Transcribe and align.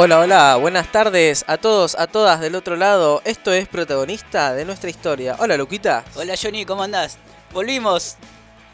Hola, 0.00 0.20
hola, 0.20 0.54
buenas 0.54 0.92
tardes 0.92 1.44
a 1.48 1.56
todos, 1.56 1.96
a 1.98 2.06
todas 2.06 2.38
del 2.38 2.54
otro 2.54 2.76
lado. 2.76 3.20
Esto 3.24 3.52
es 3.52 3.66
protagonista 3.66 4.54
de 4.54 4.64
nuestra 4.64 4.88
historia. 4.88 5.34
Hola, 5.40 5.56
Luquita. 5.56 6.04
Hola 6.14 6.34
Johnny, 6.40 6.64
¿cómo 6.64 6.84
andás? 6.84 7.18
Volvimos. 7.52 8.16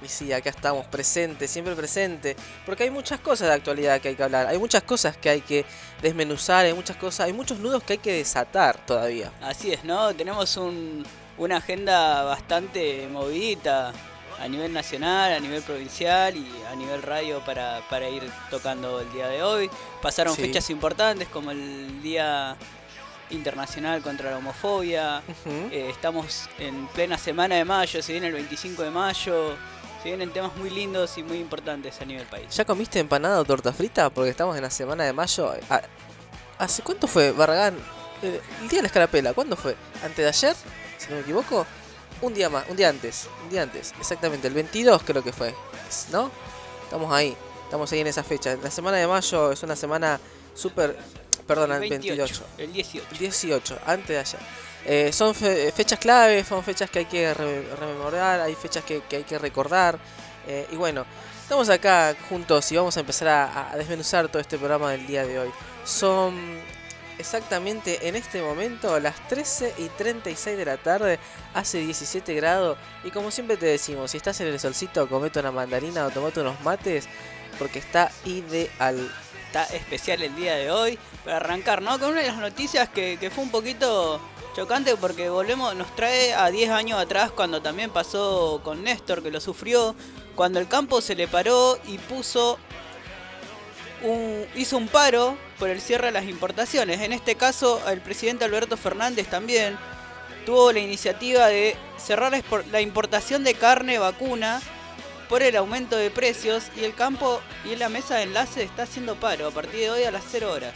Y 0.03 0.09
sí, 0.09 0.35
acá 0.35 0.51
estamos 0.51 0.85
presentes, 0.85 1.51
siempre 1.51 1.75
presentes, 1.75 2.37
porque 2.67 2.83
hay 2.83 2.91
muchas 2.91 3.21
cosas 3.21 3.49
de 3.49 3.55
actualidad 3.55 4.03
que 4.03 4.09
hay 4.09 4.17
que 4.17 4.23
hablar, 4.23 4.49
hay 4.49 4.59
muchas 4.59 4.83
cosas 4.83 5.17
que 5.17 5.31
hay 5.31 5.41
que 5.41 5.65
desmenuzar, 6.03 6.67
hay 6.67 6.75
muchas 6.75 6.99
cosas, 6.99 7.21
hay 7.21 7.33
muchos 7.33 7.59
nudos 7.59 7.83
que 7.85 7.95
hay 7.95 8.01
que 8.01 8.13
desatar 8.13 8.77
todavía. 8.85 9.33
Así 9.41 9.73
es, 9.73 9.83
¿no? 9.83 10.15
Tenemos 10.15 10.59
un, 10.59 11.07
una 11.39 11.57
agenda 11.57 12.23
bastante 12.25 13.09
movidita 13.11 13.95
a 14.41 14.49
nivel 14.49 14.73
nacional, 14.73 15.33
a 15.33 15.41
nivel 15.41 15.63
provincial 15.63 16.37
y 16.37 16.47
a 16.71 16.75
nivel 16.75 17.03
radio 17.03 17.41
para, 17.45 17.81
para 17.89 18.09
ir 18.09 18.23
tocando 18.51 19.01
el 19.01 19.13
día 19.13 19.29
de 19.29 19.43
hoy. 19.43 19.71
Pasaron 20.03 20.35
Sí. 20.35 20.43
fechas 20.43 20.69
importantes 20.71 21.29
como 21.29 21.51
el 21.51 22.03
Día 22.03 22.57
Internacional 23.31 24.03
contra 24.03 24.31
la 24.31 24.39
Homofobia. 24.39 25.23
Eh, 25.71 25.89
estamos 25.91 26.49
en 26.59 26.87
plena 26.89 27.17
semana 27.19 27.55
de 27.57 27.65
mayo, 27.65 28.03
se 28.03 28.13
viene 28.13 28.29
el 28.29 28.35
25 28.35 28.83
de 28.83 28.91
mayo. 28.91 29.57
Se 30.03 30.11
vienen 30.11 30.31
temas 30.35 30.55
muy 30.57 30.69
lindos 30.69 31.17
y 31.17 31.23
muy 31.23 31.39
importantes 31.39 31.99
a 32.03 32.05
nivel 32.05 32.27
país. 32.27 32.55
¿Ya 32.55 32.67
comiste 32.67 32.99
empanada 33.01 33.41
o 33.41 33.45
torta 33.47 33.73
frita? 33.73 34.11
Porque 34.11 34.29
estamos 34.31 34.55
en 34.57 34.63
la 34.63 34.71
semana 34.71 35.05
de 35.05 35.15
mayo. 35.15 35.55
Ah, 35.71 35.81
¿Hace 36.59 36.83
cuánto 36.83 37.07
fue, 37.07 37.33
Barragán? 37.33 37.75
Eh, 38.23 38.39
El 38.61 38.69
día 38.69 38.79
de 38.79 38.83
la 38.83 38.87
escarapela, 38.89 39.33
¿cuándo 39.33 39.57
fue? 39.57 39.75
¿Antes 40.03 40.17
de 40.19 40.27
ayer? 40.29 40.55
Si 40.99 41.09
no 41.09 41.15
me 41.17 41.21
equivoco. 41.23 41.67
Un 42.25 42.33
día 42.35 42.49
más, 42.49 42.65
un 42.69 42.77
día 42.77 42.89
antes, 42.89 43.29
un 43.43 43.51
día 43.51 43.63
antes, 43.63 43.93
exactamente, 44.01 44.49
el 44.49 44.55
22 44.55 45.03
creo 45.05 45.23
que 45.23 45.33
fue, 45.33 45.55
¿no? 46.11 46.31
Estamos 46.85 47.13
ahí, 47.13 47.37
estamos 47.65 47.91
ahí 47.93 48.01
en 48.01 48.07
esa 48.07 48.23
fecha. 48.23 48.57
La 48.63 48.71
semana 48.71 48.97
de 48.97 49.07
mayo 49.07 49.53
es 49.53 49.63
una 49.63 49.77
semana 49.77 50.19
súper, 50.55 50.97
perdona, 51.47 51.75
el 51.77 51.81
28, 51.91 52.45
el 52.59 52.73
18. 52.73 53.07
18, 53.19 53.79
antes 53.87 54.09
de 54.09 54.19
ayer. 54.19 54.41
Eh, 54.87 55.13
son 55.13 55.35
fe- 55.35 55.73
fechas 55.73 55.99
claves, 55.99 56.47
son 56.47 56.63
fechas 56.63 56.89
que 56.91 57.01
hay 57.01 57.05
que 57.07 57.35
re- 57.35 57.67
rememorar, 57.77 58.41
hay 58.41 58.55
fechas 58.55 58.85
que, 58.85 59.03
que 59.03 59.17
hay 59.17 59.25
que 59.25 59.39
recordar. 59.39 59.99
eh, 60.47 60.67
y 60.73 60.77
bueno, 60.77 61.05
estamos 61.43 61.69
acá 61.69 62.15
juntos 62.29 62.71
y 62.73 62.77
vamos 62.77 62.97
a 62.97 63.01
empezar 63.01 63.29
a, 63.29 63.73
a 63.73 63.77
desmenuzar 63.77 64.29
todo 64.29 64.41
este 64.41 64.57
programa 64.59 64.91
del 64.93 65.07
día 65.07 65.27
de 65.27 65.39
hoy. 65.41 65.51
Son 65.85 66.35
exactamente 67.19 68.09
en 68.09 68.17
este 68.17 68.43
momento 68.43 68.99
las 69.01 69.27
13 69.29 69.75
y 69.79 69.89
36 69.89 70.57
de 70.57 70.65
la 70.65 70.77
tarde, 70.77 71.19
hace 71.55 71.79
17 71.79 72.35
grados. 72.35 72.79
Y 73.05 73.11
como 73.11 73.31
siempre 73.31 73.57
te 73.57 73.67
decimos, 73.67 74.11
si 74.11 74.17
estás 74.17 74.41
en 74.41 74.49
el 74.49 74.61
solcito, 74.61 75.09
comete 75.09 75.41
una 75.41 75.53
mandarina 75.53 76.07
o 76.07 76.11
tomate 76.11 76.41
unos 76.41 76.61
mates, 76.63 77.09
porque 77.59 77.79
está 77.79 78.11
ideal. 78.25 79.11
está 79.47 79.65
especial 79.75 80.23
el 80.23 80.35
día 80.35 80.55
de 80.57 80.71
hoy 80.71 80.99
para 81.25 81.37
arrancar, 81.37 81.83
¿no? 81.83 81.99
Con 81.99 82.11
una 82.11 82.21
de 82.21 82.27
las 82.29 82.39
noticias 82.39 82.89
que, 82.89 83.19
que 83.19 83.31
fue 83.31 83.45
un 83.45 83.51
poquito 83.51 84.21
chocante 84.55 84.97
porque 84.97 85.29
volvemos, 85.29 85.75
nos 85.75 85.95
trae 85.97 86.33
a 86.33 86.49
10 86.49 86.71
años 86.71 87.01
atrás 87.01 87.33
cuando 87.33 87.61
también 87.61 87.91
pasó 87.91 88.61
con 88.63 88.85
Néstor 88.85 89.23
que 89.23 89.31
lo 89.31 89.41
sufrió, 89.41 89.97
cuando 90.37 90.61
el 90.61 90.69
campo 90.69 91.01
se 91.01 91.17
le 91.17 91.27
paró 91.27 91.79
y 91.87 91.99
puso 91.99 92.59
hizo 94.55 94.77
un 94.77 94.89
paro 94.89 95.37
por 95.59 95.71
el 95.71 95.81
cierre 95.81 96.07
de 96.07 96.13
las 96.13 96.25
importaciones. 96.25 97.01
En 97.01 97.13
este 97.13 97.35
caso, 97.35 97.81
el 97.89 98.01
presidente 98.01 98.45
Alberto 98.45 98.77
Fernández 98.77 99.29
también 99.29 99.79
tuvo 100.45 100.73
la 100.73 100.81
iniciativa 100.81 101.47
de 101.47 101.77
cerrar 101.97 102.33
la 102.71 102.81
importación 102.81 103.45
de 103.45 103.55
carne 103.55 103.99
vacuna 103.99 104.61
por 105.29 105.43
el 105.43 105.57
aumento 105.57 105.97
de 105.97 106.11
precios 106.11 106.65
y 106.77 106.85
el 106.85 106.95
campo 106.95 107.41
y 107.65 107.77
la 107.77 107.89
mesa 107.89 108.17
de 108.17 108.25
enlace 108.25 108.63
está 108.63 108.83
haciendo 108.83 109.17
paro 109.17 109.49
a 109.49 109.51
partir 109.51 109.81
de 109.81 109.91
hoy 109.91 110.03
a 110.05 110.11
las 110.11 110.25
0 110.31 110.53
horas. 110.53 110.75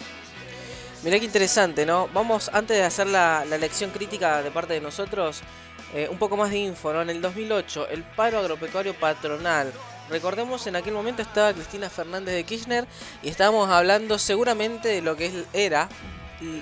Mirá 1.02 1.18
qué 1.18 1.26
interesante, 1.26 1.86
¿no? 1.86 2.08
Vamos, 2.12 2.50
antes 2.52 2.76
de 2.76 2.82
hacer 2.82 3.06
la, 3.06 3.44
la 3.44 3.56
lección 3.58 3.90
crítica 3.90 4.42
de 4.42 4.50
parte 4.50 4.74
de 4.74 4.80
nosotros, 4.80 5.42
eh, 5.94 6.08
un 6.10 6.18
poco 6.18 6.36
más 6.36 6.50
de 6.50 6.58
info, 6.58 6.92
¿no? 6.92 7.02
En 7.02 7.10
el 7.10 7.22
2008, 7.22 7.88
el 7.88 8.02
paro 8.02 8.38
agropecuario 8.38 8.94
patronal. 8.94 9.72
Recordemos, 10.10 10.66
en 10.66 10.76
aquel 10.76 10.94
momento 10.94 11.20
estaba 11.22 11.52
Cristina 11.52 11.90
Fernández 11.90 12.34
de 12.34 12.44
Kirchner 12.44 12.86
y 13.22 13.28
estábamos 13.28 13.68
hablando 13.68 14.18
seguramente 14.18 14.88
de 14.88 15.02
lo 15.02 15.16
que 15.16 15.44
era 15.52 15.88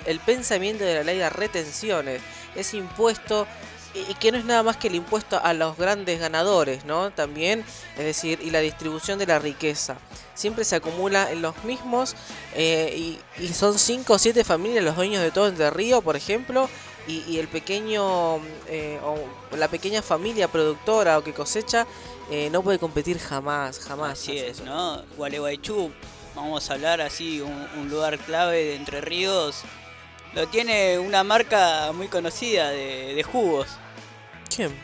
el- 0.05 0.19
pensamiento 0.19 0.83
de 0.83 0.95
la 0.95 1.03
ley 1.03 1.17
de 1.17 1.29
retenciones, 1.29 2.21
ese 2.55 2.77
impuesto 2.77 3.47
y 3.93 4.13
que 4.15 4.31
no 4.31 4.37
es 4.37 4.45
nada 4.45 4.63
más 4.63 4.77
que 4.77 4.89
el 4.89 4.95
impuesto 4.95 5.39
a 5.41 5.53
los 5.53 5.77
grandes 5.77 6.19
ganadores, 6.19 6.83
¿no? 6.85 7.09
También, 7.11 7.63
es 7.97 8.03
decir, 8.03 8.39
y 8.43 8.51
la 8.51 8.59
distribución 8.59 9.17
de 9.17 9.25
la 9.25 9.39
riqueza. 9.39 9.97
Siempre 10.35 10.65
se 10.65 10.75
acumula 10.75 11.31
en 11.31 11.41
los 11.41 11.63
mismos 11.63 12.15
eh, 12.53 13.17
y, 13.39 13.47
son 13.53 13.79
5 13.79 14.13
o 14.13 14.19
7 14.19 14.43
familias 14.43 14.83
los 14.83 14.95
dueños 14.95 15.23
de 15.23 15.31
todo 15.31 15.47
Entre 15.47 15.69
Río, 15.71 16.01
por 16.01 16.15
ejemplo, 16.15 16.69
y, 17.07 17.23
y 17.27 17.39
el 17.39 17.47
pequeño, 17.47 18.37
eh, 18.67 18.99
o 19.03 19.55
la 19.55 19.67
pequeña 19.69 20.01
familia 20.01 20.47
productora 20.49 21.17
o 21.17 21.23
que 21.23 21.33
cosecha 21.33 21.87
eh, 22.29 22.49
no 22.49 22.61
puede 22.61 22.79
competir 22.79 23.19
jamás, 23.19 23.79
jamás. 23.79 24.13
Así 24.13 24.37
es. 24.37 24.61
¿no? 24.61 25.03
Gualeguaychú, 25.15 25.91
vamos 26.35 26.69
a 26.69 26.73
hablar 26.73 27.01
así, 27.01 27.41
un, 27.41 27.67
un 27.79 27.89
lugar 27.89 28.17
clave 28.19 28.63
de 28.63 28.75
Entre 28.75 29.01
Ríos. 29.01 29.61
Lo 30.33 30.47
tiene 30.47 30.99
una 30.99 31.23
marca 31.23 31.91
muy 31.93 32.07
conocida 32.07 32.69
de, 32.69 33.13
de 33.15 33.23
jugos. 33.23 33.67
¿Quién? 34.53 34.75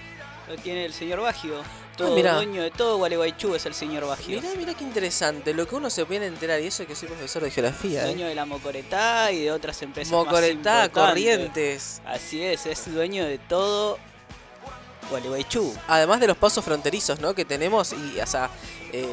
Lo 0.48 0.56
tiene 0.56 0.86
el 0.86 0.94
señor 0.94 1.22
Bagio. 1.22 1.62
Todo 1.98 2.16
mirá. 2.16 2.34
dueño 2.36 2.64
de 2.64 2.72
todo 2.72 2.98
Gualeguaychú 2.98 3.54
es 3.54 3.68
el 3.68 3.76
señor 3.76 4.08
Bagio. 4.08 4.42
Mirá, 4.42 4.56
mirá 4.56 4.74
qué 4.74 4.84
interesante, 4.84 5.54
lo 5.54 5.68
que 5.68 5.76
uno 5.76 5.92
se 5.92 6.04
viene 6.06 6.26
a 6.26 6.28
enterar, 6.30 6.60
y 6.60 6.66
eso 6.66 6.88
que 6.88 6.96
soy 6.96 7.08
profesor 7.08 7.44
de 7.44 7.52
geografía. 7.52 8.02
¿eh? 8.02 8.06
Dueño 8.06 8.28
de 8.28 8.34
la 8.34 8.46
Mocoretá 8.46 9.32
y 9.32 9.44
de 9.44 9.52
otras 9.52 9.80
empresas 9.84 10.12
Mocoretá. 10.12 10.90
Corrientes, 10.90 12.02
Así 12.06 12.42
es, 12.42 12.66
es 12.66 12.92
dueño 12.92 13.26
de 13.26 13.38
todo 13.38 14.00
Además 15.88 16.20
de 16.20 16.28
los 16.28 16.38
pasos 16.38 16.64
fronterizos 16.64 17.20
¿no? 17.20 17.34
que 17.36 17.46
tenemos 17.46 17.94
y 17.94 18.20
o 18.20 18.28
sea, 18.28 18.50
eh, 18.92 19.06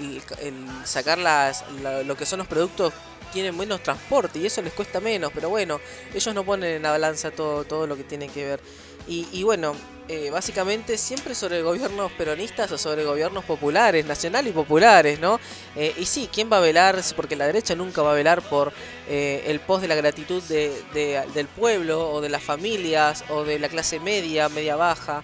el, 0.00 0.22
el 0.40 0.66
sacar 0.84 1.18
las, 1.18 1.64
la- 1.82 2.02
lo 2.02 2.16
que 2.16 2.26
son 2.26 2.38
los 2.38 2.48
productos 2.48 2.92
tienen 3.32 3.56
menos 3.56 3.82
transporte 3.82 4.38
y 4.38 4.46
eso 4.46 4.62
les 4.62 4.72
cuesta 4.72 5.00
menos, 5.00 5.30
pero 5.34 5.50
bueno, 5.50 5.80
ellos 6.14 6.34
no 6.34 6.44
ponen 6.44 6.76
en 6.76 6.82
la 6.82 6.90
balanza 6.92 7.30
todo, 7.30 7.64
todo 7.64 7.86
lo 7.86 7.96
que 7.96 8.04
tiene 8.04 8.28
que 8.28 8.44
ver. 8.46 8.60
Y, 9.06 9.28
y 9.32 9.42
bueno, 9.42 9.74
eh, 10.08 10.30
básicamente 10.30 10.96
siempre 10.96 11.34
sobre 11.34 11.60
gobiernos 11.62 12.10
peronistas 12.12 12.72
o 12.72 12.78
sobre 12.78 13.04
gobiernos 13.04 13.44
populares, 13.44 14.06
nacionales 14.06 14.50
y 14.52 14.54
populares, 14.54 15.20
¿no? 15.20 15.38
Eh, 15.76 15.94
y 15.98 16.06
sí, 16.06 16.28
¿quién 16.32 16.50
va 16.50 16.56
a 16.58 16.60
velar? 16.60 16.98
Porque 17.14 17.36
la 17.36 17.46
derecha 17.46 17.74
nunca 17.74 18.02
va 18.02 18.12
a 18.12 18.14
velar 18.14 18.40
por 18.42 18.72
eh, 19.08 19.44
el 19.46 19.60
post 19.60 19.82
de 19.82 19.88
la 19.88 19.94
gratitud 19.94 20.42
de- 20.44 20.82
de- 20.94 21.22
del 21.34 21.46
pueblo 21.46 22.10
o 22.10 22.20
de 22.20 22.28
las 22.30 22.42
familias 22.42 23.24
o 23.28 23.44
de 23.44 23.58
la 23.58 23.68
clase 23.68 24.00
media, 24.00 24.48
media 24.48 24.76
baja, 24.76 25.22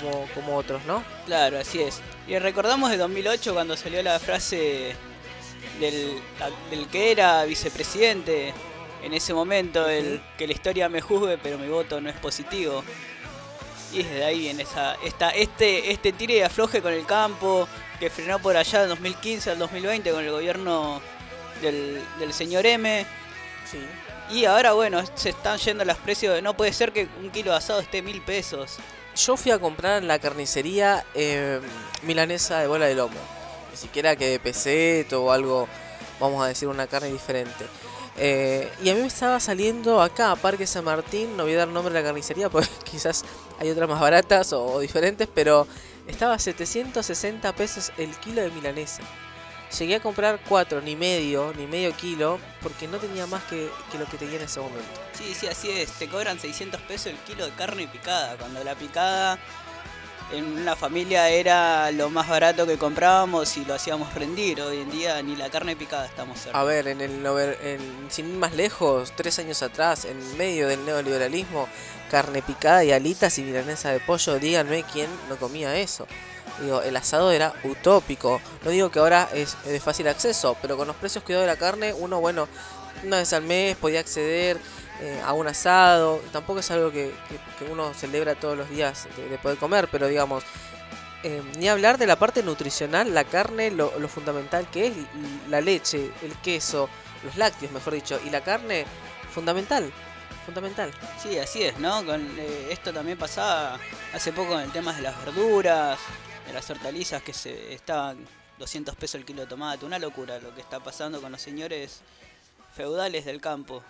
como, 0.00 0.26
como 0.34 0.56
otros, 0.56 0.82
¿no? 0.86 1.04
Claro, 1.26 1.58
así 1.58 1.80
es. 1.80 2.00
Y 2.26 2.38
recordamos 2.38 2.90
de 2.90 2.96
2008 2.96 3.54
cuando 3.54 3.76
salió 3.76 4.02
la 4.02 4.18
frase 4.18 4.94
del, 5.80 6.18
del 6.70 6.88
que 6.88 7.10
era 7.12 7.44
vicepresidente 7.44 8.52
en 9.02 9.12
ese 9.12 9.34
momento, 9.34 9.88
el 9.88 10.22
que 10.38 10.46
la 10.46 10.54
historia 10.54 10.88
me 10.88 11.00
juzgue 11.02 11.36
pero 11.42 11.58
mi 11.58 11.68
voto 11.68 12.00
no 12.00 12.08
es 12.08 12.16
positivo. 12.16 12.82
Y 13.94 14.02
desde 14.02 14.24
ahí 14.24 14.40
viene 14.40 14.64
esa, 14.64 14.96
esta, 15.04 15.30
este, 15.30 15.92
este 15.92 16.12
tire 16.12 16.38
y 16.38 16.40
afloje 16.40 16.82
con 16.82 16.92
el 16.92 17.06
campo 17.06 17.68
que 18.00 18.10
frenó 18.10 18.40
por 18.40 18.56
allá 18.56 18.80
del 18.80 18.88
2015 18.88 19.52
al 19.52 19.58
2020 19.58 20.10
con 20.10 20.24
el 20.24 20.30
gobierno 20.32 21.00
del, 21.62 22.02
del 22.18 22.32
señor 22.32 22.66
M. 22.66 23.06
Sí. 23.70 23.78
Y 24.30 24.46
ahora 24.46 24.72
bueno, 24.72 25.00
se 25.14 25.30
están 25.30 25.58
yendo 25.58 25.84
los 25.84 25.96
precios, 25.98 26.42
no 26.42 26.56
puede 26.56 26.72
ser 26.72 26.92
que 26.92 27.08
un 27.22 27.30
kilo 27.30 27.52
de 27.52 27.58
asado 27.58 27.80
esté 27.80 28.02
mil 28.02 28.20
pesos. 28.22 28.78
Yo 29.16 29.36
fui 29.36 29.52
a 29.52 29.58
comprar 29.58 30.02
en 30.02 30.08
la 30.08 30.18
carnicería 30.18 31.04
eh, 31.14 31.60
milanesa 32.02 32.58
de 32.58 32.66
bola 32.66 32.86
de 32.86 32.94
lomo. 32.94 33.20
Ni 33.70 33.76
siquiera 33.76 34.16
que 34.16 34.28
de 34.28 34.40
peseto 34.40 35.24
o 35.24 35.30
algo, 35.30 35.68
vamos 36.18 36.42
a 36.42 36.48
decir, 36.48 36.68
una 36.68 36.86
carne 36.86 37.12
diferente. 37.12 37.64
Eh, 38.16 38.70
y 38.82 38.90
a 38.90 38.94
mí 38.94 39.00
me 39.00 39.06
estaba 39.06 39.40
saliendo 39.40 40.00
acá, 40.00 40.30
a 40.32 40.36
Parque 40.36 40.66
San 40.66 40.84
Martín, 40.84 41.36
no 41.36 41.44
voy 41.44 41.54
a 41.54 41.58
dar 41.58 41.68
nombre 41.68 41.96
a 41.96 42.00
la 42.00 42.06
carnicería 42.06 42.48
porque 42.48 42.68
quizás 42.84 43.24
hay 43.58 43.70
otras 43.70 43.88
más 43.88 44.00
baratas 44.00 44.52
o, 44.52 44.80
diferentes, 44.80 45.28
pero 45.32 45.66
estaba 46.06 46.34
a 46.34 46.38
760 46.38 47.52
pesos 47.54 47.92
el 47.96 48.10
kilo 48.16 48.42
de 48.42 48.50
milanesa. 48.50 49.02
llegué 49.78 49.96
a 49.96 50.00
comprar 50.00 50.40
cuatro, 50.48 50.80
ni 50.80 50.96
medio, 50.96 51.52
ni 51.56 51.66
medio 51.66 51.96
kilo, 51.96 52.38
porque 52.62 52.86
no 52.86 52.98
tenía 52.98 53.26
más 53.26 53.42
que, 53.44 53.70
lo 53.98 54.06
que 54.06 54.18
tenía 54.18 54.36
en 54.36 54.42
ese 54.42 54.60
momento. 54.60 55.00
Sí, 55.12 55.34
sí, 55.34 55.46
así 55.46 55.70
es. 55.70 55.92
Te 55.92 56.08
cobran 56.08 56.38
600 56.38 56.80
pesos 56.82 57.06
el 57.06 57.16
kilo 57.18 57.44
de 57.44 57.52
carne 57.52 57.88
picada. 57.88 58.36
Cuando 58.36 58.62
la 58.62 58.74
picada 58.74 59.38
en 60.32 60.58
una 60.58 60.74
familia 60.74 61.28
era 61.28 61.90
lo 61.92 62.10
más 62.10 62.28
barato 62.28 62.66
que 62.66 62.76
comprábamos 62.78 63.56
y 63.56 63.64
lo 63.64 63.74
hacíamos 63.74 64.12
rendir. 64.14 64.60
Hoy 64.60 64.78
en 64.80 64.90
día 64.90 65.22
ni 65.22 65.36
la 65.36 65.50
carne 65.50 65.76
picada 65.76 66.06
estamos. 66.06 66.38
A 66.52 66.64
ver, 66.64 66.88
en 66.88 67.00
el, 67.00 67.24
en- 67.62 68.06
sin 68.10 68.30
ir 68.30 68.36
más 68.36 68.52
lejos, 68.54 69.12
tres 69.16 69.38
años 69.38 69.62
atrás, 69.62 70.04
en 70.04 70.36
medio 70.36 70.66
del 70.68 70.84
neoliberalismo, 70.84 71.68
carne 72.10 72.42
picada 72.42 72.84
y 72.84 72.92
alitas 72.92 73.38
y 73.38 73.42
milanesa 73.42 73.90
de 73.92 74.00
pollo, 74.00 74.38
díganme 74.38 74.84
quién 74.92 75.08
no 75.28 75.36
comía 75.36 75.76
eso. 75.76 76.06
Digo, 76.60 76.82
el 76.82 76.96
asado 76.96 77.32
era 77.32 77.52
utópico. 77.64 78.40
No 78.64 78.70
digo 78.70 78.90
que 78.90 79.00
ahora 79.00 79.28
es 79.34 79.56
de 79.64 79.80
fácil 79.80 80.06
acceso, 80.08 80.56
pero 80.62 80.76
con 80.76 80.86
los 80.86 80.96
precios 80.96 81.24
que 81.24 81.32
dio 81.32 81.40
de 81.40 81.46
la 81.48 81.56
carne, 81.56 81.92
uno, 81.92 82.20
bueno, 82.20 82.48
una 83.02 83.18
vez 83.18 83.32
al 83.32 83.42
mes 83.42 83.76
podía 83.76 84.00
acceder 84.00 84.58
eh, 85.00 85.20
a 85.24 85.32
un 85.32 85.46
asado. 85.46 86.20
Tampoco 86.32 86.60
es 86.60 86.70
algo 86.70 86.90
que, 86.90 87.12
uno 87.70 87.94
celebra 87.94 88.34
todos 88.34 88.56
los 88.56 88.68
días 88.68 89.08
de, 89.16 89.28
de 89.28 89.38
poder 89.38 89.58
comer, 89.58 89.88
pero 89.90 90.06
digamos, 90.06 90.44
eh, 91.26 91.42
ni 91.56 91.68
hablar 91.68 91.96
de 91.96 92.06
la 92.06 92.16
parte 92.16 92.42
nutricional, 92.42 93.14
la 93.14 93.24
carne, 93.24 93.70
lo, 93.70 93.90
fundamental 94.08 94.68
que 94.70 94.88
es, 94.88 94.92
la 95.48 95.62
leche, 95.62 96.12
el 96.20 96.36
queso, 96.42 96.90
los 97.24 97.36
lácteos, 97.38 97.72
mejor 97.72 97.94
dicho, 97.94 98.20
y 98.26 98.28
la 98.28 98.42
carne, 98.42 98.84
fundamental, 99.32 99.90
fundamental. 100.44 100.92
Sí, 101.18 101.38
así 101.38 101.62
es, 101.62 101.78
¿no? 101.78 102.04
Con, 102.04 102.20
eh, 102.38 102.68
esto 102.68 102.92
también 102.92 103.16
pasaba 103.16 103.78
hace 104.12 104.34
poco 104.34 104.50
con 104.50 104.60
el 104.60 104.70
tema 104.70 104.92
de 104.92 105.00
las 105.00 105.24
verduras, 105.24 105.98
de 106.46 106.52
las 106.52 106.68
hortalizas 106.68 107.22
que 107.22 107.32
se 107.32 107.72
estaban 107.72 108.18
200 108.58 108.94
pesos 108.94 109.14
el 109.14 109.24
kilo 109.24 109.40
de 109.40 109.46
tomate. 109.46 109.86
Una 109.86 109.98
locura 109.98 110.38
lo 110.40 110.54
que 110.54 110.60
está 110.60 110.80
pasando 110.80 111.22
con 111.22 111.32
los 111.32 111.40
señores 111.40 112.02
feudales 112.76 113.24
del 113.24 113.40
campo. 113.40 113.82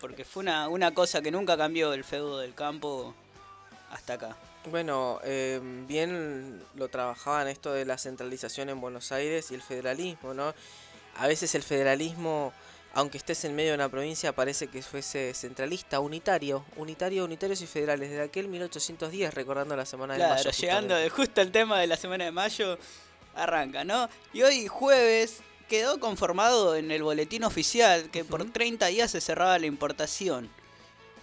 Porque 0.00 0.24
fue 0.24 0.42
una, 0.42 0.68
una 0.68 0.92
cosa 0.94 1.20
que 1.22 1.30
nunca 1.30 1.56
cambió 1.56 1.92
el 1.92 2.04
feudo 2.04 2.38
del 2.38 2.54
campo 2.54 3.14
hasta 3.90 4.14
acá. 4.14 4.36
Bueno, 4.70 5.18
eh, 5.24 5.60
bien 5.86 6.62
lo 6.74 6.88
trabajaban 6.88 7.48
esto 7.48 7.72
de 7.72 7.84
la 7.84 7.96
centralización 7.98 8.68
en 8.68 8.80
Buenos 8.80 9.12
Aires 9.12 9.50
y 9.50 9.54
el 9.54 9.62
federalismo, 9.62 10.34
¿no? 10.34 10.54
A 11.16 11.26
veces 11.26 11.54
el 11.54 11.62
federalismo, 11.62 12.52
aunque 12.92 13.16
estés 13.18 13.44
en 13.44 13.56
medio 13.56 13.70
de 13.70 13.76
una 13.76 13.88
provincia, 13.88 14.32
parece 14.34 14.68
que 14.68 14.82
fuese 14.82 15.32
centralista, 15.34 16.00
unitario, 16.00 16.64
unitario, 16.76 17.24
unitarios 17.24 17.60
y 17.62 17.66
federales, 17.66 18.10
desde 18.10 18.22
aquel 18.24 18.48
1810, 18.48 19.32
recordando 19.34 19.74
la 19.74 19.86
Semana 19.86 20.14
de 20.14 20.20
Claro, 20.20 20.34
Mayo. 20.34 20.50
llegando 20.50 20.94
justamente. 20.94 21.02
de 21.02 21.10
justo 21.10 21.40
el 21.40 21.50
tema 21.52 21.80
de 21.80 21.86
la 21.86 21.96
semana 21.96 22.24
de 22.24 22.30
mayo, 22.32 22.78
arranca, 23.34 23.84
¿no? 23.84 24.08
Y 24.32 24.42
hoy 24.42 24.66
jueves 24.68 25.40
quedó 25.68 26.00
conformado 26.00 26.74
en 26.76 26.90
el 26.90 27.02
boletín 27.02 27.44
oficial 27.44 28.10
que 28.10 28.24
por 28.24 28.42
Ujú. 28.42 28.50
30 28.50 28.86
días 28.86 29.10
se 29.10 29.20
cerraba 29.20 29.58
la 29.58 29.66
importación. 29.66 30.50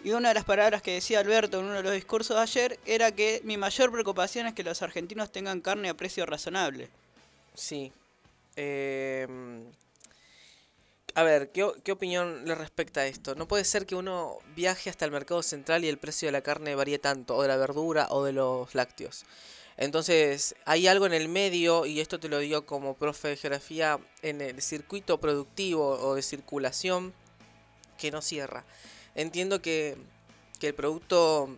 Y 0.04 0.12
una 0.12 0.30
de 0.30 0.36
las 0.36 0.46
palabras 0.46 0.84
que 0.84 0.94
decía 0.94 1.20
Alberto 1.20 1.60
en 1.60 1.66
uno 1.66 1.74
de 1.76 1.84
los 1.84 1.94
discursos 1.94 2.38
de 2.38 2.44
ayer 2.44 2.80
era 2.86 3.12
que 3.12 3.42
mi 3.44 3.58
mayor 3.58 3.92
preocupación 3.92 4.46
es 4.46 4.54
que 4.54 4.64
los 4.64 4.82
argentinos 4.84 5.32
tengan 5.32 5.62
carne 5.62 5.90
a 5.90 5.96
precio 5.96 6.26
razonable. 6.28 6.90
Sí. 7.56 7.92
Eh, 8.56 9.28
a 11.16 11.24
ver, 11.24 11.50
¿qué, 11.52 11.66
¿qué 11.84 11.92
opinión 11.94 12.46
le 12.46 12.56
respecta 12.56 13.02
a 13.02 13.08
esto? 13.08 13.36
No 13.36 13.48
puede 13.48 13.64
ser 13.64 13.86
que 13.86 13.96
uno 13.96 14.38
viaje 14.56 14.90
hasta 14.90 15.06
el 15.06 15.12
mercado 15.12 15.42
central 15.42 15.84
y 15.84 15.88
el 15.88 15.98
precio 15.98 16.28
de 16.28 16.34
la 16.34 16.42
carne 16.42 16.76
varíe 16.76 17.00
tanto, 17.00 17.36
o 17.36 17.42
de 17.42 17.48
la 17.48 17.58
verdura 17.58 18.08
o 18.10 18.24
de 18.26 18.34
los 18.34 18.76
lácteos. 18.76 19.26
Entonces, 19.78 20.56
hay 20.66 20.88
algo 20.88 21.06
en 21.06 21.14
el 21.14 21.28
medio, 21.28 21.86
y 21.86 22.00
esto 22.00 22.20
te 22.20 22.30
lo 22.30 22.40
digo 22.40 22.66
como 22.66 22.94
profe 22.94 23.30
de 23.30 23.38
geografía, 23.38 24.00
en 24.22 24.42
el 24.42 24.62
circuito 24.62 25.20
productivo 25.20 25.90
o 25.90 26.16
de 26.16 26.22
circulación 26.22 27.14
que 27.98 28.12
no 28.12 28.22
cierra. 28.22 28.64
Entiendo 29.16 29.62
que, 29.62 29.98
que 30.60 30.68
el 30.68 30.74
producto 30.74 31.50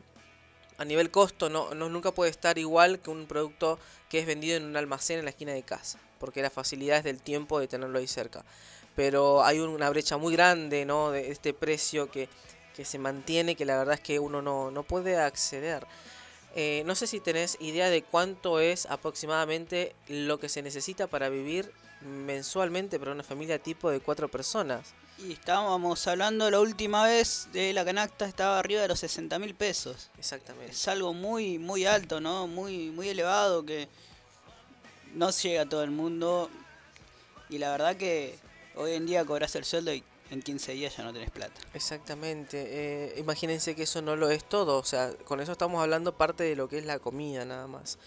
a 0.78 0.86
nivel 0.86 1.12
costo 1.12 1.50
no, 1.50 1.74
nunca 1.74 2.12
puede 2.12 2.32
estar 2.32 2.58
igual 2.58 3.00
que 3.00 3.10
un 3.10 3.26
producto 3.26 3.80
que 4.10 4.20
es 4.20 4.26
vendido 4.26 4.58
en 4.58 4.66
un 4.66 4.78
almacén 4.78 5.20
en 5.20 5.26
la 5.26 5.32
esquina 5.32 5.54
de 5.54 5.64
casa, 5.64 6.00
porque 6.20 6.42
la 6.42 6.50
facilidad 6.50 7.00
es 7.00 7.04
del 7.04 7.22
tiempo 7.22 7.60
de 7.60 7.68
tenerlo 7.68 8.00
ahí 8.00 8.08
cerca. 8.08 8.46
Pero 8.96 9.44
hay 9.44 9.60
una 9.60 9.90
brecha 9.90 10.18
muy 10.18 10.34
grande, 10.34 10.86
¿no? 10.86 11.12
De 11.12 11.30
este 11.32 11.54
precio 11.54 12.10
que, 12.10 12.30
que 12.76 12.84
se 12.84 12.98
mantiene, 12.98 13.56
que 13.56 13.66
la 13.66 13.78
verdad 13.78 13.96
es 13.96 14.02
que 14.02 14.20
uno 14.20 14.42
no, 14.42 14.72
no 14.72 14.84
puede 14.84 15.18
acceder. 15.18 15.86
Eh, 16.56 16.84
no 16.86 16.96
sé 16.96 17.08
si 17.08 17.20
tenés 17.20 17.58
idea 17.60 17.90
de 17.90 18.02
cuánto 18.02 18.60
es 18.60 18.86
aproximadamente 18.88 19.96
lo 20.08 20.40
que 20.40 20.50
se 20.50 20.62
necesita 20.62 21.08
para 21.08 21.30
vivir 21.30 21.72
mensualmente 22.02 23.00
para 23.00 23.12
una 23.12 23.24
familia 23.24 23.60
tipo 23.60 23.90
de 23.90 24.00
cuatro 24.00 24.28
personas. 24.30 24.94
Y 25.20 25.34
estábamos 25.34 26.06
hablando 26.08 26.50
la 26.52 26.60
última 26.60 27.04
vez 27.04 27.48
de 27.52 27.74
la 27.74 27.84
canasta 27.84 28.28
estaba 28.28 28.60
arriba 28.60 28.82
de 28.82 28.88
los 28.88 29.00
60 29.00 29.40
mil 29.40 29.56
pesos. 29.56 30.10
Exactamente. 30.18 30.72
Es 30.72 30.88
algo 30.88 31.14
muy, 31.14 31.58
muy 31.58 31.86
alto, 31.86 32.22
¿no? 32.22 32.48
Muy, 32.48 32.92
muy 32.92 33.10
elevado 33.10 33.66
que 33.66 33.88
no 35.16 35.32
llega 35.32 35.64
a 35.64 35.70
todo 35.70 35.84
el 35.84 35.92
mundo. 35.92 36.52
Y 37.50 37.58
la 37.58 37.72
verdad 37.72 37.96
que 37.96 38.38
hoy 38.76 38.94
en 38.94 39.08
día 39.08 39.26
cobras 39.26 39.56
el 39.56 39.66
sueldo 39.66 39.92
y 39.92 40.04
en 40.32 40.42
15 40.42 40.74
días 40.74 40.98
ya 40.98 41.04
no 41.04 41.14
tenés 41.14 41.32
plata. 41.32 41.60
Exactamente. 41.74 42.66
Eh, 42.68 43.16
imagínense 43.20 43.76
que 43.76 43.84
eso 43.84 44.02
no 44.02 44.16
lo 44.16 44.30
es 44.30 44.44
todo. 44.44 44.78
O 44.78 44.84
sea, 44.84 45.12
con 45.26 45.40
eso 45.40 45.52
estamos 45.52 45.82
hablando 45.82 46.16
parte 46.16 46.44
de 46.44 46.56
lo 46.56 46.68
que 46.68 46.78
es 46.78 46.86
la 46.86 47.00
comida 47.00 47.46
nada 47.46 47.68
más. 47.68 47.98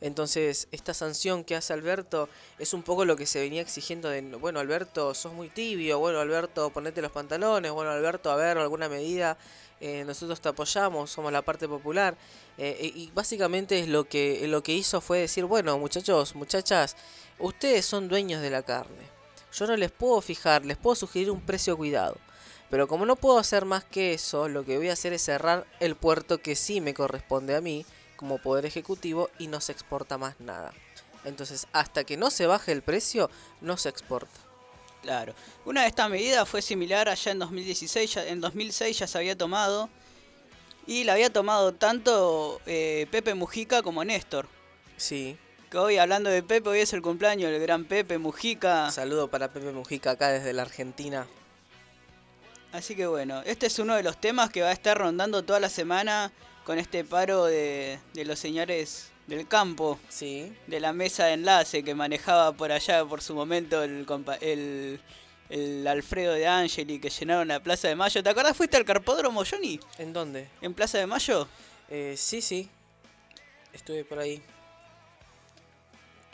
Entonces, 0.00 0.68
esta 0.72 0.94
sanción 0.94 1.44
que 1.44 1.56
hace 1.56 1.72
Alberto 1.72 2.28
es 2.58 2.74
un 2.74 2.82
poco 2.82 3.04
lo 3.04 3.16
que 3.16 3.26
se 3.26 3.40
venía 3.40 3.62
exigiendo 3.62 4.08
de, 4.08 4.20
bueno, 4.20 4.60
Alberto, 4.60 5.14
sos 5.14 5.32
muy 5.32 5.48
tibio, 5.48 5.98
bueno, 5.98 6.20
Alberto, 6.20 6.70
ponete 6.70 7.00
los 7.00 7.12
pantalones, 7.12 7.72
bueno, 7.72 7.90
Alberto, 7.90 8.30
a 8.30 8.36
ver, 8.36 8.58
alguna 8.58 8.88
medida, 8.88 9.38
eh, 9.80 10.04
nosotros 10.04 10.40
te 10.40 10.50
apoyamos, 10.50 11.10
somos 11.10 11.32
la 11.32 11.42
parte 11.42 11.66
popular. 11.66 12.16
Eh, 12.58 12.92
y 12.94 13.10
básicamente 13.14 13.78
es 13.78 13.88
lo 13.88 14.04
que, 14.04 14.46
lo 14.48 14.62
que 14.62 14.72
hizo 14.72 15.00
fue 15.00 15.20
decir, 15.20 15.44
bueno, 15.44 15.78
muchachos, 15.78 16.34
muchachas, 16.34 16.96
ustedes 17.38 17.86
son 17.86 18.08
dueños 18.08 18.42
de 18.42 18.50
la 18.50 18.62
carne. 18.62 19.15
Yo 19.56 19.66
no 19.66 19.76
les 19.76 19.90
puedo 19.90 20.20
fijar, 20.20 20.64
les 20.66 20.76
puedo 20.76 20.94
sugerir 20.94 21.30
un 21.30 21.40
precio 21.40 21.76
cuidado. 21.76 22.16
Pero 22.70 22.88
como 22.88 23.06
no 23.06 23.16
puedo 23.16 23.38
hacer 23.38 23.64
más 23.64 23.84
que 23.84 24.12
eso, 24.14 24.48
lo 24.48 24.64
que 24.64 24.76
voy 24.76 24.88
a 24.90 24.92
hacer 24.94 25.12
es 25.12 25.22
cerrar 25.22 25.66
el 25.80 25.94
puerto 25.96 26.38
que 26.38 26.56
sí 26.56 26.80
me 26.80 26.94
corresponde 26.94 27.54
a 27.56 27.60
mí 27.60 27.86
como 28.16 28.38
poder 28.38 28.66
ejecutivo 28.66 29.30
y 29.38 29.46
no 29.46 29.60
se 29.60 29.72
exporta 29.72 30.18
más 30.18 30.38
nada. 30.40 30.72
Entonces, 31.24 31.66
hasta 31.72 32.04
que 32.04 32.16
no 32.16 32.30
se 32.30 32.46
baje 32.46 32.72
el 32.72 32.82
precio, 32.82 33.30
no 33.60 33.76
se 33.76 33.88
exporta. 33.88 34.40
Claro. 35.02 35.34
Una 35.64 35.82
de 35.82 35.88
estas 35.88 36.10
medidas 36.10 36.48
fue 36.48 36.60
similar 36.62 37.08
allá 37.08 37.30
en 37.32 37.38
2016, 37.38 38.14
ya- 38.14 38.26
en 38.26 38.40
2006 38.40 38.98
ya 38.98 39.06
se 39.06 39.18
había 39.18 39.36
tomado. 39.38 39.88
Y 40.88 41.04
la 41.04 41.12
había 41.14 41.32
tomado 41.32 41.72
tanto 41.74 42.60
eh, 42.66 43.06
Pepe 43.10 43.34
Mujica 43.34 43.82
como 43.82 44.04
Néstor. 44.04 44.48
Sí, 44.96 45.36
Que 45.70 45.78
hoy 45.78 45.96
hablando 45.98 46.30
de 46.30 46.42
Pepe, 46.44 46.68
hoy 46.68 46.78
es 46.78 46.92
el 46.92 47.02
cumpleaños 47.02 47.50
del 47.50 47.60
gran 47.60 47.84
Pepe 47.84 48.18
Mujica. 48.18 48.90
saludo 48.92 49.28
para 49.28 49.52
Pepe 49.52 49.72
Mujica 49.72 50.12
acá 50.12 50.28
desde 50.28 50.52
la 50.52 50.62
Argentina. 50.62 51.26
Así 52.72 52.94
que 52.94 53.06
bueno, 53.06 53.42
este 53.44 53.66
es 53.66 53.78
uno 53.80 53.96
de 53.96 54.02
los 54.04 54.16
temas 54.20 54.50
que 54.50 54.62
va 54.62 54.68
a 54.68 54.72
estar 54.72 54.96
rondando 54.96 55.42
toda 55.42 55.58
la 55.58 55.68
semana 55.68 56.30
con 56.64 56.78
este 56.78 57.04
paro 57.04 57.46
de, 57.46 57.98
de 58.14 58.24
los 58.24 58.38
señores 58.38 59.10
del 59.26 59.48
campo, 59.48 59.98
Sí, 60.08 60.52
de 60.68 60.78
la 60.78 60.92
mesa 60.92 61.26
de 61.26 61.32
enlace 61.32 61.82
que 61.82 61.94
manejaba 61.96 62.52
por 62.52 62.70
allá 62.70 63.04
por 63.04 63.20
su 63.20 63.34
momento 63.34 63.82
el, 63.82 64.06
el, 64.40 65.00
el 65.48 65.86
Alfredo 65.88 66.34
de 66.34 66.46
Angeli 66.46 67.00
que 67.00 67.10
llenaron 67.10 67.48
la 67.48 67.58
Plaza 67.60 67.88
de 67.88 67.96
Mayo. 67.96 68.22
¿Te 68.22 68.30
acordás? 68.30 68.56
¿Fuiste 68.56 68.76
al 68.76 68.84
carpódromo, 68.84 69.42
Johnny? 69.44 69.80
¿en 69.98 70.12
dónde? 70.12 70.48
¿En 70.60 70.74
Plaza 70.74 70.98
de 70.98 71.06
Mayo? 71.08 71.48
Eh, 71.88 72.14
sí, 72.16 72.40
sí, 72.40 72.68
estuve 73.72 74.04
por 74.04 74.20
ahí. 74.20 74.40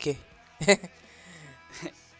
¿Qué? 0.02 0.18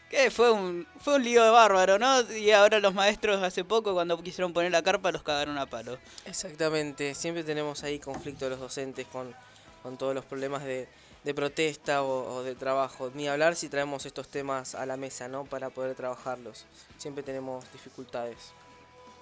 Que 0.09 0.31
fue 0.31 0.51
un, 0.51 0.87
fue 1.01 1.15
un 1.15 1.25
lío 1.25 1.43
de 1.43 1.49
bárbaro, 1.49 1.99
¿no? 1.99 2.31
Y 2.33 2.51
ahora 2.51 2.81
los 2.81 2.93
maestros 2.93 3.43
hace 3.43 3.65
poco 3.65 3.95
cuando 3.95 4.23
quisieron 4.23 4.53
poner 4.53 4.71
la 4.71 4.83
carpa 4.83 5.11
los 5.11 5.23
cagaron 5.23 5.57
a 5.57 5.65
palo. 5.65 5.97
Exactamente, 6.27 7.15
siempre 7.15 7.45
tenemos 7.45 7.83
ahí 7.83 7.99
conflicto 7.99 8.45
de 8.45 8.51
los 8.51 8.61
docentes 8.61 9.07
con, 9.07 9.35
con 9.83 9.97
todos 9.97 10.15
los 10.15 10.27
problemas 10.27 10.65
de, 10.65 10.87
de 11.25 11.35
protesta 11.35 12.03
o, 12.03 12.35
o 12.35 12.43
de 12.43 12.55
trabajo. 12.55 13.11
Ni 13.15 13.27
hablar 13.27 13.57
si 13.57 13.71
traemos 13.71 14.05
estos 14.05 14.29
temas 14.29 14.75
a 14.75 14.85
la 14.85 14.99
mesa, 14.99 15.29
¿no? 15.29 15.47
Para 15.47 15.71
poder 15.71 15.95
trabajarlos. 15.95 16.67
Siempre 16.99 17.23
tenemos 17.23 17.65
dificultades. 17.73 18.53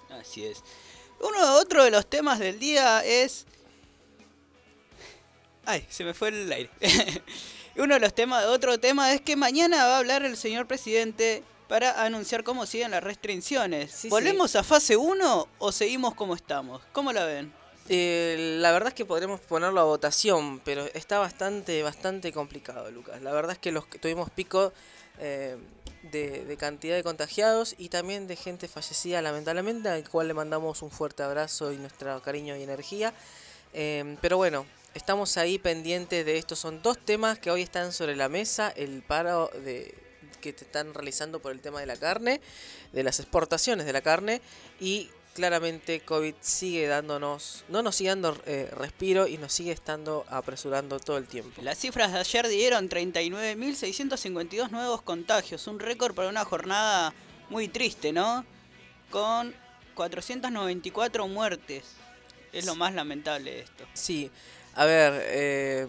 Así 0.09 0.45
es. 0.45 0.61
Uno 1.21 1.55
otro 1.55 1.85
de 1.85 1.91
los 1.91 2.05
temas 2.05 2.37
del 2.37 2.59
día 2.59 3.01
es. 3.05 3.45
Ay, 5.63 5.87
se 5.89 6.03
me 6.03 6.13
fue 6.13 6.27
el 6.29 6.51
aire. 6.51 6.69
Uno 7.77 7.93
de 7.93 7.99
los 7.99 8.13
temas, 8.13 8.45
otro 8.45 8.79
tema 8.79 9.13
es 9.13 9.21
que 9.21 9.35
mañana 9.35 9.85
va 9.85 9.95
a 9.95 9.97
hablar 9.99 10.23
el 10.23 10.35
señor 10.35 10.67
presidente 10.67 11.43
para 11.67 12.03
anunciar 12.03 12.43
cómo 12.43 12.65
siguen 12.65 12.91
las 12.91 13.03
restricciones. 13.03 13.91
Sí, 13.91 14.09
¿Volvemos 14.09 14.55
a 14.57 14.63
fase 14.63 14.97
1 14.97 15.47
o 15.57 15.71
seguimos 15.71 16.13
como 16.15 16.35
estamos? 16.35 16.81
¿Cómo 16.91 17.13
la 17.13 17.23
ven? 17.25 17.53
Eh, 17.87 18.57
la 18.59 18.71
verdad 18.71 18.89
es 18.89 18.93
que 18.93 19.05
podremos 19.05 19.39
ponerlo 19.39 19.79
a 19.79 19.85
votación, 19.85 20.59
pero 20.59 20.85
está 20.93 21.19
bastante, 21.19 21.81
bastante 21.81 22.33
complicado, 22.33 22.91
Lucas. 22.91 23.21
La 23.21 23.31
verdad 23.31 23.53
es 23.53 23.57
que 23.57 23.71
los 23.71 23.85
que 23.85 23.99
tuvimos 23.99 24.29
pico 24.29 24.73
eh, 25.19 25.55
de, 26.03 26.43
de 26.45 26.57
cantidad 26.57 26.95
de 26.95 27.03
contagiados 27.03 27.75
y 27.77 27.87
también 27.87 28.27
de 28.27 28.35
gente 28.35 28.67
fallecida 28.67 29.21
lamentablemente, 29.21 29.87
al 29.87 30.07
cual 30.09 30.27
le 30.27 30.33
mandamos 30.33 30.81
un 30.81 30.91
fuerte 30.91 31.23
abrazo 31.23 31.71
y 31.71 31.77
nuestro 31.77 32.21
cariño 32.21 32.57
y 32.57 32.63
energía. 32.63 33.13
Eh, 33.73 34.17
pero 34.21 34.37
bueno, 34.37 34.65
estamos 34.93 35.37
ahí 35.37 35.57
pendientes 35.57 36.25
de 36.25 36.37
esto. 36.37 36.55
Son 36.55 36.81
dos 36.81 36.97
temas 36.97 37.39
que 37.39 37.51
hoy 37.51 37.61
están 37.61 37.91
sobre 37.93 38.15
la 38.15 38.29
mesa. 38.29 38.69
El 38.69 39.01
paro 39.01 39.49
de, 39.63 39.95
que 40.41 40.53
te 40.53 40.65
están 40.65 40.93
realizando 40.93 41.39
por 41.39 41.51
el 41.51 41.61
tema 41.61 41.79
de 41.79 41.85
la 41.85 41.95
carne, 41.95 42.41
de 42.91 43.03
las 43.03 43.19
exportaciones 43.19 43.85
de 43.85 43.93
la 43.93 44.01
carne 44.01 44.41
y 44.79 45.09
claramente 45.33 46.01
COVID 46.01 46.33
sigue 46.41 46.87
dándonos, 46.87 47.63
no 47.69 47.81
nos 47.81 47.95
sigue 47.95 48.09
dando 48.09 48.37
eh, 48.45 48.69
respiro 48.71 49.27
y 49.27 49.37
nos 49.37 49.53
sigue 49.53 49.71
estando 49.71 50.25
apresurando 50.29 50.99
todo 50.99 51.17
el 51.17 51.27
tiempo. 51.27 51.61
Las 51.61 51.77
cifras 51.77 52.11
de 52.11 52.19
ayer 52.19 52.47
dieron 52.49 52.89
39.652 52.89 54.69
nuevos 54.71 55.01
contagios, 55.01 55.67
un 55.67 55.79
récord 55.79 56.13
para 56.13 56.27
una 56.27 56.43
jornada 56.43 57.13
muy 57.49 57.69
triste, 57.69 58.11
¿no? 58.11 58.45
Con 59.09 59.55
494 59.95 61.27
muertes. 61.27 61.83
Es 62.51 62.65
lo 62.65 62.75
más 62.75 62.93
lamentable 62.93 63.51
de 63.51 63.59
esto. 63.61 63.85
Sí, 63.93 64.29
a 64.75 64.85
ver, 64.85 65.21
eh, 65.25 65.87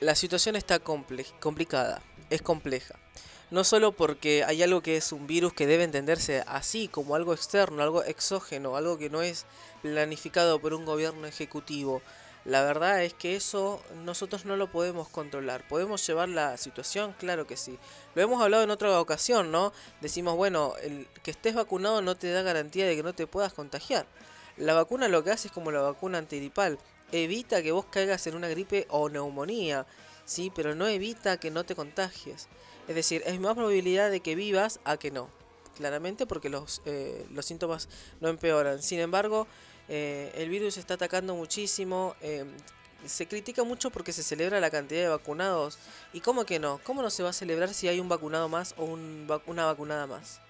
la 0.00 0.14
situación 0.14 0.56
está 0.56 0.80
complicada, 0.80 2.02
es 2.30 2.42
compleja. 2.42 2.94
No 3.50 3.64
solo 3.64 3.92
porque 3.92 4.44
hay 4.44 4.62
algo 4.62 4.82
que 4.82 4.96
es 4.96 5.12
un 5.12 5.26
virus 5.26 5.52
que 5.52 5.66
debe 5.66 5.84
entenderse 5.84 6.42
así, 6.46 6.88
como 6.88 7.14
algo 7.14 7.34
externo, 7.34 7.82
algo 7.82 8.02
exógeno, 8.02 8.76
algo 8.76 8.96
que 8.98 9.10
no 9.10 9.20
es 9.20 9.44
planificado 9.82 10.58
por 10.58 10.72
un 10.72 10.86
gobierno 10.86 11.26
ejecutivo. 11.26 12.00
La 12.44 12.64
verdad 12.64 13.04
es 13.04 13.14
que 13.14 13.36
eso 13.36 13.80
nosotros 14.04 14.46
no 14.46 14.56
lo 14.56 14.72
podemos 14.72 15.08
controlar. 15.08 15.68
¿Podemos 15.68 16.04
llevar 16.04 16.28
la 16.30 16.56
situación? 16.56 17.14
Claro 17.18 17.46
que 17.46 17.56
sí. 17.56 17.78
Lo 18.14 18.22
hemos 18.22 18.42
hablado 18.42 18.64
en 18.64 18.70
otra 18.70 18.98
ocasión, 18.98 19.52
¿no? 19.52 19.72
Decimos, 20.00 20.34
bueno, 20.34 20.74
el 20.82 21.06
que 21.22 21.30
estés 21.30 21.54
vacunado 21.54 22.02
no 22.02 22.16
te 22.16 22.32
da 22.32 22.42
garantía 22.42 22.86
de 22.86 22.96
que 22.96 23.02
no 23.04 23.12
te 23.12 23.28
puedas 23.28 23.52
contagiar. 23.52 24.06
La 24.56 24.74
vacuna 24.74 25.08
lo 25.08 25.22
que 25.22 25.30
hace 25.30 25.48
es 25.48 25.52
como 25.52 25.70
la 25.70 25.82
vacuna 25.82 26.18
antigripal. 26.18 26.78
Evita 27.12 27.62
que 27.62 27.72
vos 27.72 27.84
caigas 27.90 28.26
en 28.26 28.34
una 28.34 28.48
gripe 28.48 28.86
o 28.90 29.08
neumonía, 29.08 29.86
¿sí? 30.24 30.50
Pero 30.54 30.74
no 30.74 30.86
evita 30.86 31.38
que 31.38 31.50
no 31.50 31.64
te 31.64 31.74
contagies. 31.74 32.48
Es 32.88 32.94
decir, 32.94 33.22
es 33.26 33.38
más 33.38 33.54
probabilidad 33.54 34.10
de 34.10 34.20
que 34.20 34.34
vivas 34.34 34.80
a 34.84 34.96
que 34.96 35.10
no. 35.10 35.28
Claramente 35.76 36.26
porque 36.26 36.48
los, 36.48 36.82
eh, 36.84 37.26
los 37.32 37.46
síntomas 37.46 37.88
no 38.20 38.28
empeoran. 38.28 38.82
Sin 38.82 38.98
embargo, 38.98 39.46
eh, 39.88 40.32
el 40.36 40.48
virus 40.48 40.76
está 40.76 40.94
atacando 40.94 41.34
muchísimo. 41.34 42.16
Eh, 42.20 42.44
se 43.06 43.26
critica 43.26 43.64
mucho 43.64 43.90
porque 43.90 44.12
se 44.12 44.22
celebra 44.22 44.60
la 44.60 44.70
cantidad 44.70 45.02
de 45.02 45.08
vacunados. 45.08 45.78
¿Y 46.12 46.20
cómo 46.20 46.44
que 46.44 46.58
no? 46.58 46.80
¿Cómo 46.84 47.02
no 47.02 47.10
se 47.10 47.22
va 47.22 47.30
a 47.30 47.34
celebrar 47.34 47.74
si 47.74 47.88
hay 47.88 48.00
un 48.00 48.08
vacunado 48.08 48.48
más 48.48 48.74
o 48.76 48.84
un, 48.84 49.28
una 49.46 49.66
vacunada 49.66 50.06
más? 50.06 50.40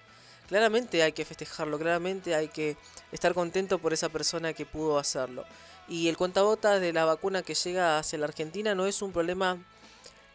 Claramente 0.47 1.01
hay 1.01 1.13
que 1.13 1.25
festejarlo, 1.25 1.79
claramente 1.79 2.35
hay 2.35 2.49
que 2.49 2.77
estar 3.11 3.33
contento 3.33 3.79
por 3.79 3.93
esa 3.93 4.09
persona 4.09 4.53
que 4.53 4.65
pudo 4.65 4.99
hacerlo. 4.99 5.45
Y 5.87 6.07
el 6.07 6.17
cuentabotas 6.17 6.79
de 6.79 6.93
la 6.93 7.05
vacuna 7.05 7.43
que 7.43 7.55
llega 7.55 7.99
hacia 7.99 8.19
la 8.19 8.25
Argentina 8.25 8.73
no 8.73 8.85
es 8.85 9.01
un 9.01 9.11
problema 9.11 9.57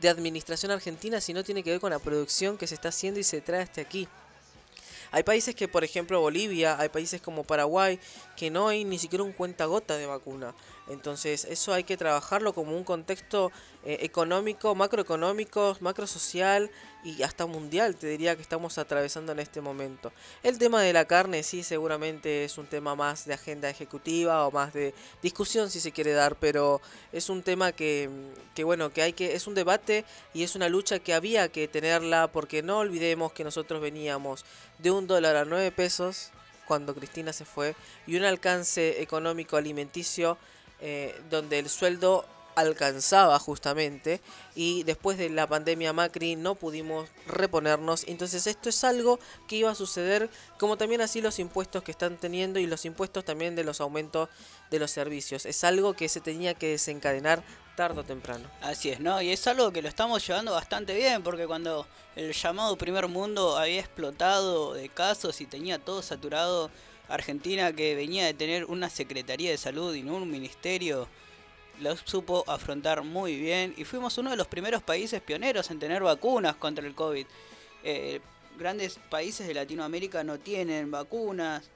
de 0.00 0.08
administración 0.08 0.70
argentina, 0.70 1.20
sino 1.20 1.42
tiene 1.42 1.62
que 1.62 1.70
ver 1.70 1.80
con 1.80 1.90
la 1.90 1.98
producción 1.98 2.56
que 2.56 2.66
se 2.66 2.74
está 2.74 2.90
haciendo 2.90 3.18
y 3.18 3.24
se 3.24 3.40
trae 3.40 3.62
hasta 3.62 3.80
aquí. 3.80 4.08
Hay 5.10 5.22
países 5.22 5.54
que, 5.54 5.68
por 5.68 5.84
ejemplo, 5.84 6.20
Bolivia, 6.20 6.78
hay 6.78 6.90
países 6.90 7.22
como 7.22 7.44
Paraguay, 7.44 7.98
que 8.36 8.50
no 8.50 8.68
hay 8.68 8.84
ni 8.84 8.98
siquiera 8.98 9.24
un 9.24 9.32
cuentagota 9.32 9.96
de 9.96 10.06
vacuna. 10.06 10.54
Entonces, 10.88 11.46
eso 11.46 11.72
hay 11.72 11.84
que 11.84 11.96
trabajarlo 11.96 12.52
como 12.52 12.76
un 12.76 12.84
contexto 12.84 13.50
eh, 13.84 13.98
económico, 14.02 14.74
macroeconómico, 14.74 15.76
macrosocial 15.80 16.70
y 17.04 17.22
hasta 17.22 17.46
mundial, 17.46 17.94
te 17.96 18.08
diría 18.08 18.34
que 18.34 18.42
estamos 18.42 18.76
atravesando 18.78 19.32
en 19.32 19.38
este 19.38 19.60
momento. 19.60 20.12
El 20.42 20.58
tema 20.58 20.82
de 20.82 20.92
la 20.92 21.04
carne 21.04 21.42
sí 21.42 21.62
seguramente 21.62 22.44
es 22.44 22.58
un 22.58 22.66
tema 22.66 22.94
más 22.94 23.24
de 23.24 23.34
agenda 23.34 23.70
ejecutiva 23.70 24.46
o 24.46 24.50
más 24.50 24.72
de 24.72 24.94
discusión 25.22 25.70
si 25.70 25.80
se 25.80 25.92
quiere 25.92 26.12
dar, 26.12 26.36
pero 26.36 26.80
es 27.12 27.28
un 27.28 27.42
tema 27.42 27.72
que, 27.72 28.10
que 28.54 28.64
bueno, 28.64 28.90
que 28.90 29.02
hay 29.02 29.12
que 29.12 29.34
es 29.34 29.46
un 29.46 29.54
debate 29.54 30.04
y 30.34 30.42
es 30.42 30.56
una 30.56 30.68
lucha 30.68 30.98
que 30.98 31.14
había 31.14 31.48
que 31.48 31.68
tenerla 31.68 32.28
porque 32.32 32.62
no 32.62 32.78
olvidemos 32.78 33.32
que 33.32 33.44
nosotros 33.44 33.80
veníamos 33.80 34.44
de 34.78 34.90
un 34.90 35.06
dólar 35.06 35.36
a 35.36 35.44
nueve 35.44 35.70
pesos 35.70 36.30
cuando 36.66 36.94
Cristina 36.94 37.32
se 37.32 37.44
fue 37.44 37.74
y 38.06 38.16
un 38.16 38.24
alcance 38.24 39.00
económico 39.00 39.56
alimenticio 39.56 40.36
eh, 40.80 41.18
donde 41.30 41.58
el 41.58 41.68
sueldo 41.68 42.26
alcanzaba 42.58 43.38
justamente 43.38 44.20
y 44.54 44.82
después 44.82 45.16
de 45.18 45.30
la 45.30 45.46
pandemia 45.46 45.92
Macri 45.92 46.36
no 46.36 46.54
pudimos 46.54 47.08
reponernos. 47.26 48.04
Entonces 48.06 48.46
esto 48.46 48.68
es 48.68 48.84
algo 48.84 49.18
que 49.46 49.56
iba 49.56 49.70
a 49.70 49.74
suceder 49.74 50.28
como 50.58 50.76
también 50.76 51.00
así 51.00 51.20
los 51.20 51.38
impuestos 51.38 51.82
que 51.82 51.92
están 51.92 52.16
teniendo 52.16 52.58
y 52.58 52.66
los 52.66 52.84
impuestos 52.84 53.24
también 53.24 53.54
de 53.54 53.64
los 53.64 53.80
aumentos 53.80 54.28
de 54.70 54.78
los 54.78 54.90
servicios. 54.90 55.46
Es 55.46 55.62
algo 55.64 55.94
que 55.94 56.08
se 56.08 56.20
tenía 56.20 56.54
que 56.54 56.70
desencadenar 56.70 57.42
tarde 57.76 58.00
o 58.00 58.04
temprano. 58.04 58.50
Así 58.60 58.90
es, 58.90 58.98
¿no? 58.98 59.22
Y 59.22 59.30
es 59.30 59.46
algo 59.46 59.72
que 59.72 59.82
lo 59.82 59.88
estamos 59.88 60.26
llevando 60.26 60.52
bastante 60.52 60.94
bien 60.94 61.22
porque 61.22 61.46
cuando 61.46 61.86
el 62.16 62.32
llamado 62.32 62.76
primer 62.76 63.06
mundo 63.06 63.56
había 63.56 63.78
explotado 63.80 64.74
de 64.74 64.88
casos 64.88 65.40
y 65.40 65.46
tenía 65.46 65.78
todo 65.78 66.02
saturado, 66.02 66.70
Argentina 67.08 67.72
que 67.72 67.94
venía 67.94 68.26
de 68.26 68.34
tener 68.34 68.64
una 68.64 68.90
Secretaría 68.90 69.50
de 69.50 69.56
Salud 69.56 69.94
y 69.94 70.02
no 70.02 70.16
un 70.16 70.30
ministerio 70.30 71.08
lo 71.80 71.96
supo 71.96 72.44
afrontar 72.46 73.02
muy 73.02 73.36
bien 73.36 73.74
y 73.76 73.84
fuimos 73.84 74.18
uno 74.18 74.30
de 74.30 74.36
los 74.36 74.46
primeros 74.46 74.82
países 74.82 75.20
pioneros 75.20 75.70
en 75.70 75.78
tener 75.78 76.02
vacunas 76.02 76.56
contra 76.56 76.86
el 76.86 76.94
COVID. 76.94 77.26
Eh, 77.84 78.20
grandes 78.58 78.98
países 79.08 79.46
de 79.46 79.54
Latinoamérica 79.54 80.24
no 80.24 80.38
tienen 80.38 80.90
vacunas 80.90 81.70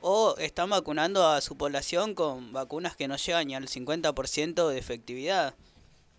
o 0.00 0.36
están 0.38 0.70
vacunando 0.70 1.26
a 1.26 1.40
su 1.40 1.56
población 1.56 2.14
con 2.14 2.52
vacunas 2.52 2.96
que 2.96 3.08
no 3.08 3.16
llegan 3.16 3.48
ni 3.48 3.54
al 3.54 3.68
50% 3.68 4.68
de 4.68 4.78
efectividad, 4.78 5.54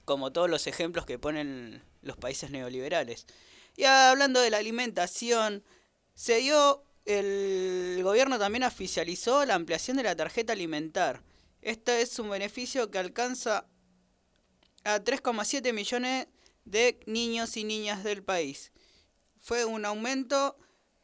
como 0.06 0.32
todos 0.32 0.50
los 0.50 0.67
ejemplos 0.67 1.06
que 1.06 1.20
ponen 1.20 1.84
los 2.01 2.17
países 2.17 2.50
neoliberales. 2.50 3.27
Y 3.75 3.84
hablando 3.84 4.41
de 4.41 4.50
la 4.50 4.58
alimentación, 4.58 5.63
se 6.15 6.38
dio, 6.38 6.84
el 7.06 8.00
gobierno 8.03 8.39
también 8.39 8.63
oficializó 8.63 9.46
la 9.46 9.53
ampliación 9.53 9.98
de 9.98 10.03
la 10.03 10.15
tarjeta 10.15 10.53
alimentar 10.53 11.22
este 11.67 12.01
es 12.01 12.17
un 12.17 12.29
beneficio 12.29 12.89
que 12.89 12.97
alcanza 12.97 13.65
a 14.86 15.00
3,7 15.00 15.74
millones 15.74 16.27
de 16.63 16.97
niños 17.05 17.57
y 17.57 17.65
niñas 17.65 18.05
del 18.05 18.24
país. 18.24 18.71
Fue 19.41 19.65
un 19.65 19.83
aumento 19.83 20.57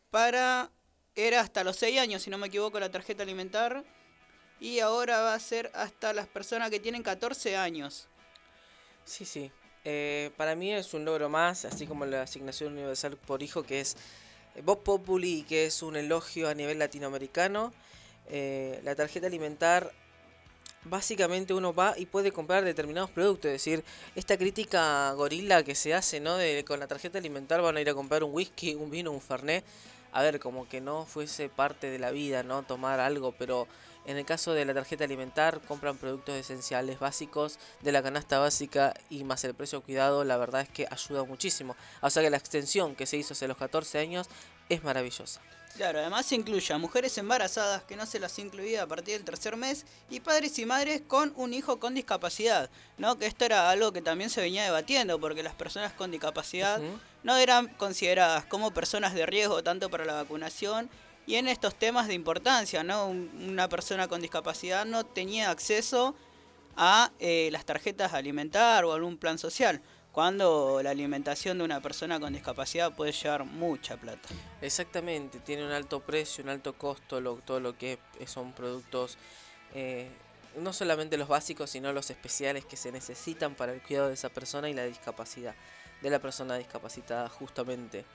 para... 0.09 0.71
Era 1.15 1.41
hasta 1.41 1.65
los 1.65 1.75
6 1.75 1.99
años, 1.99 2.21
si 2.21 2.29
no 2.29 2.37
me 2.37 2.47
equivoco, 2.47 2.79
la 2.79 2.89
tarjeta 2.89 3.23
alimentar. 3.23 3.83
Y 4.61 4.79
ahora 4.79 5.19
va 5.19 5.33
a 5.33 5.39
ser 5.39 5.69
hasta 5.73 6.13
las 6.13 6.27
personas 6.27 6.69
que 6.69 6.79
tienen 6.79 7.03
14 7.03 7.57
años. 7.57 8.07
Sí, 9.03 9.25
sí. 9.25 9.51
Eh, 9.83 10.31
para 10.37 10.55
mí 10.55 10.71
es 10.71 10.93
un 10.93 11.03
logro 11.03 11.27
más, 11.27 11.65
así 11.65 11.85
como 11.85 12.05
la 12.05 12.21
asignación 12.21 12.71
universal 12.71 13.17
por 13.17 13.43
hijo, 13.43 13.63
que 13.63 13.81
es 13.81 13.97
Bob 14.63 14.81
Populi, 14.81 15.43
que 15.43 15.65
es 15.65 15.83
un 15.83 15.97
elogio 15.97 16.47
a 16.47 16.53
nivel 16.53 16.79
latinoamericano. 16.79 17.73
Eh, 18.27 18.79
la 18.85 18.95
tarjeta 18.95 19.27
alimentar 19.27 19.91
básicamente 20.85 21.53
uno 21.53 21.73
va 21.73 21.93
y 21.97 22.05
puede 22.05 22.31
comprar 22.31 22.63
determinados 22.63 23.09
productos. 23.09 23.47
Es 23.47 23.53
decir, 23.53 23.83
esta 24.15 24.37
crítica 24.37 25.11
gorila 25.13 25.63
que 25.63 25.75
se 25.75 25.93
hace, 25.93 26.19
¿no? 26.19 26.37
De 26.37 26.63
con 26.65 26.79
la 26.79 26.87
tarjeta 26.87 27.17
alimentar 27.17 27.61
van 27.61 27.77
a 27.77 27.81
ir 27.81 27.89
a 27.89 27.93
comprar 27.93 28.23
un 28.23 28.33
whisky, 28.33 28.75
un 28.75 28.89
vino, 28.89 29.11
un 29.11 29.21
fernet. 29.21 29.63
A 30.11 30.21
ver, 30.21 30.39
como 30.39 30.69
que 30.69 30.79
no 30.79 31.05
fuese 31.05 31.49
parte 31.49 31.89
de 31.89 31.97
la 31.97 32.11
vida, 32.11 32.43
¿no? 32.43 32.63
Tomar 32.63 32.99
algo, 32.99 33.31
pero 33.31 33.67
en 34.05 34.17
el 34.17 34.25
caso 34.25 34.53
de 34.53 34.65
la 34.65 34.73
tarjeta 34.73 35.05
alimentar 35.05 35.61
compran 35.61 35.97
productos 35.97 36.35
esenciales 36.35 36.99
básicos 36.99 37.57
de 37.81 37.91
la 37.91 38.03
canasta 38.03 38.37
básica 38.37 38.93
y 39.09 39.23
más 39.23 39.43
el 39.45 39.55
precio 39.55 39.81
cuidado, 39.81 40.23
la 40.23 40.37
verdad 40.37 40.61
es 40.61 40.69
que 40.69 40.87
ayuda 40.91 41.23
muchísimo. 41.23 41.75
O 42.01 42.09
sea 42.09 42.21
que 42.21 42.29
la 42.29 42.37
extensión 42.37 42.95
que 42.95 43.05
se 43.05 43.17
hizo 43.17 43.33
hace 43.33 43.47
los 43.47 43.57
14 43.57 43.99
años 43.99 44.27
es 44.69 44.83
maravillosa. 44.83 45.41
Claro, 45.75 45.99
además 45.99 46.27
se 46.27 46.35
incluye 46.35 46.71
a 46.71 46.77
mujeres 46.77 47.17
embarazadas 47.17 47.83
que 47.83 47.95
no 47.95 48.05
se 48.05 48.19
las 48.19 48.37
incluía 48.37 48.83
a 48.83 48.87
partir 48.87 49.15
del 49.15 49.25
tercer 49.25 49.57
mes 49.57 49.85
y 50.07 50.19
padres 50.19 50.59
y 50.59 50.67
madres 50.67 51.01
con 51.07 51.33
un 51.35 51.51
hijo 51.51 51.79
con 51.79 51.95
discapacidad, 51.95 52.69
¿no? 52.99 53.17
Que 53.17 53.25
esto 53.25 53.45
era 53.45 53.71
algo 53.71 53.91
que 53.91 54.03
también 54.03 54.29
se 54.29 54.41
venía 54.41 54.63
debatiendo 54.63 55.19
porque 55.19 55.41
las 55.41 55.55
personas 55.55 55.91
con 55.93 56.11
discapacidad 56.11 56.79
no 57.23 57.37
eran 57.37 57.69
consideradas 57.69 58.45
como 58.45 58.71
personas 58.71 59.15
de 59.15 59.25
riesgo 59.25 59.63
tanto 59.63 59.89
para 59.89 60.05
la 60.05 60.13
vacunación 60.13 60.91
y 61.25 61.35
en 61.35 61.47
estos 61.47 61.73
temas 61.73 62.07
de 62.07 62.13
importancia, 62.13 62.83
¿no? 62.83 63.07
Una 63.07 63.67
persona 63.67 64.07
con 64.07 64.21
discapacidad 64.21 64.85
no 64.85 65.03
tenía 65.05 65.49
acceso 65.49 66.13
a 66.75 67.11
eh, 67.19 67.49
las 67.51 67.65
tarjetas 67.65 68.13
alimentar 68.13 68.85
o 68.85 68.93
algún 68.93 69.17
plan 69.17 69.39
social 69.39 69.81
cuando 70.13 70.79
la 70.83 70.91
alimentación 70.91 71.57
de 71.57 71.63
una 71.63 71.81
persona 71.81 72.19
con 72.19 72.33
discapacidad 72.33 72.93
puede 72.93 73.11
llevar 73.11 73.45
mucha 73.45 73.97
plata. 73.97 74.29
Exactamente, 74.61 75.39
tiene 75.39 75.65
un 75.65 75.71
alto 75.71 76.01
precio, 76.01 76.43
un 76.43 76.51
alto 76.51 76.73
costo, 76.73 77.19
lo, 77.19 77.37
todo 77.37 77.59
lo 77.59 77.75
que 77.75 77.97
son 78.27 78.53
productos, 78.53 79.17
eh, 79.73 80.07
no 80.57 80.71
solamente 80.71 81.17
los 81.17 81.27
básicos, 81.27 81.71
sino 81.71 81.91
los 81.93 82.11
especiales 82.11 82.63
que 82.63 82.77
se 82.77 82.91
necesitan 82.91 83.55
para 83.55 83.73
el 83.73 83.81
cuidado 83.81 84.09
de 84.09 84.13
esa 84.13 84.29
persona 84.29 84.69
y 84.69 84.75
la 84.75 84.85
discapacidad, 84.85 85.55
de 86.03 86.09
la 86.11 86.19
persona 86.19 86.57
discapacitada 86.57 87.27
justamente. 87.27 88.05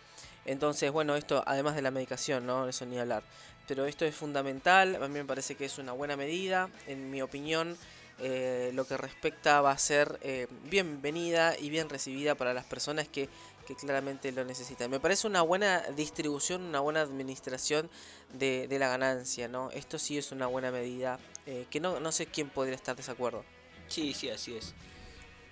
Entonces, 0.45 0.93
bueno, 0.93 1.17
esto, 1.17 1.43
además 1.47 1.75
de 1.75 1.83
la 1.83 1.91
medicación, 1.91 2.47
no, 2.47 2.69
eso 2.69 2.87
ni 2.87 2.97
hablar. 2.97 3.25
Pero 3.67 3.87
esto 3.87 4.05
es 4.05 4.15
fundamental, 4.15 4.95
a 5.03 5.09
mí 5.09 5.15
me 5.15 5.25
parece 5.25 5.57
que 5.57 5.65
es 5.65 5.79
una 5.79 5.93
buena 5.93 6.17
medida, 6.17 6.71
en 6.87 7.11
mi 7.11 7.23
opinión 7.23 7.77
eh, 8.21 8.73
lo 8.75 8.85
que 8.85 8.97
respecta 8.97 9.61
va 9.61 9.71
a 9.71 9.79
ser 9.79 10.19
eh, 10.23 10.49
bienvenida 10.65 11.57
y 11.57 11.71
bien 11.71 11.89
recibida 11.89 12.35
para 12.35 12.53
las 12.53 12.65
personas 12.65 13.07
que, 13.07 13.29
que, 13.65 13.77
claramente 13.77 14.33
lo 14.33 14.45
necesitan. 14.45 14.91
Me 14.91 14.99
parece 14.99 15.29
una 15.29 15.43
buena 15.43 15.83
distribución, 15.97 16.63
una 16.63 16.81
buena 16.81 17.03
administración 17.03 17.89
de, 18.33 18.67
de 18.67 18.79
la 18.81 18.89
ganancia, 18.89 19.47
¿no? 19.47 19.71
Esto 19.71 20.01
sí 20.01 20.19
es 20.19 20.33
una 20.33 20.49
buena 20.49 20.73
medida, 20.73 21.21
eh, 21.47 21.67
que 21.71 21.79
no, 21.79 22.01
no 22.01 22.11
sé 22.11 22.27
quién 22.27 22.49
podría 22.49 22.75
estar 22.75 22.97
desacuerdo. 22.97 23.45
Sí, 23.87 24.13
sí, 24.15 24.29
así 24.31 24.57
es. 24.57 24.75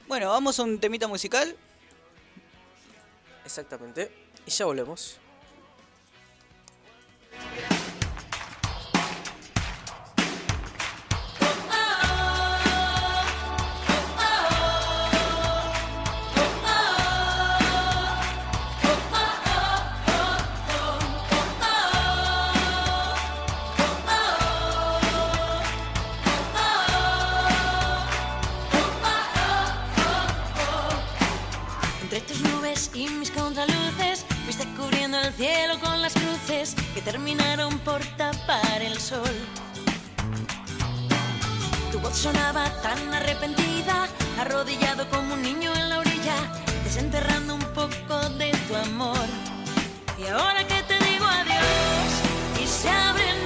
Bueno, 0.08 0.30
vamos 0.30 0.58
a 0.58 0.64
un 0.64 0.80
temita 0.80 1.06
musical. 1.06 1.56
Exactamente. 3.44 4.10
Y 4.44 4.50
ya 4.50 4.64
volvemos. 4.64 5.20
que 36.94 37.02
terminaron 37.02 37.78
por 37.80 38.00
tapar 38.16 38.82
el 38.82 38.98
sol. 38.98 39.36
Tu 41.92 41.98
voz 42.00 42.16
sonaba 42.16 42.68
tan 42.82 43.14
arrepentida, 43.14 44.08
arrodillado 44.40 45.08
como 45.10 45.34
un 45.34 45.42
niño 45.42 45.72
en 45.74 45.88
la 45.88 45.98
orilla, 46.00 46.36
desenterrando 46.84 47.54
un 47.54 47.66
poco 47.74 48.28
de 48.38 48.50
tu 48.66 48.74
amor. 48.74 49.26
Y 50.18 50.26
ahora 50.26 50.66
que 50.66 50.82
te 50.82 50.98
digo 51.04 51.24
adiós 51.24 52.10
y 52.62 52.66
se 52.66 52.88
abren 52.88 53.45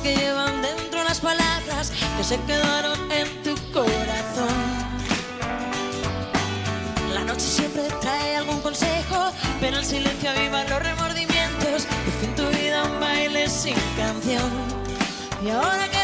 que 0.00 0.16
llevan 0.16 0.62
dentro 0.62 1.04
las 1.04 1.20
palabras 1.20 1.92
que 2.16 2.24
se 2.24 2.40
quedaron 2.42 3.12
en 3.12 3.42
tu 3.42 3.54
corazón. 3.72 4.48
La 7.12 7.24
noche 7.24 7.40
siempre 7.40 7.82
trae 8.00 8.36
algún 8.36 8.60
consejo, 8.60 9.32
pero 9.60 9.78
el 9.78 9.84
silencio 9.84 10.30
aviva 10.30 10.64
los 10.64 10.82
remordimientos. 10.82 11.86
Y 12.22 12.26
tu 12.36 12.46
vida 12.48 12.84
un 12.84 13.00
baile 13.00 13.48
sin 13.48 13.74
canción. 13.96 14.50
Y 15.44 15.50
ahora 15.50 15.88
que 15.90 16.01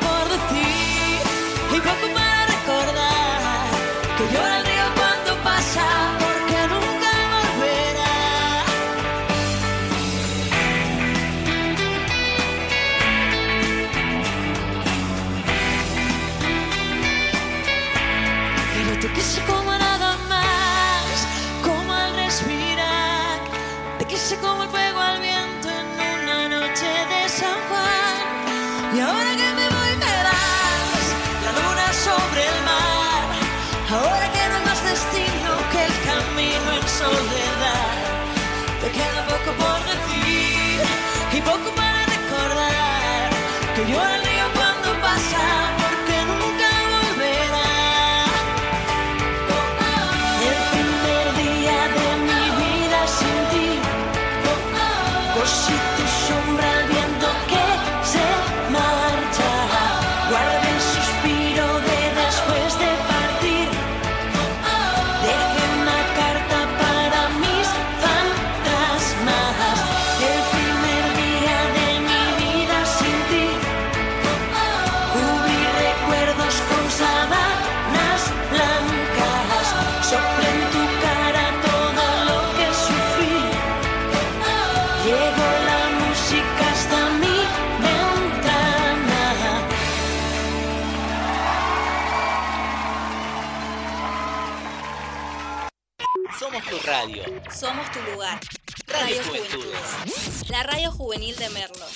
por 0.00 0.28
decir 0.28 1.20
y 1.76 1.80
poco 1.80 2.06
que 43.86 43.92
yo 43.92 44.19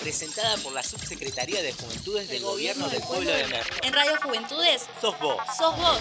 Presentada 0.01 0.57
por 0.57 0.73
la 0.73 0.83
Subsecretaría 0.83 1.63
de 1.63 1.73
Juventudes 1.73 2.29
del, 2.29 2.43
Gobierno, 2.43 2.89
del 2.89 3.01
Pueblo 3.01 3.31
de 3.31 3.47
Merlo. 3.47 3.75
En 3.83 3.93
Radio 3.93 4.19
Juventudes, 4.21 4.87
sos 5.01 5.17
vos. 5.21 5.37
Sos 5.57 5.77
vos. 5.77 6.01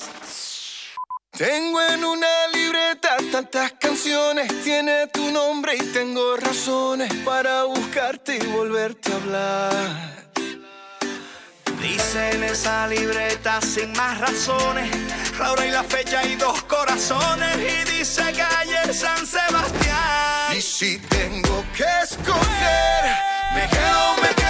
Tengo 1.29 1.79
en 1.79 2.03
una 2.03 2.47
libreta 2.47 3.17
tantas 3.31 3.73
canciones, 3.73 4.47
tiene 4.63 5.05
tu 5.07 5.29
nombre 5.29 5.75
y 5.75 5.83
tengo 5.93 6.37
razones 6.37 7.13
para 7.23 7.65
buscarte 7.65 8.37
y 8.37 8.47
volverte 8.47 9.11
a 9.11 9.15
hablar. 9.15 10.31
Dice 11.79 12.31
en 12.31 12.43
esa 12.45 12.87
libreta 12.87 13.61
sin 13.61 13.91
más 13.91 14.21
razones, 14.21 14.89
la 15.37 15.51
hora 15.51 15.67
y 15.67 15.69
la 15.69 15.83
fecha 15.83 16.25
y 16.25 16.35
dos 16.35 16.63
corazones, 16.63 17.57
y 17.57 17.91
dice 17.91 18.23
calle 18.33 18.91
San 18.91 19.27
Sebastián. 19.27 20.57
Y 20.57 20.61
si 20.61 20.97
tengo 20.97 21.42
que 21.73 21.83
escoger, 22.03 23.03
me 23.55 23.67
quedo, 23.67 24.21
me 24.21 24.27
quedo 24.35 24.42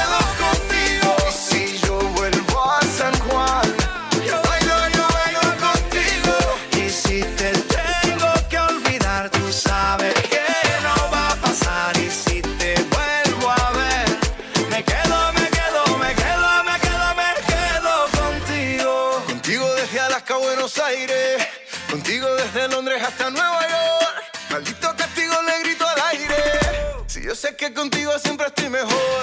sé 27.44 27.58
que 27.58 27.74
contigo 27.74 28.12
siempre 28.20 28.48
estoy 28.48 28.70
mejor. 28.70 29.23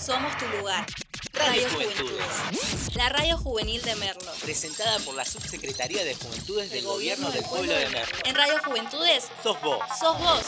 Somos 0.00 0.36
tu 0.38 0.46
lugar. 0.58 0.86
Radio 1.32 1.62
Radio 1.62 1.68
Juventudes. 1.70 2.26
Juventudes. 2.26 2.96
La 2.96 3.08
radio 3.08 3.36
juvenil 3.38 3.82
de 3.82 3.96
Merlo. 3.96 4.32
Presentada 4.42 4.98
por 5.00 5.14
la 5.14 5.24
Subsecretaría 5.24 6.04
de 6.04 6.14
Juventudes 6.14 6.70
del 6.70 6.84
Gobierno 6.84 7.30
del 7.30 7.44
Pueblo 7.44 7.72
de 7.72 7.88
Merlo. 7.88 8.16
En 8.24 8.34
Radio 8.34 8.54
Juventudes, 8.64 9.28
Sos 9.42 9.60
vos. 9.62 9.78
sos 9.98 10.18
vos. 10.18 10.44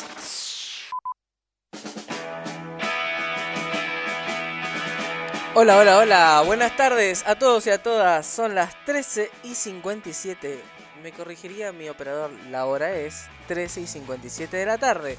Hola, 5.56 5.78
hola, 5.78 5.98
hola, 5.98 6.42
buenas 6.44 6.76
tardes 6.76 7.22
a 7.26 7.36
todos 7.38 7.66
y 7.66 7.70
a 7.70 7.82
todas. 7.82 8.26
Son 8.26 8.54
las 8.54 8.74
13 8.84 9.30
y 9.44 9.54
57. 9.54 10.60
Me 11.02 11.12
corregiría 11.12 11.72
mi 11.72 11.88
operador, 11.88 12.30
la 12.50 12.66
hora 12.66 12.92
es 12.92 13.26
13 13.46 13.82
y 13.82 13.86
57 13.86 14.56
de 14.56 14.66
la 14.66 14.78
tarde. 14.78 15.18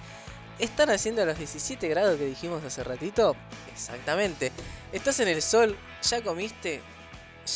¿Están 0.59 0.89
haciendo 0.89 1.25
los 1.25 1.37
17 1.37 1.87
grados 1.89 2.17
que 2.17 2.25
dijimos 2.25 2.63
hace 2.63 2.83
ratito? 2.83 3.35
Exactamente. 3.73 4.51
¿Estás 4.93 5.19
en 5.19 5.27
el 5.27 5.41
sol? 5.41 5.77
¿Ya 6.03 6.21
comiste? 6.21 6.81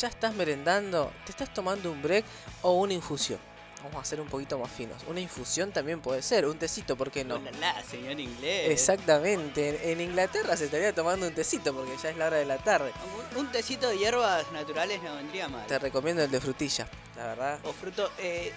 ¿Ya 0.00 0.08
estás 0.08 0.34
merendando? 0.34 1.10
¿Te 1.24 1.32
estás 1.32 1.52
tomando 1.52 1.90
un 1.90 2.02
break 2.02 2.24
o 2.62 2.72
una 2.72 2.92
infusión? 2.92 3.38
Vamos 3.82 4.02
a 4.02 4.04
ser 4.04 4.20
un 4.20 4.28
poquito 4.28 4.58
más 4.58 4.70
finos. 4.70 5.02
Una 5.08 5.20
infusión 5.20 5.72
también 5.72 6.00
puede 6.02 6.20
ser, 6.20 6.44
un 6.44 6.58
tecito, 6.58 6.96
¿por 6.96 7.10
qué 7.10 7.24
no? 7.24 7.36
Hola, 7.36 7.82
señor 7.90 8.20
inglés. 8.20 8.70
Exactamente. 8.70 9.90
En 9.90 10.02
Inglaterra 10.02 10.54
se 10.58 10.66
estaría 10.66 10.94
tomando 10.94 11.26
un 11.26 11.34
tecito 11.34 11.74
porque 11.74 11.92
ya 12.02 12.10
es 12.10 12.16
la 12.18 12.26
hora 12.26 12.36
de 12.36 12.44
la 12.44 12.58
tarde. 12.58 12.92
Un, 13.34 13.46
un 13.46 13.50
tecito 13.52 13.88
de 13.88 13.96
hierbas 13.96 14.52
naturales 14.52 15.02
no 15.02 15.14
vendría 15.14 15.48
mal. 15.48 15.66
Te 15.66 15.78
recomiendo 15.78 16.22
el 16.22 16.30
de 16.30 16.38
frutilla, 16.42 16.86
la 17.16 17.26
verdad. 17.28 17.58
O 17.64 17.72
fruto. 17.72 18.10
eh, 18.18 18.52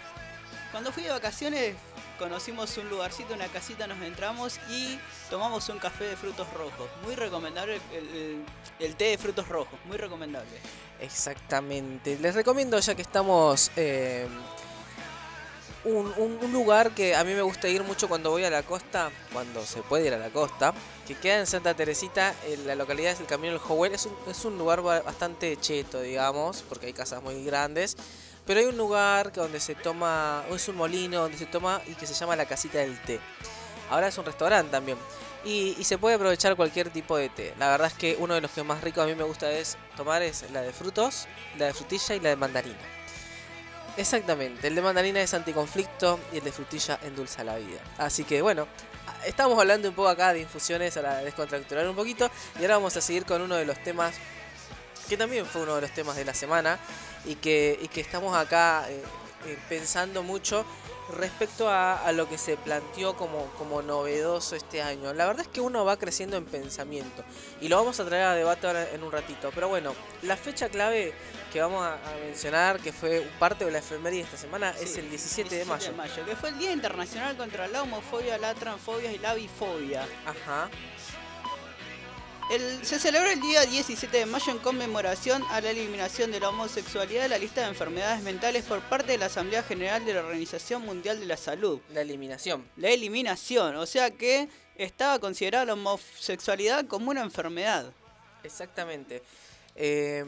cuando 0.71 0.91
fui 0.91 1.03
de 1.03 1.12
vacaciones 1.12 1.75
conocimos 2.19 2.78
un 2.78 2.89
lugarcito, 2.89 3.34
una 3.34 3.47
casita, 3.47 3.88
nos 3.88 4.02
entramos 4.02 4.60
y 4.69 4.99
tomamos 5.30 5.67
un 5.69 5.80
café 5.80 6.06
de 6.06 6.15
frutos 6.15 6.47
rojos. 6.54 6.89
Muy 7.04 7.15
recomendable 7.15 7.80
el, 8.80 8.95
té 8.95 9.06
de 9.06 9.17
frutos 9.17 9.47
rojos, 9.47 9.80
muy 9.86 9.97
recomendable. 9.97 10.58
Exactamente. 10.99 12.17
Les 12.19 12.36
recomiendo, 12.36 12.80
ya 12.80 12.95
que 12.95 13.02
estamos. 13.02 13.71
eh, 13.76 14.28
un, 15.86 16.13
un- 16.17 16.54
lugar 16.54 16.91
que 16.91 17.13
a 17.13 17.26
mí 17.26 17.34
me 17.34 17.41
gusta 17.41 17.67
ir 17.67 17.84
mucho 17.84 18.08
cuando 18.08 18.30
voy 18.32 18.45
a 18.45 18.49
la 18.49 18.63
costa, 18.63 19.12
cuando 19.34 19.65
se 19.65 19.82
puede 19.82 20.08
ir 20.08 20.13
a 20.13 20.17
la 20.17 20.30
costa, 20.30 20.73
que 21.06 21.15
queda 21.15 21.39
en 21.39 21.47
Santa 21.47 21.73
Teresita, 21.73 22.34
la 22.65 22.76
localidad 22.76 23.12
es 23.12 23.19
el 23.19 23.26
Camino 23.26 23.52
del 23.52 23.60
Johuel. 23.60 23.93
Es 23.93 24.06
un, 24.06 24.15
es 24.30 24.45
un 24.45 24.58
lugar 24.58 24.82
ba- 24.82 25.02
bastante 25.02 25.58
cheto, 25.60 25.99
digamos, 25.99 26.63
porque 26.69 26.86
hay 26.86 26.93
casas 26.93 27.21
muy 27.21 27.43
grandes. 27.43 27.97
Pero 28.45 28.60
hay 28.60 28.65
un 28.65 28.77
lugar 28.77 29.32
donde 29.32 29.60
se 29.60 29.75
toma, 29.75 30.43
es 30.51 30.67
un 30.67 30.75
molino 30.75 31.21
donde 31.21 31.38
se 31.38 31.45
toma 31.45 31.82
y 31.88 31.93
que 31.93 32.06
se 32.06 32.13
llama 32.13 32.36
la 32.36 32.45
Casita 32.45 32.79
del 32.79 32.99
Té. 33.01 33.19
Ahora 33.89 34.08
es 34.08 34.17
un 34.17 34.25
restaurante 34.25 34.71
también. 34.71 34.97
Y, 35.45 35.75
y 35.77 35.84
se 35.84 35.97
puede 35.97 36.15
aprovechar 36.15 36.56
cualquier 36.56 36.89
tipo 36.89 37.17
de 37.17 37.29
té. 37.29 37.53
La 37.60 37.69
verdad 37.69 37.88
es 37.88 37.93
que 37.93 38.15
uno 38.17 38.34
de 38.34 38.41
los 38.41 38.51
que 38.51 38.63
más 38.63 38.82
rico 38.82 39.01
a 39.01 39.06
mí 39.06 39.13
me 39.13 39.23
gusta 39.23 39.51
es 39.51 39.77
tomar 39.97 40.21
es 40.21 40.49
la 40.51 40.62
de 40.62 40.71
frutos, 40.71 41.27
la 41.58 41.65
de 41.65 41.73
frutilla 41.73 42.15
y 42.15 42.19
la 42.21 42.29
de 42.29 42.36
mandarina. 42.38 42.79
Exactamente, 43.95 44.67
el 44.67 44.75
de 44.75 44.82
mandarina 44.82 45.21
es 45.21 45.34
anticonflicto 45.36 46.19
y 46.32 46.38
el 46.38 46.43
de 46.43 46.51
frutilla 46.51 46.97
endulza 47.03 47.43
la 47.43 47.58
vida. 47.58 47.79
Así 47.97 48.23
que 48.23 48.41
bueno, 48.41 48.67
estamos 49.25 49.60
hablando 49.60 49.89
un 49.89 49.93
poco 49.93 50.10
acá 50.10 50.34
de 50.34 50.39
infusiones 50.39 50.95
para 50.95 51.17
descontracturar 51.17 51.88
un 51.88 51.95
poquito 51.95 52.32
y 52.58 52.63
ahora 52.63 52.77
vamos 52.77 52.97
a 52.97 53.01
seguir 53.01 53.25
con 53.25 53.41
uno 53.41 53.56
de 53.56 53.65
los 53.65 53.77
temas 53.84 54.15
que 55.13 55.17
también 55.17 55.45
fue 55.45 55.62
uno 55.62 55.76
de 55.76 55.82
los 55.82 55.91
temas 55.91 56.15
de 56.15 56.26
la 56.26 56.34
semana 56.34 56.80
y 57.26 57.36
que, 57.36 57.78
y 57.80 57.88
que 57.88 58.02
estamos 58.02 58.36
acá 58.36 58.89
eh, 58.89 58.99
eh, 59.45 59.60
pensando 59.69 60.23
mucho 60.23 60.65
respecto 61.19 61.69
a, 61.69 62.04
a 62.04 62.12
lo 62.13 62.28
que 62.28 62.39
se 62.39 62.58
planteó 62.58 63.15
como, 63.15 63.45
como 63.60 63.84
novedoso 63.84 64.56
este 64.56 64.82
año. 64.82 65.13
La 65.13 65.28
verdad 65.28 65.43
es 65.43 65.49
que 65.49 65.62
uno 65.62 65.86
va 65.86 65.97
creciendo 65.97 66.36
en 66.36 66.45
pensamiento 66.45 67.23
y 67.62 67.67
lo 67.67 67.76
vamos 67.76 67.99
a 67.99 68.06
traer 68.06 68.23
a 68.23 68.34
debate 68.34 68.65
ahora 68.65 68.89
en 68.89 69.04
un 69.04 69.12
ratito. 69.12 69.52
Pero 69.54 69.69
bueno, 69.69 69.93
la 70.23 70.36
fecha 70.36 70.67
clave 70.69 71.13
que 71.52 71.62
vamos 71.62 71.84
a, 71.84 71.93
a 71.93 72.15
mencionar, 72.26 72.80
que 72.80 72.91
fue 72.91 73.21
parte 73.38 73.65
de 73.65 73.71
la 73.71 73.78
efeméride 73.78 74.21
de 74.21 74.26
esta 74.26 74.38
semana, 74.38 74.73
es 74.82 74.97
el 74.97 75.12
17, 75.12 75.56
de 75.56 75.65
mayo. 75.65 75.93
que 76.26 76.36
fue 76.36 76.49
el 76.49 76.58
Día 76.58 76.71
Internacional 76.71 77.38
contra 77.38 77.67
la 77.67 77.84
Homofobia, 77.84 78.39
la 78.39 78.56
Transfobia 78.56 79.12
y 79.12 79.19
la 79.19 79.36
Bifobia. 79.36 80.08
Ajá. 80.26 80.71
El- 82.51 82.86
se 82.86 82.99
celebró 82.99 83.29
el 83.29 83.39
día 83.41 83.65
17 83.65 84.17
de 84.17 84.25
mayo 84.25 84.51
en 84.51 84.60
conmemoración 84.60 85.43
a 85.49 85.62
la 85.62 85.71
eliminación 85.71 86.32
de 86.32 86.39
la 86.39 86.49
homosexualidad 86.49 87.23
de 87.23 87.29
la 87.29 87.38
lista 87.38 87.62
de 87.62 87.67
enfermedades 87.67 88.21
mentales 88.21 88.63
por 88.65 88.82
parte 88.82 89.13
de 89.13 89.17
la 89.17 89.25
Asamblea 89.27 89.63
General 89.63 90.03
de 90.06 90.13
la 90.13 90.19
Organización 90.21 90.84
Mundial 90.84 91.19
de 91.19 91.25
la 91.25 91.38
Salud. 91.38 91.79
La 91.93 92.01
eliminación. 92.01 92.69
La 92.75 92.89
eliminación, 92.89 93.75
o 93.77 93.86
sea 93.86 94.12
que 94.12 94.49
estaba 94.75 95.19
considerada 95.19 95.65
la 95.65 95.73
homosexualidad 95.73 96.86
como 96.86 97.12
una 97.12 97.21
enfermedad. 97.21 97.91
Exactamente. 98.43 99.23
Eh, 99.75 100.23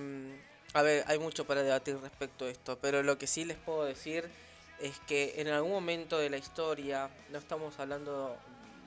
a 0.73 0.81
ver, 0.81 1.03
hay 1.07 1.19
mucho 1.19 1.45
para 1.45 1.63
debatir 1.63 1.97
respecto 1.99 2.45
a 2.45 2.49
esto, 2.49 2.79
pero 2.81 3.03
lo 3.03 3.17
que 3.17 3.27
sí 3.27 3.45
les 3.45 3.57
puedo 3.57 3.83
decir 3.83 4.27
es 4.79 4.99
que 5.07 5.35
en 5.37 5.49
algún 5.49 5.71
momento 5.71 6.17
de 6.17 6.29
la 6.29 6.37
historia, 6.37 7.09
no 7.29 7.37
estamos 7.37 7.77
hablando 7.79 8.35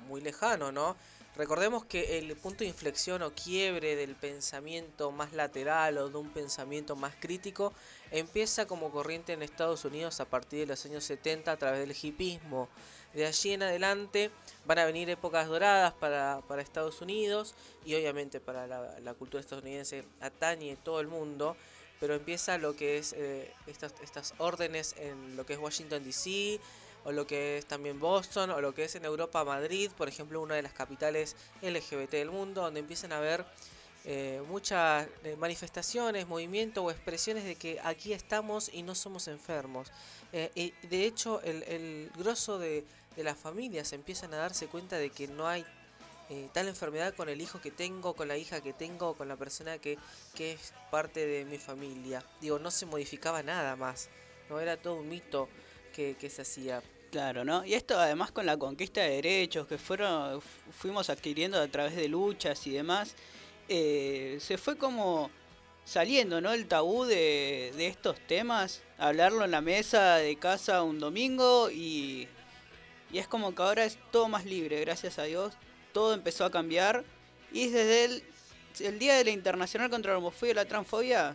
muy 0.09 0.21
lejano, 0.23 0.73
¿no? 0.73 0.97
Recordemos 1.39 1.85
que 1.85 2.19
el 2.19 2.37
punto 2.37 2.65
de 2.65 2.67
inflexión 2.67 3.23
o 3.23 3.33
quiebre 3.33 3.95
del 3.95 4.17
pensamiento 4.17 5.13
más 5.13 5.33
lateral 5.33 5.97
o 5.99 6.09
de 6.09 6.19
un 6.19 6.31
pensamiento 6.31 6.97
más 6.97 7.15
crítico 7.15 7.73
empieza 8.11 8.67
como 8.67 8.91
corriente 8.91 9.35
en 9.35 9.45
Estados 9.45 9.85
Unidos 9.85 10.19
a 10.19 10.25
partir 10.25 10.59
de 10.59 10.67
los 10.67 10.85
años 10.85 11.05
70 11.05 11.53
a 11.53 11.57
través 11.57 11.79
del 11.79 11.97
hipismo. 11.97 12.69
De 13.15 13.25
allí 13.25 13.53
en 13.53 13.63
adelante 13.63 14.33
van 14.67 14.81
a 14.81 14.85
venir 14.85 15.09
épocas 15.11 15.47
doradas 15.47 15.93
para, 15.93 16.41
para 16.49 16.61
Estados 16.61 17.01
Unidos 17.03 17.55
y 17.87 17.95
obviamente 17.95 18.41
para 18.41 18.67
la, 18.67 18.99
la 18.99 19.15
cultura 19.15 19.41
estadounidense 19.41 20.05
atañe 20.21 20.77
todo 20.83 20.99
el 20.99 21.07
mundo, 21.07 21.57
pero 22.01 22.15
empieza 22.15 22.59
lo 22.59 22.75
que 22.75 22.99
es 22.99 23.13
eh, 23.13 23.55
estas, 23.69 23.95
estas 24.03 24.35
órdenes 24.39 24.97
en 24.99 25.37
lo 25.37 25.47
que 25.47 25.53
es 25.53 25.61
Washington 25.61 26.03
DC, 26.03 26.59
o 27.05 27.13
lo 27.13 27.27
que 27.27 27.59
es 27.59 27.67
también 27.67 27.99
Boston, 28.01 28.51
o 28.51 28.61
lo 28.61 28.75
que 28.75 28.85
es 28.85 28.95
en 28.95 29.05
Europa 29.05 29.45
Madrid, 29.45 29.91
por 29.97 30.09
ejemplo, 30.09 30.41
una 30.41 30.55
de 30.55 30.63
las 30.63 30.73
capitales 30.73 31.37
LGBT 31.63 32.11
del 32.11 32.31
mundo, 32.31 32.63
donde 32.63 32.81
empiezan 32.81 33.13
a 33.13 33.19
haber 33.19 33.45
eh, 34.05 34.43
muchas 34.49 35.07
eh, 35.25 35.37
manifestaciones, 35.37 36.27
movimientos 36.27 36.85
o 36.85 36.91
expresiones 36.91 37.45
de 37.45 37.57
que 37.57 37.81
aquí 37.83 38.13
estamos 38.13 38.71
y 38.73 38.83
no 38.83 38.95
somos 38.95 39.29
enfermos. 39.29 39.91
Eh, 40.33 40.73
de 40.83 41.05
hecho, 41.05 41.41
el, 41.43 41.63
el 41.65 42.11
grosso 42.17 42.59
de, 42.59 42.85
de 43.17 43.25
las 43.25 43.37
familias 43.37 43.93
empiezan 43.93 44.33
a 44.35 44.37
darse 44.37 44.67
cuenta 44.67 44.97
de 44.97 45.11
que 45.11 45.27
no 45.29 45.49
hay 45.49 45.65
eh, 46.31 46.51
tal 46.53 46.69
enfermedad 46.69 47.15
con 47.15 47.31
el 47.31 47.41
hijo 47.41 47.59
que 47.61 47.71
tengo, 47.71 48.13
con 48.13 48.29
la 48.29 48.37
hija 48.37 48.61
que 48.61 48.75
tengo, 48.75 49.15
con 49.15 49.29
la 49.29 49.37
persona 49.37 49.79
que, 49.79 49.99
que 50.35 50.53
es 50.53 50.75
parte 50.91 51.27
de 51.27 51.47
mi 51.47 51.57
familia. 51.57 52.23
Digo, 52.41 52.59
no 52.59 52.71
se 52.71 52.85
modificaba 52.85 53.43
nada 53.43 53.77
más. 53.77 54.11
No 54.51 54.61
era 54.61 54.77
todo 54.77 54.97
un 54.97 55.09
mito 55.09 55.49
que, 56.19 56.31
se 56.31 56.43
hacía. 56.43 56.83
Claro, 57.11 57.45
¿no? 57.45 57.65
Y 57.65 57.75
esto 57.75 57.99
además 57.99 58.31
con 58.31 58.45
la 58.47 58.57
conquista 58.57 59.01
de 59.01 59.11
derechos 59.23 59.67
que 59.67 59.79
fueron 59.79 60.41
fu- 60.41 60.73
fuimos 60.73 61.09
adquiriendo 61.11 61.59
a 61.61 61.67
través 61.67 61.97
de 61.97 62.07
luchas 62.07 62.67
y 62.67 62.71
demás, 62.71 63.15
eh, 63.69 64.37
se 64.41 64.59
fue 64.59 64.77
como 64.77 65.31
saliendo, 65.85 66.41
¿no? 66.41 66.53
El 66.53 66.67
tabú 66.69 67.05
de, 67.05 67.73
de 67.77 67.87
estos 67.87 68.21
temas, 68.27 68.83
hablarlo 68.99 69.45
en 69.45 69.51
la 69.51 69.63
mesa 69.63 70.17
de 70.17 70.37
casa 70.37 70.83
un 70.83 70.99
domingo 71.01 71.71
y, 71.71 72.29
y 73.11 73.19
es 73.19 73.27
como 73.27 73.55
que 73.55 73.63
ahora 73.63 73.85
es 73.87 73.99
todo 74.11 74.29
más 74.29 74.45
libre, 74.45 74.81
gracias 74.81 75.19
a 75.19 75.23
Dios. 75.25 75.55
Todo 75.95 76.13
empezó 76.13 76.45
a 76.45 76.51
cambiar 76.51 77.05
y 77.53 77.69
desde 77.69 78.05
el, 78.05 78.23
el 78.81 78.99
Día 78.99 79.15
de 79.17 79.25
la 79.25 79.31
Internacional 79.31 79.89
contra 79.89 80.13
la 80.13 80.19
Homofobia 80.19 80.51
y 80.53 80.55
la 80.55 80.67
Transfobia, 80.67 81.35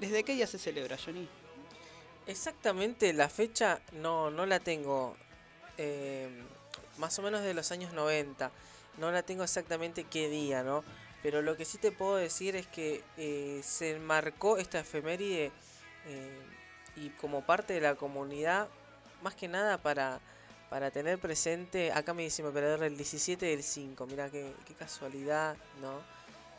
¿desde 0.00 0.24
qué 0.24 0.34
día 0.34 0.48
se 0.48 0.58
celebra, 0.58 0.98
Johnny? 0.98 1.28
Exactamente 2.26 3.12
la 3.12 3.28
fecha 3.28 3.80
no, 3.92 4.30
no 4.30 4.46
la 4.46 4.60
tengo. 4.60 5.16
eh, 5.78 6.28
más 6.98 7.18
o 7.18 7.22
menos 7.22 7.42
de 7.42 7.54
los 7.54 7.72
años 7.72 7.92
90. 7.92 8.50
No 8.98 9.10
la 9.10 9.22
tengo 9.22 9.42
exactamente 9.42 10.04
qué 10.04 10.28
día, 10.28 10.62
¿no? 10.62 10.84
Pero 11.22 11.42
lo 11.42 11.56
que 11.56 11.64
sí 11.64 11.78
te 11.78 11.92
puedo 11.92 12.16
decir 12.16 12.56
es 12.56 12.66
que 12.66 13.02
eh, 13.16 13.60
se 13.64 13.92
enmarcó 13.96 14.58
esta 14.58 14.80
efeméride 14.80 15.50
eh, 16.06 16.40
y 16.96 17.10
como 17.10 17.42
parte 17.46 17.72
de 17.74 17.80
la 17.80 17.94
comunidad, 17.94 18.68
más 19.22 19.34
que 19.34 19.48
nada 19.48 19.78
para, 19.78 20.20
para 20.68 20.90
tener 20.90 21.18
presente, 21.18 21.92
acá 21.92 22.12
me 22.12 22.22
dice 22.24 22.42
mi 22.42 22.48
operador 22.50 22.84
el 22.84 22.96
17 22.96 23.46
del 23.46 23.62
5, 23.62 24.06
mira 24.06 24.30
qué, 24.30 24.52
qué 24.66 24.74
casualidad, 24.74 25.56
¿no? 25.80 26.00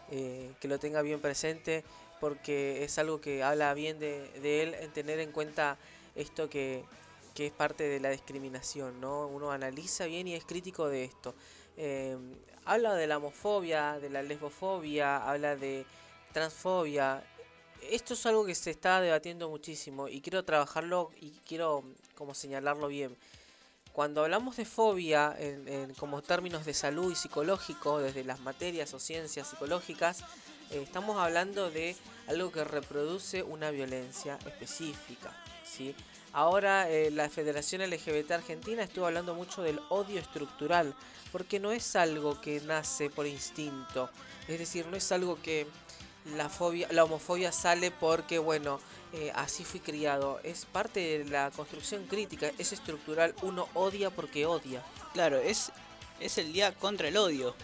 Que 0.10 0.68
lo 0.68 0.78
tenga 0.78 1.02
bien 1.02 1.20
presente 1.22 1.84
porque 2.24 2.86
es 2.86 2.98
algo 3.00 3.20
que 3.20 3.44
habla 3.44 3.74
bien 3.74 4.00
de, 4.00 4.32
él 4.64 4.76
en 4.76 4.94
tener 4.94 5.20
en 5.20 5.34
cuenta 5.34 5.78
esto 6.16 6.50
que, 6.50 6.86
que 7.36 7.48
es 7.48 7.52
parte 7.52 7.84
de 7.84 8.00
la 8.00 8.12
discriminación, 8.12 9.02
¿no? 9.02 9.28
Uno 9.28 9.52
analiza 9.52 10.06
bien 10.06 10.30
y 10.30 10.34
es 10.34 10.46
crítico 10.46 10.88
de 10.88 11.04
esto. 11.04 11.36
Eh, 11.76 12.18
habla 12.64 12.96
de 12.96 13.08
la 13.08 13.18
homofobia, 13.18 14.00
de 14.00 14.10
la 14.10 14.24
lesbofobia, 14.24 15.18
habla 15.30 15.58
de 15.58 15.86
transfobia. 16.32 17.26
Esto 17.92 18.14
es 18.14 18.26
algo 18.26 18.46
que 18.46 18.56
se 18.56 18.72
está 18.72 19.02
debatiendo 19.02 19.50
muchísimo 19.50 20.08
y 20.08 20.22
quiero 20.22 20.46
trabajarlo 20.46 21.12
y 21.20 21.32
quiero 21.46 21.84
como 22.16 22.34
señalarlo 22.34 22.88
bien. 22.88 23.18
Cuando 23.92 24.24
hablamos 24.24 24.56
de 24.56 24.64
fobia 24.64 25.36
en 25.38 25.94
como 25.96 26.22
términos 26.22 26.64
de 26.66 26.74
salud 26.74 27.12
y 27.12 27.16
psicológico, 27.16 28.00
desde 28.00 28.24
las 28.24 28.40
materias 28.40 28.94
o 28.94 29.00
ciencias 29.00 29.50
psicológicas, 29.50 30.24
eh, 30.72 30.82
estamos 30.82 31.18
hablando 31.18 31.70
de 31.70 31.96
algo 32.28 32.52
que 32.52 32.64
reproduce 32.64 33.44
una 33.44 33.72
violencia 33.72 34.38
específica. 34.46 35.36
¿sí? 35.66 35.96
Ahora 36.32 36.90
eh, 36.90 37.12
la 37.12 37.30
Federación 37.30 37.82
LGBT 37.82 38.32
Argentina 38.32 38.84
estuvo 38.84 39.06
hablando 39.06 39.36
mucho 39.36 39.62
del 39.62 39.80
odio 39.90 40.20
estructural, 40.20 40.94
porque 41.32 41.60
no 41.60 41.72
es 41.72 41.96
algo 41.96 42.40
que 42.42 42.60
nace 42.62 43.10
por 43.10 43.28
instinto, 43.28 44.10
es 44.48 44.60
decir, 44.60 44.86
no 44.88 44.98
es 44.98 45.12
algo 45.12 45.42
que 45.42 45.68
la 46.36 46.50
fobia, 46.50 46.88
la 46.92 47.04
homofobia 47.04 47.52
sale 47.52 47.92
porque 47.92 48.40
bueno, 48.40 48.80
eh, 49.14 49.32
así 49.36 49.64
fui 49.64 49.80
criado, 49.80 50.40
es 50.44 50.66
parte 50.66 51.20
de 51.20 51.26
la 51.26 51.52
construcción 51.52 52.06
crítica, 52.08 52.52
es 52.58 52.74
estructural, 52.74 53.36
uno 53.42 53.68
odia 53.74 54.10
porque 54.10 54.46
odia. 54.46 54.84
Claro, 55.14 55.38
es, 55.38 55.72
es 56.20 56.38
el 56.38 56.54
día 56.54 56.74
contra 56.74 57.10
el 57.10 57.18
odio. 57.18 57.56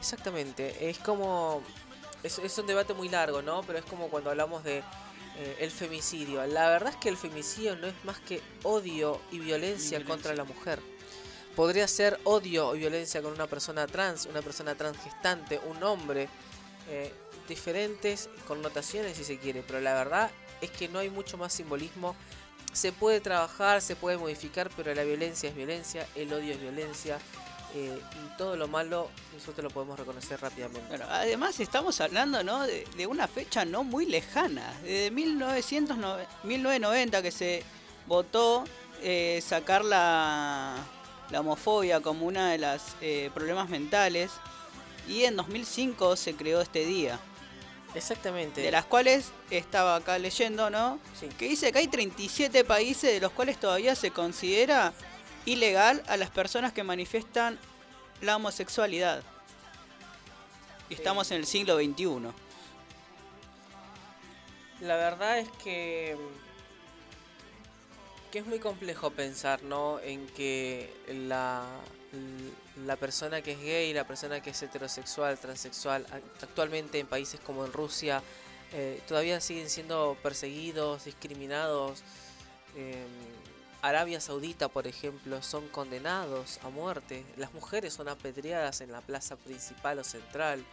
Exactamente, 0.00 0.88
es 0.88 0.98
como. 0.98 1.62
Es, 2.26 2.38
es 2.38 2.58
un 2.58 2.66
debate 2.66 2.94
muy 2.94 3.08
largo, 3.08 3.42
¿no? 3.42 3.62
Pero 3.62 3.78
es 3.78 3.84
como 3.84 4.08
cuando 4.08 4.30
hablamos 4.30 4.64
de 4.64 4.78
eh, 4.78 5.56
el 5.60 5.70
femicidio. 5.70 6.46
La 6.46 6.68
verdad 6.68 6.90
es 6.90 6.96
que 6.96 7.08
el 7.08 7.16
femicidio 7.16 7.76
no 7.76 7.86
es 7.86 7.94
más 8.04 8.18
que 8.20 8.42
odio 8.62 9.20
y 9.30 9.38
violencia, 9.38 10.04
contra 10.04 10.34
la 10.34 10.44
mujer. 10.44 10.80
Podría 11.54 11.88
ser 11.88 12.18
odio 12.24 12.68
o 12.68 12.72
violencia 12.72 13.22
con 13.22 13.32
una 13.32 13.46
persona 13.46 13.86
trans, 13.86 14.26
una 14.26 14.42
persona 14.42 14.74
trans 14.74 14.98
gestante, 14.98 15.60
un 15.66 15.82
hombre. 15.82 16.28
eh, 16.88 17.12
diferentes 17.48 18.28
connotaciones 18.46 19.16
si 19.16 19.24
se 19.24 19.38
quiere, 19.38 19.62
pero 19.62 19.80
la 19.80 19.94
verdad 19.94 20.30
es 20.60 20.70
que 20.70 20.88
no 20.88 20.98
hay 20.98 21.10
mucho 21.10 21.36
más 21.36 21.52
simbolismo. 21.52 22.16
Se 22.72 22.92
puede 22.92 23.20
trabajar, 23.20 23.80
se 23.80 23.96
puede 23.96 24.18
modificar, 24.18 24.70
pero 24.76 24.94
la 24.94 25.04
violencia 25.04 25.48
es 25.48 25.56
violencia, 25.56 26.06
el 26.14 26.32
odio 26.32 26.52
es 26.52 26.60
violencia. 26.60 27.18
Eh, 27.76 28.00
y 28.00 28.38
todo 28.38 28.56
lo 28.56 28.68
malo 28.68 29.10
nosotros 29.34 29.64
lo 29.64 29.70
podemos 29.70 29.98
reconocer 29.98 30.40
rápidamente. 30.40 30.88
Bueno, 30.88 31.04
además 31.10 31.60
estamos 31.60 32.00
hablando 32.00 32.42
¿no? 32.42 32.66
de, 32.66 32.86
de 32.96 33.06
una 33.06 33.28
fecha 33.28 33.66
no 33.66 33.84
muy 33.84 34.06
lejana, 34.06 34.72
desde 34.82 35.10
1909 35.10 36.26
1990 36.44 37.22
que 37.22 37.30
se 37.30 37.62
votó 38.06 38.64
eh, 39.02 39.42
sacar 39.46 39.84
la, 39.84 40.74
la 41.30 41.40
homofobia 41.40 42.00
como 42.00 42.24
una 42.26 42.50
de 42.50 42.58
los 42.58 42.82
problemas 43.34 43.68
mentales 43.68 44.30
y 45.06 45.24
en 45.24 45.36
2005 45.36 46.16
se 46.16 46.34
creó 46.34 46.62
este 46.62 46.86
día, 46.86 47.20
Exactamente. 47.94 48.60
de 48.62 48.70
las 48.70 48.86
cuales 48.86 49.32
estaba 49.50 49.96
acá 49.96 50.18
leyendo, 50.18 50.70
¿no? 50.70 50.98
Sí. 51.18 51.28
Que 51.38 51.48
dice 51.48 51.72
que 51.72 51.78
hay 51.78 51.88
37 51.88 52.64
países 52.64 53.12
de 53.12 53.20
los 53.20 53.32
cuales 53.32 53.58
todavía 53.58 53.94
se 53.94 54.10
considera 54.10 54.92
ilegal 55.46 56.02
a 56.08 56.16
las 56.18 56.30
personas 56.30 56.72
que 56.72 56.82
manifiestan 56.82 57.58
la 58.20 58.36
homosexualidad. 58.36 59.22
Y 60.90 60.94
estamos 60.94 61.30
en 61.30 61.38
el 61.38 61.46
siglo 61.46 61.76
XXI. 61.76 62.32
La 64.80 64.96
verdad 64.96 65.38
es 65.38 65.48
que 65.64 66.16
que 68.30 68.40
es 68.40 68.46
muy 68.46 68.58
complejo 68.58 69.10
pensar, 69.10 69.62
¿no? 69.62 70.00
En 70.00 70.26
que 70.26 70.92
la, 71.08 71.64
la 72.84 72.96
persona 72.96 73.40
que 73.40 73.52
es 73.52 73.60
gay, 73.60 73.94
la 73.94 74.06
persona 74.06 74.42
que 74.42 74.50
es 74.50 74.62
heterosexual, 74.62 75.38
transexual, 75.38 76.04
actualmente 76.42 76.98
en 76.98 77.06
países 77.06 77.40
como 77.40 77.64
en 77.64 77.72
Rusia, 77.72 78.22
eh, 78.72 79.00
todavía 79.06 79.40
siguen 79.40 79.70
siendo 79.70 80.16
perseguidos, 80.22 81.04
discriminados. 81.04 82.02
eh, 82.76 83.06
Arabia 83.88 84.20
Saudita, 84.20 84.66
por 84.68 84.88
ejemplo, 84.88 85.40
son 85.42 85.68
condenados 85.68 86.58
a 86.64 86.70
muerte. 86.70 87.24
Las 87.36 87.54
mujeres 87.54 87.94
son 87.94 88.08
apedreadas 88.08 88.80
en 88.80 88.90
la 88.90 89.00
plaza 89.00 89.36
principal 89.36 90.00
o 90.00 90.04
central. 90.04 90.64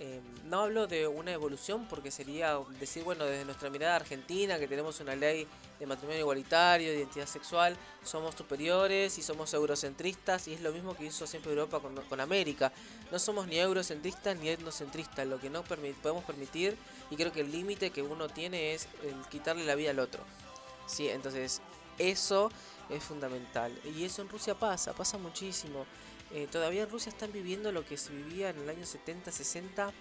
Eh, 0.00 0.20
no 0.46 0.62
hablo 0.62 0.88
de 0.88 1.06
una 1.06 1.30
evolución 1.30 1.86
porque 1.88 2.10
sería 2.10 2.58
decir, 2.80 3.04
bueno, 3.04 3.24
desde 3.24 3.44
nuestra 3.44 3.70
mirada 3.70 3.94
argentina, 3.94 4.58
que 4.58 4.66
tenemos 4.66 4.98
una 4.98 5.14
ley 5.14 5.46
de 5.78 5.86
matrimonio 5.86 6.22
igualitario, 6.22 6.90
de 6.90 6.96
identidad 6.96 7.26
sexual, 7.26 7.76
somos 8.02 8.34
superiores 8.34 9.16
y 9.16 9.22
somos 9.22 9.54
eurocentristas, 9.54 10.48
y 10.48 10.54
es 10.54 10.60
lo 10.60 10.72
mismo 10.72 10.96
que 10.96 11.06
hizo 11.06 11.28
siempre 11.28 11.52
Europa 11.52 11.78
con, 11.78 12.20
América. 12.20 12.72
No 13.12 13.20
somos 13.20 13.46
ni 13.46 13.60
eurocentristas 13.60 14.36
ni 14.38 14.48
etnocentristas, 14.48 15.24
lo 15.28 15.38
que 15.38 15.50
no 15.50 15.62
podemos 15.62 16.24
permitir, 16.24 16.76
y 17.12 17.14
creo 17.14 17.30
que 17.30 17.42
el 17.42 17.52
límite 17.52 17.90
que 17.90 18.02
uno 18.02 18.28
tiene 18.28 18.74
es 18.74 18.88
el 19.04 19.14
quitarle 19.30 19.64
la 19.64 19.76
vida 19.76 19.90
al 19.90 20.00
otro. 20.00 20.24
Sí, 20.86 21.08
entonces 21.08 21.62
eso 21.98 22.50
es 22.88 23.02
fundamental. 23.02 23.72
Y 23.96 24.04
eso 24.04 24.22
en 24.22 24.28
Rusia 24.28 24.54
pasa, 24.54 24.92
pasa 24.92 25.18
muchísimo. 25.18 25.86
Eh, 26.32 26.48
todavía 26.50 26.82
en 26.82 26.90
Rusia 26.90 27.10
están 27.10 27.32
viviendo 27.32 27.70
lo 27.72 27.84
que 27.84 27.96
se 27.96 28.12
vivía 28.12 28.50
en 28.50 28.58
el 28.58 28.68
año 28.68 28.84
70, 28.84 29.30
60 29.30 29.92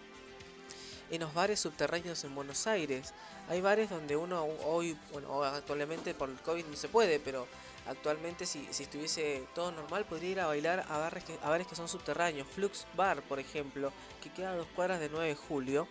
en 1.11 1.21
los 1.21 1.33
bares 1.33 1.59
subterráneos 1.59 2.23
en 2.23 2.33
Buenos 2.33 2.65
Aires. 2.65 3.13
Hay 3.49 3.61
bares 3.61 3.89
donde 3.89 4.15
uno 4.15 4.43
hoy, 4.65 4.97
bueno, 5.11 5.43
actualmente 5.43 6.13
por 6.13 6.29
el 6.29 6.37
COVID 6.37 6.65
no 6.65 6.75
se 6.75 6.87
puede, 6.87 7.19
pero 7.19 7.47
actualmente 7.87 8.45
si, 8.45 8.67
si 8.71 8.83
estuviese 8.83 9.45
todo 9.53 9.71
normal 9.71 10.05
podría 10.05 10.29
ir 10.31 10.39
a 10.39 10.47
bailar 10.47 10.85
a 10.89 10.97
bares, 10.97 11.23
que, 11.23 11.37
a 11.43 11.49
bares 11.49 11.67
que 11.67 11.75
son 11.75 11.87
subterráneos. 11.87 12.47
Flux 12.47 12.87
Bar, 12.95 13.21
por 13.23 13.39
ejemplo, 13.39 13.91
que 14.21 14.31
queda 14.31 14.51
a 14.51 14.55
dos 14.55 14.67
cuadras 14.75 14.99
de 14.99 15.09
9 15.09 15.27
de 15.27 15.35
julio. 15.35 15.87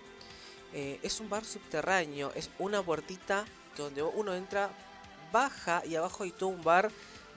Eh, 0.72 0.98
es 1.02 1.20
un 1.20 1.28
bar 1.28 1.44
subterráneo, 1.44 2.32
es 2.34 2.48
una 2.58 2.82
puertita 2.82 3.44
donde 3.76 4.02
uno 4.02 4.34
entra, 4.34 4.70
baja 5.32 5.82
y 5.86 5.96
abajo 5.96 6.24
hay 6.24 6.30
todo 6.30 6.50
un 6.50 6.62
bar 6.62 6.90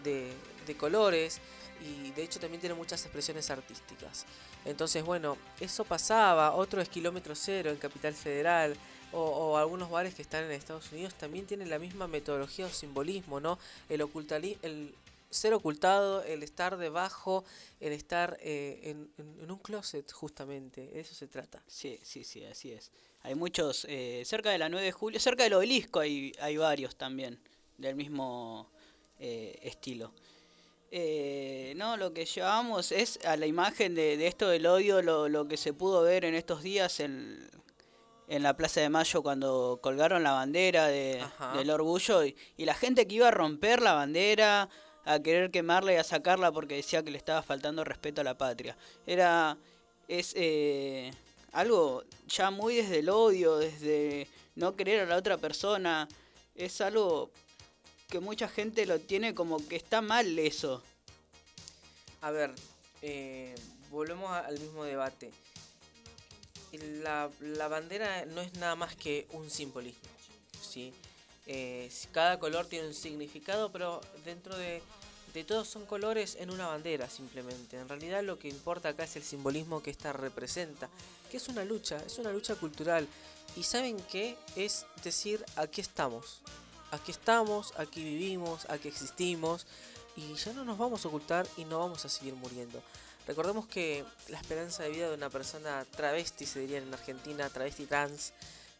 de, 0.03 0.31
de 0.67 0.77
colores 0.77 1.39
y 1.81 2.11
de 2.11 2.23
hecho 2.23 2.39
también 2.39 2.59
tiene 2.59 2.75
muchas 2.75 3.03
expresiones 3.03 3.49
artísticas. 3.49 4.25
Entonces, 4.65 5.03
bueno, 5.03 5.37
eso 5.59 5.83
pasaba. 5.83 6.53
Otro 6.55 6.81
es 6.81 6.89
Kilómetro 6.89 7.35
Cero 7.35 7.69
en 7.69 7.77
Capital 7.77 8.13
Federal. 8.13 8.75
O, 9.17 9.57
algunos 9.57 9.89
bares 9.89 10.13
que 10.13 10.21
están 10.21 10.43
en 10.43 10.51
Estados 10.51 10.91
Unidos 10.91 11.13
también 11.13 11.45
tienen 11.45 11.69
la 11.69 11.79
misma 11.79 12.05
metodología 12.05 12.65
o 12.65 12.69
simbolismo, 12.69 13.39
¿no? 13.39 13.57
El, 13.87 14.01
el 14.61 14.93
ser 15.29 15.53
ocultado, 15.53 16.21
el 16.23 16.43
estar 16.43 16.75
debajo, 16.75 17.45
el 17.79 17.93
estar 17.93 18.37
eh, 18.41 18.93
en 19.17 19.51
un 19.51 19.59
closet, 19.59 20.11
justamente. 20.11 20.87
De 20.87 20.99
eso 20.99 21.15
se 21.15 21.27
trata. 21.27 21.63
Sí, 21.67 21.97
sí, 22.03 22.25
sí, 22.25 22.43
así 22.43 22.73
es. 22.73 22.91
Hay 23.25 23.33
muchos, 23.33 23.87
eh, 23.89 24.21
cerca 24.23 24.51
de 24.51 24.59
la 24.59 24.69
9 24.69 24.85
de 24.85 24.91
julio, 24.91 25.19
cerca 25.19 25.43
del 25.43 25.53
obelisco 25.53 25.99
hay, 25.99 26.31
hay 26.39 26.57
varios 26.57 26.95
también, 26.95 27.39
del 27.77 27.95
mismo 27.95 28.69
eh, 29.19 29.57
estilo. 29.61 30.13
Eh, 30.91 31.73
no, 31.75 31.97
lo 31.97 32.13
que 32.13 32.25
llevamos 32.25 32.91
es 32.91 33.19
a 33.25 33.35
la 33.35 33.47
imagen 33.47 33.95
de, 33.95 34.17
de 34.17 34.27
esto 34.27 34.47
del 34.49 34.65
odio, 34.65 35.01
lo, 35.01 35.27
lo 35.27 35.47
que 35.47 35.57
se 35.57 35.73
pudo 35.73 36.03
ver 36.03 36.25
en 36.25 36.35
estos 36.35 36.61
días 36.61 36.99
en, 36.99 37.49
en 38.27 38.43
la 38.43 38.55
Plaza 38.55 38.81
de 38.81 38.89
Mayo 38.89 39.21
cuando 39.21 39.79
colgaron 39.81 40.23
la 40.23 40.31
bandera 40.31 40.87
de, 40.87 41.23
del 41.55 41.69
orgullo 41.69 42.23
y, 42.23 42.35
y 42.57 42.65
la 42.65 42.75
gente 42.75 43.07
que 43.07 43.15
iba 43.15 43.27
a 43.27 43.31
romper 43.31 43.81
la 43.81 43.93
bandera, 43.93 44.69
a 45.05 45.19
querer 45.19 45.51
quemarla 45.51 45.93
y 45.93 45.97
a 45.97 46.03
sacarla 46.03 46.51
porque 46.51 46.75
decía 46.75 47.03
que 47.03 47.11
le 47.11 47.17
estaba 47.17 47.43
faltando 47.43 47.83
respeto 47.83 48.21
a 48.21 48.23
la 48.23 48.37
patria. 48.37 48.77
Era, 49.05 49.57
es 50.07 50.33
eh, 50.35 51.11
algo 51.51 52.03
ya 52.27 52.51
muy 52.51 52.75
desde 52.75 52.99
el 52.99 53.09
odio, 53.09 53.57
desde 53.57 54.27
no 54.55 54.75
querer 54.75 55.01
a 55.01 55.05
la 55.05 55.17
otra 55.17 55.37
persona, 55.37 56.07
es 56.55 56.81
algo 56.81 57.31
que 58.07 58.19
mucha 58.19 58.47
gente 58.47 58.85
lo 58.85 58.99
tiene 58.99 59.33
como 59.33 59.65
que 59.67 59.75
está 59.75 60.01
mal 60.01 60.37
eso. 60.39 60.81
A 62.21 62.31
ver, 62.31 62.51
eh, 63.01 63.55
volvemos 63.89 64.31
al 64.31 64.59
mismo 64.59 64.83
debate. 64.83 65.31
La, 67.03 67.29
la 67.39 67.67
bandera 67.67 68.25
no 68.25 68.41
es 68.41 68.53
nada 68.55 68.75
más 68.75 68.95
que 68.95 69.27
un 69.31 69.49
simbolismo. 69.49 70.09
¿sí? 70.61 70.93
Eh, 71.47 71.89
cada 72.11 72.39
color 72.39 72.65
tiene 72.65 72.87
un 72.87 72.93
significado, 72.93 73.71
pero 73.71 74.01
dentro 74.25 74.57
de, 74.57 74.81
de 75.33 75.43
todos 75.43 75.67
son 75.67 75.85
colores 75.85 76.35
en 76.39 76.49
una 76.49 76.67
bandera 76.67 77.09
simplemente. 77.09 77.77
En 77.77 77.87
realidad 77.87 78.23
lo 78.23 78.39
que 78.39 78.49
importa 78.49 78.89
acá 78.89 79.03
es 79.03 79.15
el 79.15 79.23
simbolismo 79.23 79.83
que 79.83 79.91
esta 79.91 80.11
representa, 80.11 80.89
que 81.29 81.37
es 81.37 81.47
una 81.47 81.63
lucha, 81.63 81.97
es 82.05 82.17
una 82.17 82.31
lucha 82.31 82.55
cultural. 82.55 83.07
Y 83.55 83.63
saben 83.63 83.97
qué? 84.11 84.37
Es 84.55 84.85
decir, 85.03 85.45
aquí 85.55 85.81
estamos. 85.81 86.41
Aquí 86.95 87.11
estamos, 87.11 87.73
aquí 87.77 88.01
vivimos, 88.01 88.65
aquí 88.69 88.87
existimos 88.87 89.65
y 90.15 90.33
ya 90.35 90.53
no 90.53 90.63
nos 90.63 90.77
vamos 90.77 91.03
a 91.03 91.09
ocultar 91.09 91.45
y 91.57 91.65
no 91.65 91.79
vamos 91.79 92.05
a 92.05 92.09
seguir 92.09 92.35
muriendo. 92.35 92.81
Recordemos 93.27 93.67
que 93.67 94.05
la 94.29 94.39
esperanza 94.39 94.83
de 94.83 94.91
vida 94.91 95.09
de 95.09 95.15
una 95.15 95.29
persona 95.29 95.85
travesti, 95.95 96.45
se 96.45 96.61
diría 96.61 96.77
en 96.77 96.93
Argentina, 96.93 97.49
travesti 97.49 97.85
trans, 97.85 98.31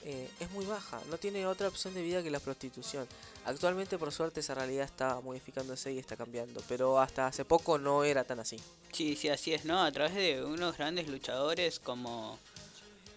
eh, 0.05 0.29
es 0.39 0.49
muy 0.51 0.65
baja. 0.65 1.01
No 1.09 1.17
tiene 1.17 1.45
otra 1.45 1.67
opción 1.67 1.93
de 1.93 2.03
vida 2.03 2.23
que 2.23 2.29
la 2.29 2.39
prostitución. 2.39 3.05
Actualmente, 3.43 3.97
por 3.97 4.13
suerte, 4.13 4.39
esa 4.39 4.55
realidad 4.55 4.85
está 4.85 5.19
modificándose 5.19 5.91
y 5.91 5.99
está 5.99 6.15
cambiando, 6.15 6.61
pero 6.69 6.99
hasta 7.01 7.27
hace 7.27 7.43
poco 7.43 7.77
no 7.77 8.05
era 8.05 8.23
tan 8.23 8.39
así. 8.39 8.61
Sí, 8.93 9.17
sí, 9.17 9.27
así 9.27 9.53
es, 9.53 9.65
¿no? 9.65 9.83
A 9.83 9.91
través 9.91 10.15
de 10.15 10.41
unos 10.41 10.77
grandes 10.77 11.09
luchadores 11.09 11.79
como, 11.81 12.39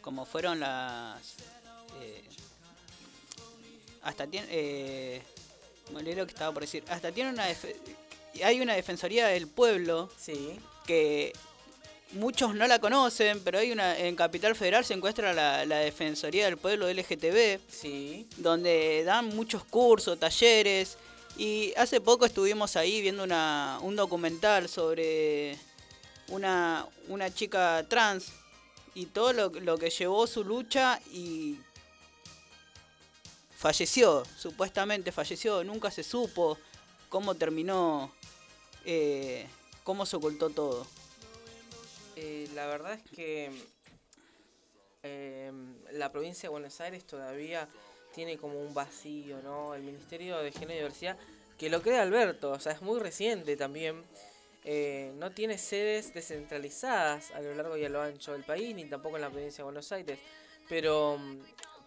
como 0.01 0.25
fueron 0.25 0.59
las... 0.59 1.21
eh, 2.01 2.25
hasta 4.09 4.27
tiene... 4.27 4.47
Eh, 4.51 5.23
lo 5.91 6.27
que 6.27 6.33
estaba 6.33 6.53
por 6.53 6.63
decir. 6.63 6.85
Hasta 6.89 7.13
tiene 7.13 7.31
una... 7.31 7.45
hay 8.45 8.61
una 8.61 8.75
defensoría 8.75 9.27
del 9.29 9.49
pueblo 9.49 10.11
Sí, 10.19 10.59
que 10.87 11.33
muchos 12.13 12.55
no 12.55 12.67
la 12.67 12.79
conocen, 12.79 13.41
pero 13.41 13.59
hay 13.59 13.73
una 13.73 13.99
en 13.99 14.17
Capital 14.17 14.55
Federal 14.55 14.85
se 14.85 14.95
encuentra 14.95 15.33
la, 15.33 15.67
la 15.67 15.79
Defensoría 15.79 16.47
del 16.47 16.57
Pueblo 16.57 16.91
LGTB, 16.91 17.61
sí, 17.69 18.27
donde 18.37 19.05
dan 19.05 19.29
muchos 19.29 19.65
cursos, 19.65 20.19
talleres. 20.19 20.97
Y 21.37 21.73
hace 21.77 22.01
poco 22.01 22.27
estuvimos 22.27 22.77
ahí 22.77 23.01
viendo 23.01 23.23
una, 23.23 23.79
un 23.83 23.95
documental 23.95 24.69
sobre 24.69 25.57
una, 26.29 26.87
una 27.09 27.33
chica 27.33 27.85
trans 27.89 28.33
y 28.95 29.07
todo 29.07 29.33
lo, 29.33 29.51
lo 29.51 29.79
que 29.79 29.91
llevó 29.91 30.27
su 30.27 30.43
lucha 30.43 31.01
y 31.13 31.59
falleció, 33.59 34.23
supuestamente 34.37 35.11
falleció, 35.11 35.65
nunca 35.65 35.91
se 35.91 36.05
supo 36.05 36.57
cómo 37.09 37.35
terminó, 37.35 38.13
eh, 38.85 39.47
cómo 39.83 40.07
se 40.07 40.15
ocultó 40.15 40.51
todo. 40.51 40.87
Eh, 42.15 42.49
la 42.55 42.69
verdad 42.69 42.93
es 42.95 43.03
que 43.11 43.51
eh, 45.03 45.53
la 45.91 46.13
provincia 46.13 46.43
de 46.43 46.51
Buenos 46.51 46.81
Aires 46.81 47.05
todavía 47.05 47.69
tiene 48.15 48.39
como 48.39 48.61
un 48.61 48.73
vacío, 48.75 49.43
¿no? 49.43 49.75
El 49.75 49.83
Ministerio 49.83 50.39
de 50.39 50.53
Género 50.53 50.75
y 50.75 50.77
Diversidad, 50.77 51.19
que 51.59 51.69
lo 51.69 51.83
crea 51.83 52.03
Alberto, 52.03 52.53
o 52.53 52.61
sea, 52.61 52.73
es 52.73 52.83
muy 52.83 53.01
reciente 53.01 53.57
también, 53.57 54.05
eh, 54.65 55.13
no 55.17 55.33
tiene 55.33 55.59
sedes 55.59 56.15
descentralizadas 56.15 57.33
a 57.33 57.41
lo 57.41 57.57
largo 57.57 57.77
y 57.77 57.85
a 57.85 57.89
lo 57.89 58.03
ancho 58.03 58.33
del 58.33 58.45
país, 58.45 58.73
ni 58.77 58.85
tampoco 58.85 59.17
en 59.17 59.23
la 59.23 59.31
provincia 59.31 59.59
de 59.59 59.65
Buenos 59.65 59.91
Aires, 59.91 60.21
pero, 60.69 61.19
mm, 61.19 61.41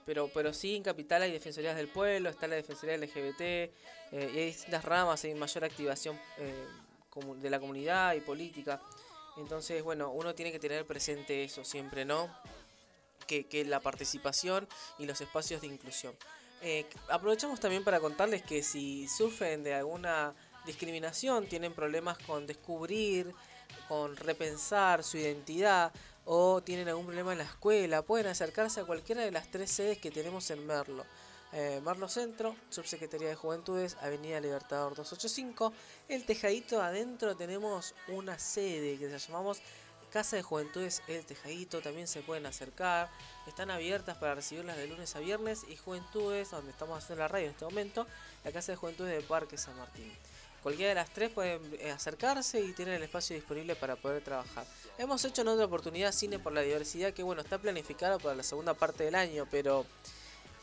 pero, 0.05 0.29
pero 0.33 0.53
sí 0.53 0.75
en 0.75 0.83
Capital 0.83 1.21
hay 1.21 1.31
defensorías 1.31 1.75
del 1.75 1.87
pueblo, 1.87 2.29
está 2.29 2.47
la 2.47 2.55
defensoría 2.55 2.97
LGBT, 2.97 3.41
eh, 3.41 3.71
y 4.11 4.17
hay 4.17 4.45
distintas 4.47 4.83
ramas, 4.83 5.23
hay 5.23 5.33
mayor 5.33 5.63
activación 5.63 6.19
eh, 6.37 6.67
de 7.41 7.49
la 7.49 7.59
comunidad 7.59 8.13
y 8.13 8.21
política. 8.21 8.81
Entonces, 9.37 9.83
bueno, 9.83 10.11
uno 10.11 10.35
tiene 10.35 10.51
que 10.51 10.59
tener 10.59 10.85
presente 10.85 11.43
eso 11.43 11.63
siempre, 11.63 12.05
¿no? 12.05 12.29
Que, 13.27 13.45
que 13.47 13.63
la 13.63 13.79
participación 13.79 14.67
y 14.97 15.05
los 15.05 15.21
espacios 15.21 15.61
de 15.61 15.67
inclusión. 15.67 16.13
Eh, 16.61 16.85
aprovechamos 17.09 17.59
también 17.59 17.83
para 17.83 17.99
contarles 17.99 18.43
que 18.43 18.61
si 18.61 19.07
sufren 19.07 19.63
de 19.63 19.73
alguna 19.73 20.35
discriminación, 20.65 21.47
tienen 21.47 21.73
problemas 21.73 22.19
con 22.19 22.45
descubrir, 22.45 23.33
con 23.87 24.15
repensar 24.15 25.03
su 25.03 25.17
identidad 25.17 25.91
o 26.25 26.61
tienen 26.61 26.87
algún 26.87 27.05
problema 27.05 27.31
en 27.31 27.39
la 27.39 27.43
escuela, 27.45 28.01
pueden 28.01 28.27
acercarse 28.27 28.79
a 28.79 28.85
cualquiera 28.85 29.21
de 29.21 29.31
las 29.31 29.49
tres 29.49 29.71
sedes 29.71 29.97
que 29.97 30.11
tenemos 30.11 30.49
en 30.51 30.65
Merlo. 30.65 31.05
Eh, 31.53 31.81
Merlo 31.83 32.07
Centro, 32.07 32.55
Subsecretaría 32.69 33.27
de 33.27 33.35
Juventudes, 33.35 33.97
Avenida 34.01 34.39
Libertador 34.39 34.95
285. 34.95 35.73
El 36.07 36.25
Tejadito 36.25 36.81
adentro 36.81 37.35
tenemos 37.35 37.93
una 38.07 38.39
sede 38.39 38.97
que 38.97 39.09
llamamos 39.09 39.61
Casa 40.11 40.37
de 40.37 40.43
Juventudes 40.43 41.01
El 41.07 41.25
Tejadito. 41.25 41.81
También 41.81 42.07
se 42.07 42.21
pueden 42.21 42.45
acercar. 42.45 43.09
Están 43.47 43.69
abiertas 43.69 44.17
para 44.17 44.35
recibirlas 44.35 44.77
de 44.77 44.87
lunes 44.87 45.15
a 45.15 45.19
viernes. 45.19 45.65
Y 45.67 45.75
Juventudes, 45.75 46.51
donde 46.51 46.71
estamos 46.71 46.97
haciendo 46.97 47.23
la 47.23 47.27
radio 47.27 47.45
en 47.45 47.51
este 47.51 47.65
momento, 47.65 48.07
la 48.45 48.51
Casa 48.51 48.71
de 48.71 48.77
Juventudes 48.77 49.13
de 49.13 49.21
Parque 49.21 49.57
San 49.57 49.77
Martín. 49.77 50.11
Cualquiera 50.61 50.89
de 50.89 50.95
las 50.95 51.09
tres 51.09 51.31
pueden 51.31 51.59
eh, 51.79 51.91
acercarse 51.91 52.59
y 52.61 52.73
tienen 52.73 52.93
el 52.95 53.03
espacio 53.03 53.35
disponible 53.35 53.75
para 53.75 53.95
poder 53.95 54.23
trabajar. 54.23 54.65
Hemos 54.97 55.25
hecho 55.25 55.41
en 55.41 55.47
otra 55.47 55.65
oportunidad 55.65 56.11
Cine 56.11 56.37
por 56.37 56.53
la 56.53 56.61
Diversidad, 56.61 57.13
que 57.13 57.23
bueno, 57.23 57.41
está 57.41 57.57
planificado 57.57 58.19
para 58.19 58.35
la 58.35 58.43
segunda 58.43 58.73
parte 58.73 59.03
del 59.03 59.15
año, 59.15 59.47
pero 59.49 59.85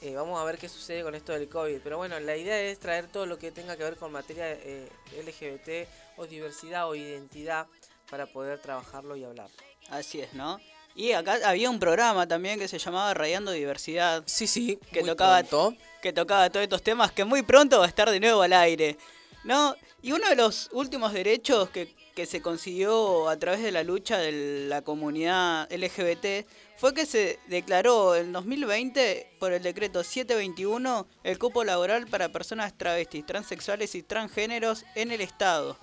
Eh, 0.00 0.14
vamos 0.14 0.40
a 0.40 0.44
ver 0.44 0.58
qué 0.58 0.68
sucede 0.68 1.02
con 1.02 1.16
esto 1.16 1.32
del 1.32 1.48
COVID. 1.48 1.80
Pero 1.82 1.96
bueno, 1.96 2.20
la 2.20 2.36
idea 2.36 2.60
es 2.60 2.78
traer 2.78 3.08
todo 3.08 3.26
lo 3.26 3.36
que 3.36 3.50
tenga 3.50 3.76
que 3.76 3.82
ver 3.82 3.96
con 3.96 4.12
materia 4.12 4.52
eh, 4.52 4.88
LGBT 5.26 5.88
o 6.18 6.24
diversidad 6.28 6.88
o 6.88 6.94
identidad 6.94 7.66
para 8.08 8.26
poder 8.26 8.60
trabajarlo 8.60 9.16
y 9.16 9.24
hablar. 9.24 9.48
Así 9.90 10.20
es, 10.20 10.32
¿no? 10.34 10.60
Y 10.94 11.14
acá 11.14 11.40
había 11.44 11.68
un 11.68 11.80
programa 11.80 12.28
también 12.28 12.60
que 12.60 12.68
se 12.68 12.78
llamaba 12.78 13.12
Rayando 13.12 13.50
Diversidad, 13.50 14.22
Sí, 14.26 14.46
sí, 14.46 14.78
que 14.92 15.02
tocaba 15.02 15.42
pronto. 15.42 15.74
que 16.00 16.12
tocaba 16.12 16.48
todos 16.48 16.62
estos 16.62 16.82
temas 16.84 17.10
que 17.10 17.24
muy 17.24 17.42
pronto 17.42 17.80
va 17.80 17.86
a 17.86 17.88
estar 17.88 18.08
de 18.08 18.20
nuevo 18.20 18.42
al 18.42 18.52
aire. 18.52 18.96
¿No? 19.44 19.74
Y 20.02 20.12
uno 20.12 20.28
de 20.28 20.36
los 20.36 20.68
últimos 20.72 21.12
derechos 21.12 21.70
que, 21.70 21.94
que 22.14 22.26
se 22.26 22.42
consiguió 22.42 23.28
a 23.28 23.36
través 23.38 23.62
de 23.62 23.72
la 23.72 23.82
lucha 23.82 24.18
de 24.18 24.66
la 24.68 24.82
comunidad 24.82 25.70
LGBT 25.72 26.46
fue 26.76 26.94
que 26.94 27.06
se 27.06 27.38
declaró 27.48 28.14
en 28.14 28.32
2020 28.32 29.36
por 29.38 29.52
el 29.52 29.62
decreto 29.62 30.04
721 30.04 31.06
el 31.24 31.38
cupo 31.38 31.64
laboral 31.64 32.06
para 32.06 32.30
personas 32.30 32.76
travestis, 32.76 33.26
transexuales 33.26 33.94
y 33.94 34.02
transgéneros 34.02 34.84
en 34.94 35.12
el 35.12 35.20
Estado. 35.20 35.78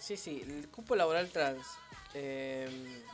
Sí, 0.00 0.16
sí, 0.16 0.42
el 0.46 0.68
cupo 0.68 0.96
laboral 0.96 1.28
trans. 1.28 1.66
eh, 2.14 3.04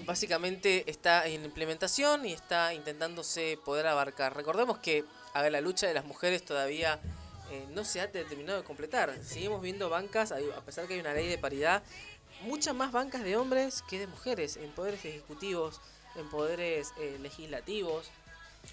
básicamente 0.00 0.90
está 0.90 1.26
en 1.26 1.44
implementación 1.44 2.24
y 2.26 2.32
está 2.32 2.72
intentándose 2.74 3.58
poder 3.64 3.86
abarcar. 3.86 4.34
Recordemos 4.34 4.78
que 4.78 5.04
a 5.32 5.42
ver, 5.42 5.52
la 5.52 5.60
lucha 5.60 5.86
de 5.86 5.94
las 5.94 6.04
mujeres 6.04 6.44
todavía 6.44 6.98
eh, 7.50 7.66
no 7.70 7.84
se 7.84 8.00
ha 8.00 8.10
terminado 8.10 8.58
de 8.58 8.64
completar. 8.64 9.16
Seguimos 9.24 9.60
viendo 9.60 9.88
bancas, 9.88 10.32
a 10.32 10.60
pesar 10.64 10.86
que 10.86 10.94
hay 10.94 11.00
una 11.00 11.14
ley 11.14 11.28
de 11.28 11.38
paridad, 11.38 11.82
muchas 12.42 12.74
más 12.74 12.92
bancas 12.92 13.24
de 13.24 13.36
hombres 13.36 13.82
que 13.88 13.98
de 13.98 14.06
mujeres 14.06 14.56
en 14.56 14.70
poderes 14.70 15.04
ejecutivos, 15.04 15.80
en 16.16 16.28
poderes 16.28 16.92
eh, 16.98 17.18
legislativos. 17.20 18.10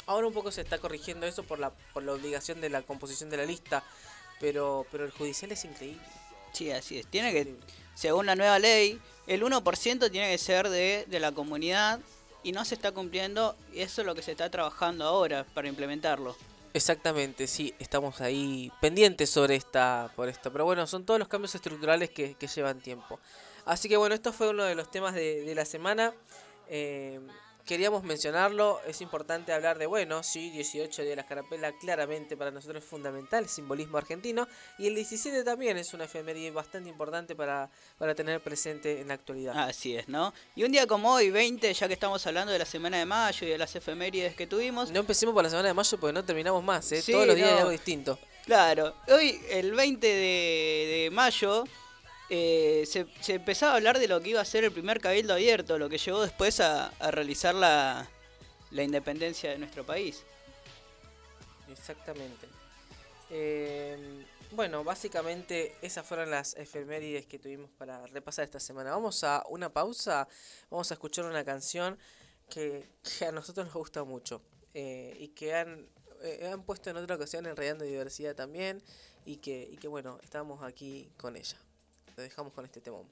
Ahora 0.06 0.28
un 0.28 0.34
poco 0.34 0.52
se 0.52 0.62
está 0.62 0.78
corrigiendo 0.78 1.26
eso 1.26 1.44
por 1.44 1.60
la, 1.60 1.72
por 1.94 2.04
la 2.04 2.14
obligación 2.14 2.62
de 2.62 2.70
la 2.70 2.82
composición 2.82 3.30
de 3.30 3.38
la 3.38 3.46
lista, 3.46 3.84
pero, 4.40 4.86
pero 4.92 5.06
el 5.06 5.12
judicial 5.12 5.52
es 5.52 5.66
increíble. 5.66 6.04
Sí, 6.54 6.72
así 6.72 7.00
es. 7.00 7.08
Tiene 7.08 7.32
que, 7.32 7.56
según 7.96 8.26
la 8.26 8.36
nueva 8.36 8.60
ley, 8.60 9.00
el 9.28 9.44
1% 9.44 10.12
tiene 10.12 10.32
que 10.32 10.38
ser 10.38 10.70
de, 10.70 11.06
de 11.08 11.20
la 11.20 11.32
comunidad 11.32 12.00
y 12.44 12.52
no 12.52 12.64
se 12.64 12.76
está 12.76 12.92
cumpliendo 12.92 13.56
y 13.74 13.82
eso 13.82 14.02
es 14.02 14.08
lo 14.08 14.16
que 14.16 14.22
se 14.22 14.32
está 14.32 14.50
trabajando 14.50 15.06
ahora 15.06 15.46
para 15.54 15.68
implementarlo. 15.68 16.36
Exactamente, 16.78 17.48
sí, 17.48 17.74
estamos 17.80 18.22
ahí 18.22 18.72
pendientes 18.80 19.32
sobre 19.32 19.56
esta, 19.56 20.12
por 20.16 20.30
esto. 20.30 20.52
Pero 20.52 20.64
bueno, 20.64 20.86
son 20.86 21.06
todos 21.06 21.20
los 21.20 21.28
cambios 21.28 21.56
estructurales 21.56 22.12
que, 22.12 22.36
que 22.36 22.46
llevan 22.46 22.80
tiempo. 22.80 23.20
Así 23.66 23.90
que 23.90 23.98
bueno, 23.98 24.14
esto 24.14 24.32
fue 24.32 24.50
uno 24.52 24.64
de 24.64 24.76
los 24.76 24.92
temas 24.92 25.16
de, 25.16 25.52
la 25.56 25.66
semana. 25.66 26.14
Eh, 26.70 27.20
queríamos 27.68 28.04
mencionarlo, 28.04 28.80
es 28.88 29.02
importante 29.02 29.52
hablar 29.52 29.78
de, 29.78 29.86
bueno, 29.86 30.24
sí, 30.24 30.50
18 30.50 31.02
Día 31.02 31.12
de 31.12 31.16
la 31.18 31.22
Escarapela, 31.24 31.74
claramente 31.74 32.36
para 32.36 32.50
nosotros 32.50 32.84
es 32.84 32.90
fundamental, 32.90 33.44
el 33.44 33.50
simbolismo 33.50 33.98
argentino. 33.98 34.48
Y 34.80 34.88
el 34.88 34.96
17 34.96 35.44
también 35.44 35.78
es 35.78 35.94
una 35.94 36.06
efeméride 36.06 36.50
bastante 36.50 36.90
importante 36.90 37.36
para, 37.36 37.70
para 38.00 38.16
tener 38.16 38.42
presente 38.42 39.02
en 39.02 39.10
la 39.10 39.16
actualidad. 39.16 39.56
Así 39.60 39.96
es, 39.96 40.08
¿no? 40.08 40.34
Y 40.56 40.64
un 40.64 40.72
día 40.72 40.88
como 40.88 41.14
hoy, 41.14 41.30
20, 41.30 41.72
ya 41.74 41.88
que 41.88 41.94
estamos 41.94 42.26
hablando 42.26 42.54
de 42.54 42.60
la 42.60 42.66
semana 42.66 42.98
de 42.98 43.06
mayo 43.06 43.46
y 43.46 43.50
de 43.52 43.58
las 43.58 43.76
efemérides 43.76 44.36
que 44.36 44.48
tuvimos, 44.48 44.90
No 44.90 45.02
empecemos 45.02 45.36
por 45.36 45.44
la 45.44 45.50
semana 45.50 45.68
de 45.68 45.74
mayo 45.74 46.00
porque 46.00 46.14
no 46.14 46.24
terminamos 46.24 46.64
más, 46.64 46.90
¿eh? 46.94 47.02
Sí, 47.02 47.12
todos 47.12 47.28
los 47.28 47.36
días 47.36 47.50
hay 47.50 47.54
no. 47.54 47.60
algo 47.60 47.72
distinto. 47.72 48.18
Claro, 48.46 48.96
hoy 49.10 49.42
el 49.50 49.74
20 49.74 50.08
de, 50.08 50.14
de 50.14 51.10
mayo 51.12 51.66
eh, 52.30 52.86
se, 52.86 53.34
empezaba 53.34 53.74
a 53.74 53.76
hablar 53.76 54.00
de 54.00 54.08
lo 54.08 54.22
que 54.22 54.30
iba 54.30 54.42
a 54.42 54.46
ser 54.46 54.64
el 54.64 54.72
primer 54.72 55.00
cabildo 55.00 55.34
abierto, 55.34 55.78
lo 55.78 55.90
que 55.90 55.98
llevó 55.98 56.22
después 56.22 56.60
a, 56.60 56.92
realizar 57.12 57.56
la, 57.56 58.10
la 58.72 58.84
independencia 58.84 59.52
de 59.52 59.58
nuestro 59.58 59.86
país. 59.86 60.24
Exactamente. 61.70 62.48
Eh, 63.30 64.26
bueno, 64.52 64.84
básicamente 64.84 65.76
esas 65.82 66.06
fueron 66.06 66.32
las 66.32 66.56
efemérides 66.56 67.26
que 67.26 67.38
tuvimos 67.38 67.70
para 67.72 68.06
repasar 68.08 68.46
esta 68.46 68.60
semana. 68.60 68.92
Vamos 68.92 69.24
a 69.24 69.44
una 69.50 69.72
pausa, 69.72 70.28
vamos 70.70 70.90
a 70.92 70.94
escuchar 70.94 71.26
una 71.26 71.44
canción 71.44 71.98
que, 72.50 72.88
a 73.28 73.32
nosotros 73.32 73.66
nos 73.66 73.76
gusta 73.76 74.04
mucho 74.06 74.42
eh, 74.74 75.16
y 75.20 75.30
que 75.30 75.54
han, 75.54 75.90
eh, 76.24 76.50
han 76.52 76.64
puesto 76.64 76.90
en 76.90 76.98
otra 76.98 77.18
ocasión 77.18 77.46
en 77.46 77.58
Rayando 77.58 77.84
Diversidad 77.84 78.36
también 78.36 78.82
y 79.26 79.38
que, 79.38 79.68
y 79.70 79.78
que 79.78 79.90
bueno, 79.90 80.20
estamos 80.24 80.64
aquí 80.64 81.12
con 81.18 81.36
ella. 81.36 81.58
Lo 82.18 82.24
dejamos 82.24 82.52
con 82.52 82.66
este 82.66 82.82
temón. 82.82 83.08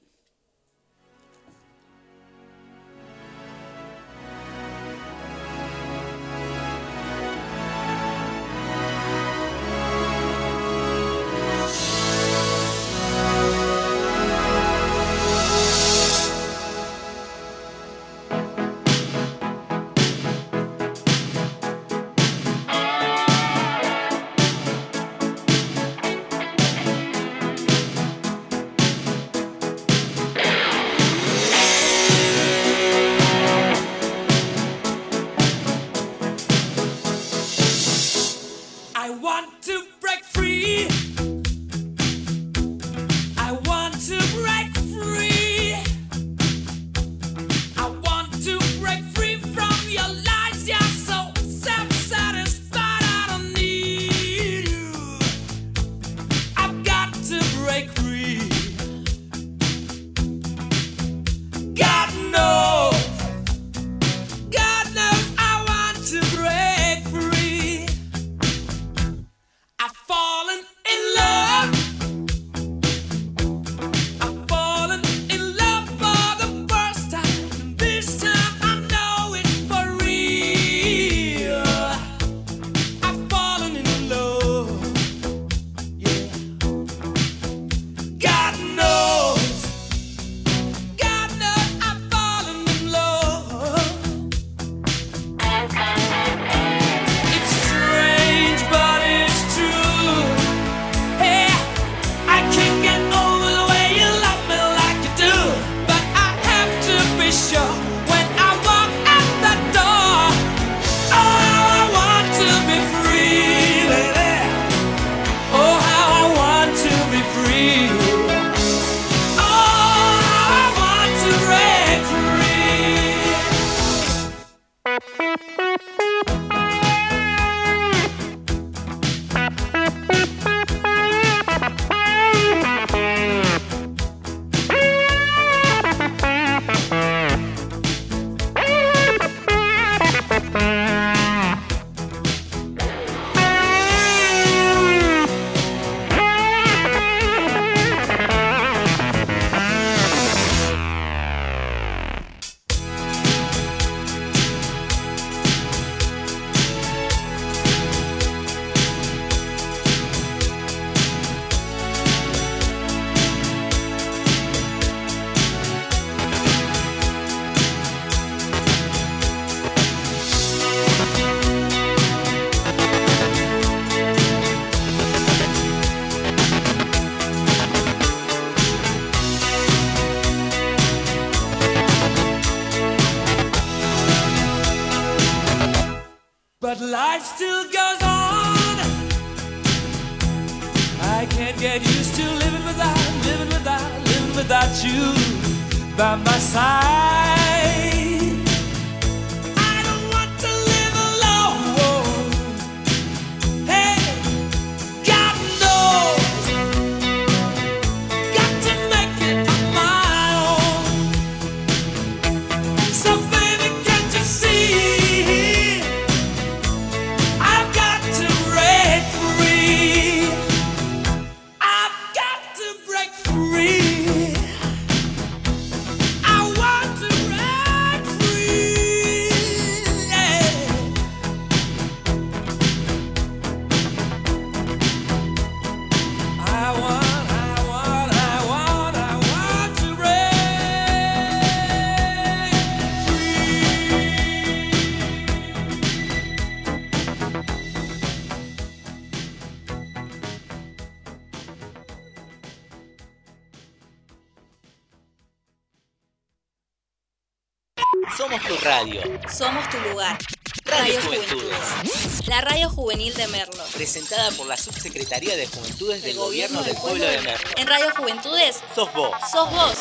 presentada 263.96 264.30
por 264.32 264.46
la 264.46 264.58
Subsecretaría 264.58 265.36
de 265.36 265.46
Juventudes 265.46 266.02
del 266.02 266.16
Gobierno 266.16 266.62
del 266.62 266.76
Pueblo 266.76 267.02
de 267.02 267.18
México. 267.22 267.50
En 267.56 267.66
Radio 267.66 267.86
Juventudes. 267.96 268.60
Sos 268.74 268.92
vos. 268.92 269.10
Sos 269.32 269.50
vos. 269.50 269.74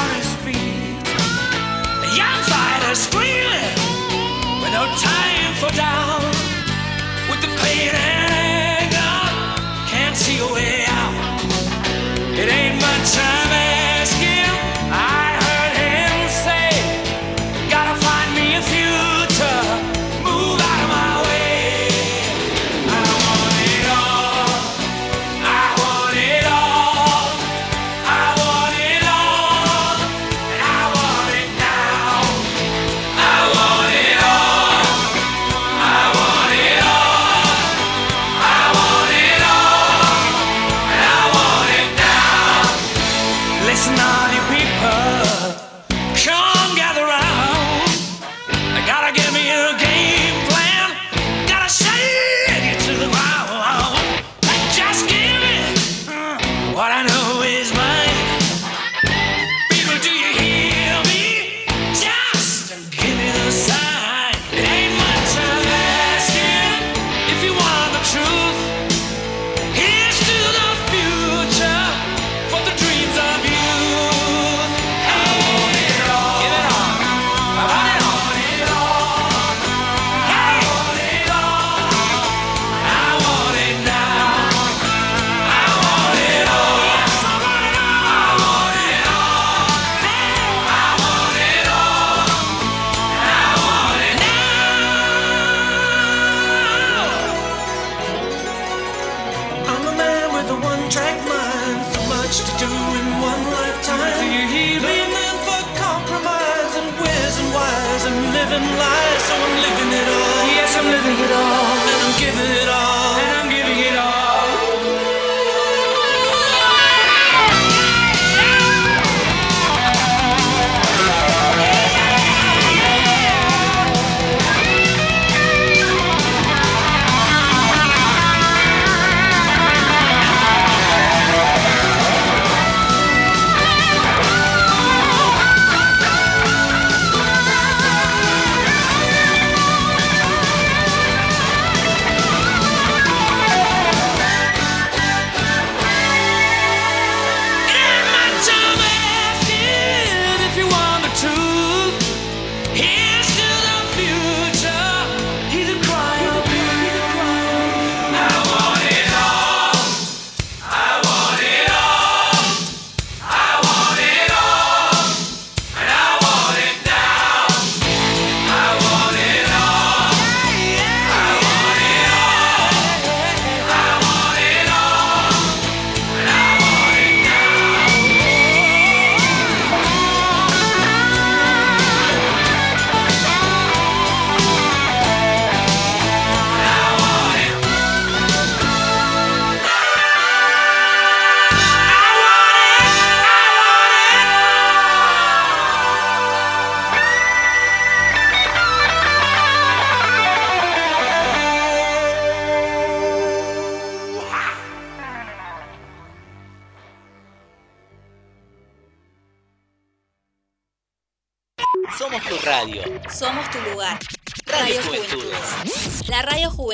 on 0.00 0.08
his 0.16 0.30
feet. 0.44 1.04
Young 2.16 2.40
fighter 2.50 2.94
with 4.60 4.72
no 4.72 4.84
time 5.08 5.52
for 5.60 5.70
doubt. 5.76 6.24
With 7.30 7.40
the 7.42 7.52
pain 7.60 7.90
and 7.92 8.32
anger, 8.88 9.14
can't 9.90 10.16
see 10.16 10.38
a 10.38 10.48
way 10.54 10.84
out. 10.88 11.14
It 12.40 12.48
ain't 12.48 12.80
my 12.80 12.96
time. 13.14 13.47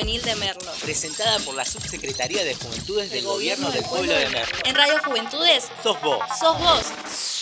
De 0.05 0.35
Merlo. 0.35 0.71
Presentada 0.83 1.39
por 1.39 1.55
la 1.55 1.65
Subsecretaría 1.65 2.43
de 2.43 2.53
Juventudes 2.53 3.09
del 3.09 3.25
Gobierno, 3.25 3.71
del 3.71 3.83
Pueblo, 3.85 4.05
Pueblo 4.05 4.13
de 4.13 4.29
Merlo. 4.29 4.57
En 4.63 4.75
Radio 4.75 4.99
Juventudes. 5.03 5.63
Sos 5.81 5.99
vos. 5.99 6.19
Sos 6.39 6.59
vos. 6.59 7.34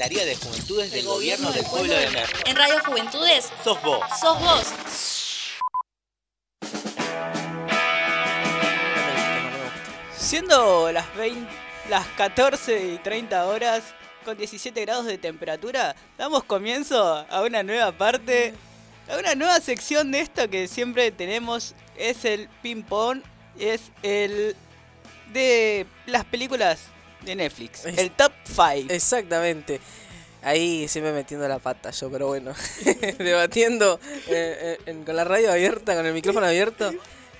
De 0.00 0.34
Juventudes 0.34 0.92
del 0.92 1.04
Gobierno 1.04 1.52
del 1.52 1.62
Pueblo 1.66 1.92
de 1.92 2.08
Merlo. 2.08 2.38
En 2.46 2.56
Radio 2.56 2.82
Juventudes, 2.86 3.50
Sos 3.62 3.82
vos. 3.82 4.00
sos 4.18 4.40
vos. 4.40 4.66
Siendo 10.16 10.90
las 10.90 11.14
20, 11.16 11.52
las 11.90 12.06
14 12.16 12.94
y 12.94 12.98
30 12.98 13.44
horas 13.44 13.82
con 14.24 14.38
17 14.38 14.80
grados 14.80 15.04
de 15.04 15.18
temperatura, 15.18 15.94
damos 16.16 16.44
comienzo 16.44 17.26
a 17.28 17.42
una 17.42 17.62
nueva 17.62 17.92
parte, 17.92 18.54
a 19.06 19.18
una 19.18 19.34
nueva 19.34 19.60
sección 19.60 20.12
de 20.12 20.20
esto 20.20 20.48
que 20.48 20.66
siempre 20.66 21.12
tenemos, 21.12 21.74
es 21.94 22.24
el 22.24 22.48
ping 22.62 22.84
pong, 22.84 23.20
es 23.58 23.82
el 24.02 24.56
de 25.34 25.86
las 26.06 26.24
películas 26.24 26.80
de 27.22 27.36
Netflix, 27.36 27.84
Es- 27.84 27.98
el 27.98 28.10
top 28.12 28.32
5. 28.44 28.92
Exactamente. 28.92 29.80
Ahí 30.42 30.88
siempre 30.88 31.12
metiendo 31.12 31.46
la 31.48 31.58
pata 31.58 31.90
yo, 31.90 32.10
pero 32.10 32.28
bueno. 32.28 32.54
Debatiendo 33.18 34.00
eh, 34.28 34.78
eh, 34.86 35.02
con 35.04 35.14
la 35.16 35.24
radio 35.24 35.52
abierta, 35.52 35.94
con 35.94 36.06
el 36.06 36.14
micrófono 36.14 36.46
abierto. 36.46 36.92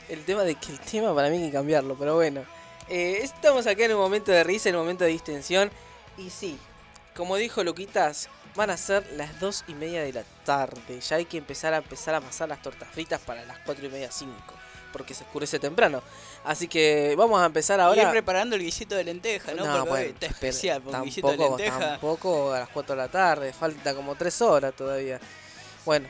El 0.09 0.24
tema 0.24 0.43
de 0.45 0.55
que 0.57 0.72
el 0.72 0.81
tema 0.81 1.14
para 1.14 1.28
mí 1.31 1.37
hay 1.39 1.47
que 1.47 1.53
cambiarlo, 1.53 1.97
pero 1.99 2.16
bueno. 2.16 2.45
Eh, 2.89 3.20
estamos 3.22 3.66
acá 3.66 3.85
en 3.85 3.93
un 3.95 3.99
momento 4.01 4.33
de 4.33 4.43
risa, 4.45 4.68
en 4.68 4.74
un 4.74 4.83
momento 4.83 5.05
de 5.05 5.11
distensión. 5.11 5.70
Y 6.18 6.28
sí, 6.31 6.59
como 7.14 7.37
dijo 7.37 7.62
Luquitas, 7.64 8.28
van 8.57 8.68
a 8.70 8.76
ser 8.76 9.07
las 9.12 9.39
dos 9.41 9.64
y 9.68 9.74
media 9.74 10.03
de 10.03 10.12
la 10.12 10.24
tarde. 10.45 11.01
Ya 11.01 11.16
hay 11.16 11.24
que 11.24 11.39
empezar 11.39 11.72
a 11.72 11.78
empezar 11.78 12.14
a 12.14 12.16
amasar 12.18 12.49
las 12.49 12.61
tortas 12.61 12.89
fritas 12.91 13.20
para 13.20 13.45
las 13.45 13.59
cuatro 13.61 13.87
y 13.87 13.89
media, 13.89 14.11
cinco. 14.11 14.55
Porque 14.93 15.14
se 15.14 15.24
oscurece 15.24 15.59
temprano. 15.59 16.03
Así 16.45 16.66
que 16.68 17.14
vamos 17.16 17.41
a 17.41 17.47
empezar 17.47 17.78
Y 17.78 17.82
ir 17.82 18.01
ahora. 18.01 18.11
preparando 18.11 18.57
el 18.57 18.62
guisito 18.62 18.95
de 18.95 19.05
lenteja, 19.05 19.55
¿no? 19.55 19.64
Porque 19.64 19.91
hoy 19.91 20.01
está 20.09 20.26
espera, 20.26 20.32
especial, 20.51 20.82
porque 20.82 20.99
un 20.99 21.05
guisito 21.05 21.28
de 21.30 21.36
tampoco, 21.36 21.59
lenteja. 21.59 21.78
tampoco 21.78 22.53
a 22.53 22.59
las 22.61 22.68
4 22.70 22.95
de 22.97 23.01
la 23.03 23.09
tarde, 23.09 23.53
falta 23.53 23.95
como 23.95 24.14
3 24.16 24.43
horas 24.43 24.74
todavía. 24.74 25.20
Bueno, 25.84 26.09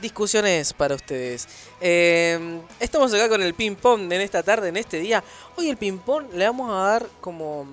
discusiones 0.00 0.72
para 0.72 0.94
ustedes. 0.94 1.48
Eh, 1.80 2.60
estamos 2.80 3.12
acá 3.14 3.28
con 3.28 3.42
el 3.42 3.54
ping 3.54 3.74
pong 3.76 4.12
en 4.12 4.20
esta 4.20 4.42
tarde, 4.42 4.68
en 4.68 4.76
este 4.76 4.98
día. 4.98 5.24
Hoy 5.56 5.70
el 5.70 5.76
ping 5.76 5.98
pong 5.98 6.26
le 6.34 6.44
vamos 6.44 6.70
a 6.70 6.74
dar 6.90 7.06
como 7.20 7.66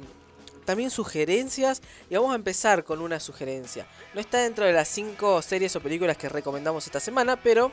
también 0.66 0.90
sugerencias 0.92 1.82
y 2.10 2.16
vamos 2.16 2.32
a 2.32 2.36
empezar 2.36 2.84
con 2.84 3.02
una 3.02 3.20
sugerencia. 3.20 3.86
No 4.14 4.22
está 4.22 4.38
dentro 4.40 4.64
de 4.66 4.72
las 4.74 4.88
5 4.88 5.42
series 5.42 5.76
o 5.76 5.82
películas 5.82 6.16
que 6.18 6.30
recomendamos 6.30 6.86
esta 6.86 7.00
semana, 7.00 7.36
pero 7.36 7.72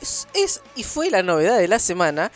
es, 0.00 0.28
es 0.34 0.60
y 0.76 0.84
fue 0.84 1.10
la 1.10 1.22
novedad 1.22 1.58
de 1.58 1.68
la 1.68 1.78
semana 1.78 2.30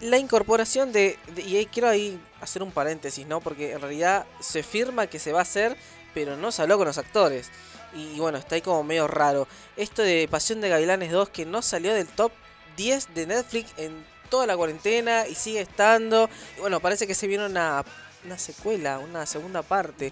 la 0.00 0.18
incorporación 0.18 0.92
de, 0.92 1.18
de- 1.34 1.42
y 1.42 1.66
quiero 1.66 1.88
ahí 1.88 2.20
hacer 2.40 2.62
un 2.62 2.72
paréntesis, 2.72 3.26
¿no? 3.26 3.40
Porque 3.40 3.72
en 3.72 3.80
realidad 3.80 4.26
se 4.40 4.62
firma 4.64 5.06
que 5.06 5.18
se 5.20 5.30
va 5.32 5.38
a 5.38 5.42
hacer, 5.42 5.76
pero 6.12 6.36
no 6.36 6.50
se 6.50 6.62
habló 6.62 6.76
con 6.76 6.86
los 6.88 6.98
actores. 6.98 7.50
Y, 7.94 8.18
bueno, 8.18 8.38
está 8.38 8.54
ahí 8.56 8.62
como 8.62 8.82
medio 8.82 9.06
raro. 9.06 9.46
Esto 9.76 10.02
de 10.02 10.26
Pasión 10.28 10.60
de 10.60 10.68
Gavilanes 10.70 11.12
2 11.12 11.28
que 11.28 11.44
no 11.44 11.62
salió 11.62 11.92
del 11.94 12.08
top 12.08 12.32
10 12.76 13.14
de 13.14 13.26
Netflix 13.26 13.70
en 13.76 14.04
toda 14.30 14.46
la 14.46 14.56
cuarentena 14.56 15.28
y 15.28 15.34
sigue 15.36 15.60
estando. 15.60 16.28
Y 16.56 16.60
bueno, 16.62 16.80
parece 16.80 17.06
que 17.06 17.14
se 17.14 17.26
viene 17.28 17.44
una, 17.46 17.84
una 18.24 18.38
secuela, 18.38 18.98
una 18.98 19.24
segunda 19.26 19.62
parte. 19.62 20.10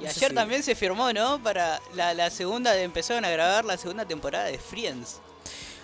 Y 0.00 0.06
ayer 0.06 0.34
también 0.34 0.62
se 0.62 0.74
firmó, 0.74 1.12
¿no? 1.12 1.42
Para 1.42 1.80
la, 1.94 2.14
la 2.14 2.30
segunda, 2.30 2.76
empezaron 2.78 3.24
a 3.24 3.30
grabar 3.30 3.64
la 3.64 3.76
segunda 3.76 4.04
temporada 4.04 4.44
de 4.44 4.58
Friends. 4.58 5.20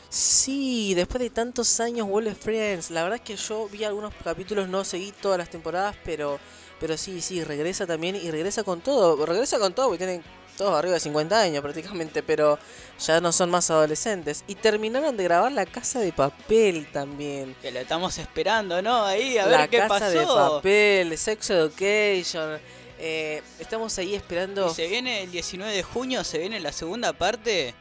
Sí, 0.09 0.95
después 0.95 1.21
de 1.21 1.31
tantos 1.31 1.81
años 1.81 2.07
vuelve 2.07 2.35
Friends. 2.35 2.91
La 2.91 3.03
verdad 3.03 3.17
es 3.17 3.23
que 3.23 3.37
yo 3.37 3.69
vi 3.69 3.85
algunos 3.85 4.15
capítulos, 4.23 4.69
no 4.69 4.85
seguí 4.85 5.13
todas 5.13 5.39
las 5.39 5.51
temporadas, 5.51 5.97
pero 6.05 6.39
pero 6.81 6.97
sí, 6.97 7.21
sí, 7.21 7.43
regresa 7.43 7.87
también 7.87 8.17
y 8.17 8.31
regresa 8.31 8.63
con 8.63 8.81
todo. 8.81 9.25
Regresa 9.25 9.59
con 9.59 9.73
todo, 9.73 9.87
porque 9.87 10.05
tienen 10.05 10.23
todos 10.57 10.79
arriba 10.79 10.95
de 10.95 11.01
50 11.01 11.41
años 11.41 11.63
prácticamente, 11.63 12.23
pero 12.23 12.59
ya 12.99 13.21
no 13.21 13.33
son 13.33 13.51
más 13.51 13.71
adolescentes. 13.71 14.45
Y 14.47 14.55
terminaron 14.55 15.17
de 15.17 15.25
grabar 15.25 15.53
La 15.53 15.67
Casa 15.67 16.01
de 16.01 16.13
Papel 16.13 16.87
también. 16.93 17.57
Que 17.63 17.71
la 17.71 17.81
estamos 17.81 18.19
esperando, 18.19 18.83
¿no? 18.83 19.05
Ahí, 19.05 19.39
a 19.39 19.47
la 19.47 19.59
ver 19.59 19.71
qué 19.71 19.79
Casa 19.79 19.89
pasó. 19.89 20.11
de 20.11 20.27
Papel, 20.27 21.19
Sex 21.19 21.51
Education. 21.51 22.61
Eh, 22.99 23.43
estamos 23.59 23.97
ahí 23.99 24.15
esperando. 24.15 24.71
Y 24.71 24.75
se 24.75 24.87
viene 24.89 25.23
el 25.23 25.31
19 25.31 25.73
de 25.73 25.83
junio, 25.83 26.25
se 26.25 26.39
viene 26.39 26.61
la 26.61 26.73
segunda 26.73 27.13
parte 27.13 27.75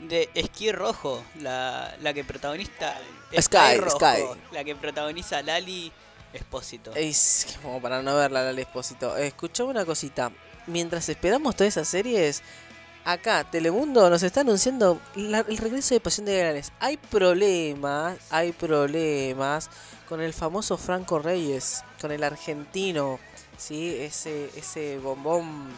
de 0.00 0.30
Esquí 0.34 0.70
Rojo, 0.72 1.22
la, 1.40 1.96
la 2.00 2.12
que 2.14 2.24
protagoniza 2.24 2.94
Sky, 3.40 3.76
Rojo, 3.78 3.98
Sky. 3.98 4.22
la 4.52 4.62
que 4.64 4.76
protagoniza 4.76 5.42
Lali 5.42 5.92
Espósito. 6.32 6.92
Es 6.94 7.58
como 7.62 7.80
para 7.82 8.02
no 8.02 8.14
verla, 8.16 8.42
Lali 8.42 8.62
Espósito. 8.62 9.16
Escuchame 9.16 9.70
una 9.70 9.84
cosita. 9.84 10.30
Mientras 10.66 11.08
esperamos 11.08 11.56
todas 11.56 11.74
esas 11.76 11.88
series, 11.88 12.42
acá 13.04 13.42
Telemundo 13.50 14.08
nos 14.10 14.22
está 14.22 14.42
anunciando 14.42 15.00
la- 15.16 15.40
el 15.48 15.56
regreso 15.58 15.94
de 15.94 16.00
Pasión 16.00 16.26
de 16.26 16.32
Gavilanes. 16.36 16.72
Hay 16.78 16.96
problemas, 16.98 18.18
hay 18.30 18.52
problemas 18.52 19.70
con 20.08 20.20
el 20.20 20.32
famoso 20.34 20.76
Franco 20.78 21.18
Reyes, 21.18 21.82
con 22.00 22.12
el 22.12 22.22
argentino, 22.22 23.18
¿sí? 23.58 23.96
Ese, 24.00 24.50
ese 24.56 24.98
bombón 24.98 25.68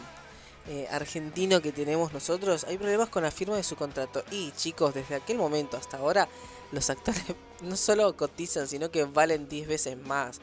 eh, 0.67 0.87
argentino 0.91 1.61
que 1.61 1.71
tenemos 1.71 2.13
nosotros. 2.13 2.65
Hay 2.65 2.77
problemas 2.77 3.09
con 3.09 3.23
la 3.23 3.31
firma 3.31 3.55
de 3.55 3.63
su 3.63 3.75
contrato. 3.75 4.23
Y 4.31 4.51
chicos, 4.51 4.93
desde 4.93 5.15
aquel 5.15 5.37
momento 5.37 5.75
hasta 5.75 5.97
ahora, 5.97 6.29
los 6.71 6.89
actores 6.89 7.23
no 7.61 7.75
solo 7.75 8.15
cotizan, 8.15 8.67
sino 8.67 8.91
que 8.91 9.03
valen 9.05 9.49
10 9.49 9.67
veces 9.67 9.97
más. 9.97 10.39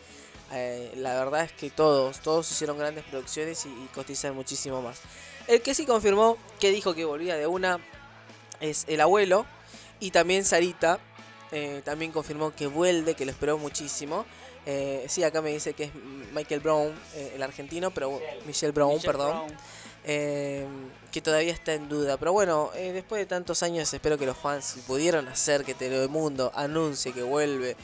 Eh, 0.52 0.92
la 0.96 1.14
verdad 1.14 1.44
es 1.44 1.52
que 1.52 1.70
todos, 1.70 2.20
todos 2.20 2.50
hicieron 2.50 2.78
grandes 2.78 3.04
producciones 3.04 3.64
y, 3.66 3.88
cotizan 3.94 4.34
muchísimo 4.34 4.82
más. 4.82 5.00
El 5.46 5.62
que 5.62 5.74
sí 5.74 5.86
confirmó 5.86 6.36
que 6.58 6.72
dijo 6.72 6.94
que 6.94 7.04
volvía 7.04 7.36
de 7.36 7.46
una 7.46 7.78
es 8.60 8.84
el 8.88 9.00
abuelo. 9.00 9.46
Y 10.00 10.10
también 10.10 10.44
Sarita 10.44 10.98
eh, 11.52 11.80
también 11.84 12.12
confirmó 12.12 12.54
que 12.54 12.66
vuelve, 12.66 13.14
que 13.14 13.24
lo 13.24 13.30
esperó 13.30 13.56
muchísimo. 13.56 14.26
Eh, 14.70 15.06
sí, 15.08 15.24
acá 15.24 15.40
me 15.40 15.50
dice 15.50 15.72
que 15.72 15.84
es 15.84 15.90
Michael 16.34 16.60
Brown, 16.60 16.92
eh, 17.14 17.32
el 17.36 17.42
argentino, 17.42 17.90
pero 17.90 18.20
Michelle 18.46 18.72
Brown, 18.72 18.96
Michelle 18.96 19.12
perdón. 19.12 19.46
Brown. 19.46 19.56
Eh, 20.04 20.66
que 21.10 21.22
todavía 21.22 21.52
está 21.52 21.72
en 21.72 21.88
duda. 21.88 22.18
Pero 22.18 22.32
bueno, 22.34 22.70
eh, 22.74 22.92
después 22.92 23.18
de 23.18 23.26
tantos 23.26 23.62
años 23.62 23.92
espero 23.94 24.18
que 24.18 24.26
los 24.26 24.36
fans 24.36 24.64
si 24.66 24.80
pudieron 24.80 25.26
hacer 25.28 25.64
que 25.64 25.72
Telemundo 25.74 26.52
anuncie 26.54 27.12
que 27.12 27.22
vuelve 27.22 27.76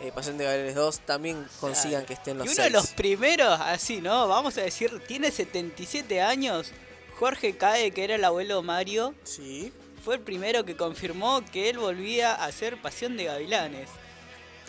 eh, 0.00 0.12
Pasión 0.14 0.38
de 0.38 0.44
Gavilanes 0.44 0.74
2 0.76 1.00
también 1.00 1.44
consigan 1.60 2.04
Claro. 2.04 2.06
que 2.06 2.12
estén 2.14 2.38
los 2.38 2.46
Y 2.46 2.50
uno 2.50 2.62
de 2.62 2.70
los 2.70 2.86
primeros, 2.92 3.60
así, 3.60 4.00
¿no? 4.00 4.28
Vamos 4.28 4.56
a 4.58 4.62
decir, 4.62 5.02
tiene 5.08 5.30
77 5.32 6.20
años. 6.20 6.70
Jorge 7.18 7.56
Cae, 7.56 7.90
que 7.90 8.04
era 8.04 8.14
el 8.14 8.24
abuelo 8.24 8.62
Mario, 8.62 9.12
Sí. 9.24 9.72
fue 10.04 10.14
el 10.16 10.20
primero 10.20 10.64
que 10.64 10.76
confirmó 10.76 11.44
que 11.52 11.68
él 11.68 11.78
volvía 11.78 12.32
a 12.32 12.44
hacer 12.44 12.80
Pasión 12.80 13.16
de 13.16 13.24
Gavilanes. 13.24 13.88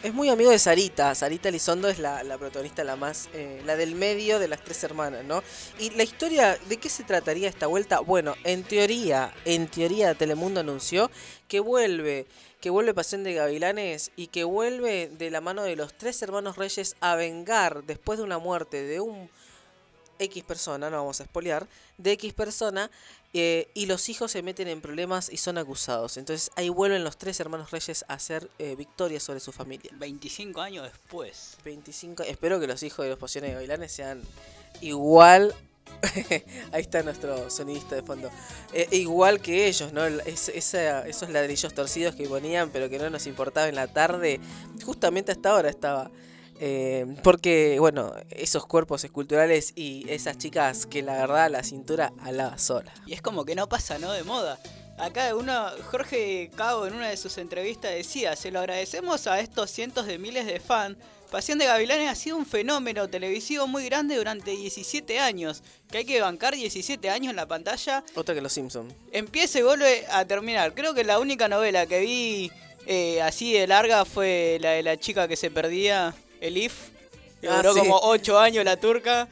Es 0.02 0.14
muy 0.14 0.30
amigo 0.30 0.50
de 0.50 0.60
Sarita. 0.60 1.14
Sarita 1.14 1.50
Elizondo 1.50 1.90
es 1.90 2.00
la, 2.00 2.24
la 2.24 2.38
protagonista, 2.38 2.86
la 2.86 2.96
más, 2.96 3.28
eh, 3.34 3.62
la 3.66 3.76
del 3.76 3.96
medio 3.96 4.40
de 4.40 4.48
las 4.48 4.64
tres 4.64 4.82
hermanas, 4.86 5.26
¿no? 5.26 5.44
Y 5.78 5.90
la 5.90 6.04
historia, 6.04 6.58
¿de 6.70 6.78
qué 6.78 6.88
se 6.88 7.04
trataría 7.04 7.50
esta 7.50 7.68
vuelta? 7.68 8.00
Bueno, 8.00 8.36
en 8.46 8.64
teoría, 8.64 9.34
en 9.44 9.68
teoría 9.68 10.16
Telemundo 10.16 10.62
anunció 10.62 11.12
que 11.50 11.60
vuelve, 11.60 12.28
que 12.62 12.70
vuelve 12.70 12.94
Pasión 12.94 13.26
de 13.26 13.34
Gavilanes 13.34 14.12
y 14.16 14.28
que 14.28 14.46
vuelve 14.46 15.10
de 15.10 15.32
la 15.32 15.42
mano 15.42 15.64
de 15.64 15.76
los 15.76 15.94
tres 15.94 16.22
hermanos 16.22 16.56
reyes 16.56 16.96
a 17.02 17.16
vengar 17.16 17.84
después 17.84 18.20
de 18.20 18.24
una 18.24 18.38
muerte 18.38 18.82
de 18.84 19.02
un 19.02 19.30
X 20.18 20.44
persona, 20.44 20.90
no 20.90 20.98
vamos 20.98 21.20
a 21.20 21.24
espolear, 21.24 21.68
de 21.98 22.14
X 22.14 22.34
persona, 22.34 22.90
eh, 23.34 23.70
y 23.74 23.86
los 23.86 24.10
hijos 24.10 24.32
se 24.32 24.42
meten 24.42 24.68
en 24.68 24.82
problemas 24.82 25.30
y 25.32 25.38
son 25.38 25.58
acusados. 25.58 26.18
Entonces 26.18 26.52
ahí 26.56 26.70
vuelven 26.70 27.04
los 27.04 27.18
tres 27.18 27.40
hermanos 27.40 27.72
reyes 27.72 28.04
a 28.08 28.14
hacer 28.16 28.50
eh, 28.60 28.76
victoria 28.76 29.20
sobre 29.20 29.40
su 29.40 29.52
familia. 29.52 29.92
25 29.98 30.62
años 30.62 30.84
después. 30.86 31.58
25, 31.64 32.24
espero 32.24 32.60
que 32.60 32.68
los 32.68 32.82
hijos 32.84 33.04
de 33.06 33.10
los 33.12 33.20
Pasiones 33.20 33.50
de 33.52 33.56
Gavilanes 33.56 33.92
sean 33.92 34.22
igual. 34.82 35.54
Ahí 36.72 36.82
está 36.82 37.02
nuestro 37.04 37.50
sonidista 37.50 37.96
de 37.96 38.04
fondo. 38.04 38.30
Eh, 38.74 38.88
igual 38.92 39.42
que 39.42 39.68
ellos, 39.68 39.92
¿no? 39.92 40.06
Es- 40.06 40.50
esa- 40.50 41.08
esos 41.08 41.30
ladrillos 41.30 41.74
torcidos 41.74 42.16
que 42.16 42.28
ponían, 42.28 42.70
pero 42.70 42.90
que 42.90 42.98
no 43.00 43.10
nos 43.10 43.26
importaba 43.28 43.68
en 43.68 43.76
la 43.76 43.88
tarde. 43.88 44.40
Justamente 44.86 45.32
hasta 45.32 45.50
ahora 45.52 45.70
estaba. 45.70 46.10
Eh, 46.62 47.06
porque, 47.24 47.78
bueno, 47.80 48.14
esos 48.32 48.66
cuerpos 48.66 49.04
esculturales 49.06 49.72
y 49.76 50.06
esas 50.10 50.38
chicas 50.38 50.86
que 50.86 51.02
la 51.02 51.14
verdad 51.14 51.50
la 51.50 51.64
cintura 51.64 52.12
alaba 52.22 52.58
sola. 52.58 52.94
Y 53.06 53.14
es 53.14 53.22
como 53.22 53.46
que 53.46 53.56
no 53.56 53.70
pasa, 53.70 53.98
¿no? 53.98 54.12
De 54.12 54.24
moda. 54.24 54.60
Acá 54.98 55.34
uno, 55.34 55.70
Jorge 55.90 56.52
Cabo 56.58 56.86
en 56.86 56.94
una 56.94 57.08
de 57.08 57.16
sus 57.16 57.38
entrevistas 57.38 57.92
decía, 57.92 58.36
se 58.36 58.52
lo 58.52 58.60
agradecemos 58.60 59.28
a 59.28 59.40
estos 59.40 59.72
cientos 59.72 60.06
de 60.06 60.18
miles 60.18 60.46
de 60.46 60.60
fans. 60.60 60.98
Pasión 61.32 61.60
de 61.60 61.66
Gavilanes 61.66 62.10
ha 62.10 62.16
sido 62.16 62.36
un 62.36 62.46
fenómeno 62.46 63.08
televisivo 63.08 63.66
muy 63.66 63.86
grande 63.86 64.18
durante 64.18 64.52
17 64.52 65.20
años. 65.20 65.64
Que 65.90 66.00
hay 66.00 66.06
que 66.06 66.20
bancar 66.20 66.56
17 66.56 67.10
años 67.10 67.30
en 67.30 67.38
la 67.38 67.48
pantalla. 67.48 68.04
Otra 68.16 68.36
que 68.36 68.42
los 68.42 68.52
Simpsons. 68.52 68.94
Empieza 69.14 69.60
y 69.60 69.62
vuelve 69.62 70.06
a 70.12 70.26
terminar. 70.26 70.74
Creo 70.74 70.94
que 70.94 71.06
la 71.06 71.20
única 71.20 71.48
novela 71.48 71.86
que 71.86 72.02
vi 72.02 72.52
eh, 72.86 73.22
así 73.22 73.54
de 73.54 73.68
larga 73.68 74.04
fue 74.04 74.58
la 74.60 74.72
de 74.72 74.84
la 74.84 74.98
chica 74.98 75.28
que 75.28 75.36
se 75.36 75.52
perdía, 75.52 76.16
Elif. 76.42 76.90
que 77.42 77.48
Ah, 77.48 77.58
duró 77.58 77.74
sí. 77.74 77.80
como 77.80 78.00
8 78.04 78.38
años 78.40 78.66
la 78.66 78.78
turca. 78.78 79.28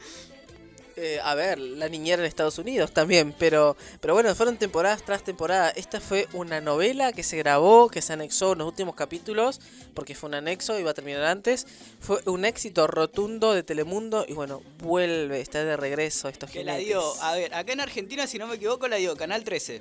Eh, 1.00 1.20
a 1.22 1.36
ver, 1.36 1.60
la 1.60 1.88
niñera 1.88 2.20
en 2.22 2.26
Estados 2.26 2.58
Unidos 2.58 2.90
también, 2.92 3.32
pero, 3.38 3.76
pero 4.00 4.14
bueno, 4.14 4.34
fueron 4.34 4.56
temporadas 4.56 5.04
tras 5.04 5.22
temporada. 5.22 5.70
Esta 5.70 6.00
fue 6.00 6.26
una 6.32 6.60
novela 6.60 7.12
que 7.12 7.22
se 7.22 7.36
grabó, 7.36 7.88
que 7.88 8.02
se 8.02 8.14
anexó 8.14 8.54
en 8.54 8.58
los 8.58 8.66
últimos 8.66 8.96
capítulos, 8.96 9.60
porque 9.94 10.16
fue 10.16 10.28
un 10.28 10.34
anexo, 10.34 10.76
iba 10.76 10.90
a 10.90 10.94
terminar 10.94 11.22
antes. 11.22 11.68
Fue 12.00 12.18
un 12.26 12.44
éxito 12.44 12.88
rotundo 12.88 13.52
de 13.54 13.62
Telemundo 13.62 14.24
y 14.26 14.32
bueno, 14.32 14.60
vuelve, 14.78 15.40
está 15.40 15.64
de 15.64 15.76
regreso 15.76 16.28
estos 16.28 16.50
Que 16.50 16.64
la 16.64 16.78
dio, 16.78 17.00
a 17.22 17.36
ver, 17.36 17.54
acá 17.54 17.72
en 17.74 17.80
Argentina, 17.80 18.26
si 18.26 18.38
no 18.38 18.48
me 18.48 18.56
equivoco, 18.56 18.88
la 18.88 18.96
dio 18.96 19.16
Canal 19.16 19.44
13. 19.44 19.80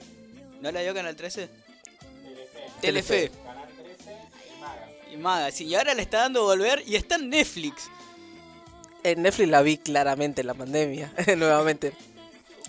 ¿No 0.61 0.71
la 0.71 0.81
dio 0.81 0.93
Canal 0.93 1.15
13? 1.15 1.49
Telefe. 2.79 3.31
Y 3.33 3.46
Magazine. 5.19 5.69
Y 5.69 5.75
ahora 5.75 5.93
le 5.93 6.01
está 6.01 6.19
dando 6.19 6.43
volver 6.43 6.83
y 6.85 6.95
está 6.95 7.15
en 7.15 7.29
Netflix. 7.29 7.89
En 9.03 9.21
Netflix 9.21 9.49
la 9.49 9.61
vi 9.61 9.77
claramente 9.77 10.41
en 10.41 10.47
la 10.47 10.53
pandemia, 10.53 11.13
nuevamente. 11.37 11.93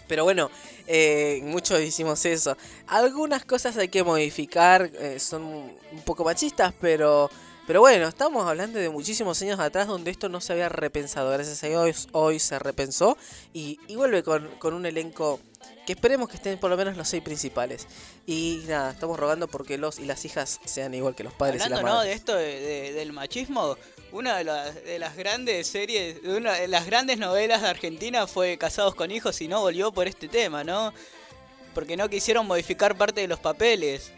Pero 0.07 0.24
bueno, 0.24 0.51
eh, 0.86 1.40
muchos 1.44 1.80
hicimos 1.80 2.24
eso. 2.24 2.57
Algunas 2.86 3.44
cosas 3.44 3.76
hay 3.76 3.88
que 3.88 4.03
modificar, 4.03 4.90
eh, 4.94 5.18
son 5.18 5.42
un 5.44 6.03
poco 6.05 6.24
machistas, 6.24 6.72
pero, 6.80 7.30
pero 7.66 7.80
bueno, 7.80 8.09
estamos 8.09 8.46
hablando 8.46 8.78
de 8.78 8.88
muchísimos 8.88 9.40
años 9.42 9.61
atrás 9.61 9.86
donde 9.86 10.11
esto 10.11 10.30
no 10.30 10.40
se 10.40 10.55
había 10.55 10.70
repensado. 10.70 11.30
Gracias 11.30 11.62
a 11.62 11.68
Dios 11.68 12.09
hoy 12.12 12.38
se 12.38 12.59
repensó 12.59 13.18
y, 13.53 13.78
y 13.86 13.96
vuelve 13.96 14.22
con, 14.22 14.49
con 14.59 14.72
un 14.72 14.86
elenco 14.86 15.40
que 15.89 15.95
esperemos 15.95 16.28
que 16.28 16.36
estén 16.36 16.59
por 16.59 16.68
lo 16.68 16.76
menos 16.76 16.99
los 16.99 17.09
seis 17.09 17.22
principales. 17.22 17.86
Y 18.26 18.62
nada, 18.68 18.91
estamos 18.91 19.18
rogando 19.18 19.49
porque 19.49 19.78
los 19.78 19.99
y 19.99 20.05
las 20.05 20.22
hijas 20.26 20.61
sean 20.66 20.93
igual 20.93 21.14
que 21.14 21.24
los 21.24 21.32
padres 21.32 21.64
y 21.64 21.68
las 21.70 21.80
¿no? 21.80 21.86
madres. 21.89 22.11
de 22.11 22.14
esto 22.14 22.34
de- 22.36 22.61
de- 22.61 22.93
del 22.93 23.14
machismo, 23.14 23.74
una 24.12 24.36
de 24.36 24.45
las, 24.45 24.74
de 24.84 24.99
las 24.99 25.16
grandes 25.16 25.66
series, 25.66 26.22
de 26.22 26.36
una 26.36 26.53
de 26.57 26.68
las 26.68 26.84
grandes 26.84 27.16
novelas 27.16 27.62
de 27.62 27.68
Argentina 27.68 28.26
fue 28.26 28.59
Casados 28.59 28.95
con 28.95 29.11
Hijos 29.11 29.41
y 29.41 29.49
no 29.49 29.62
volvió 29.62 29.91
por 29.91 30.07
este 30.09 30.28
tema, 30.28 30.62
¿no? 30.62 30.93
Porque 31.72 31.97
no 31.97 32.11
quisieron 32.11 32.47
modificar 32.47 32.95
parte 32.99 33.22
de 33.22 33.28
los 33.28 33.39
papeles. 33.41 34.12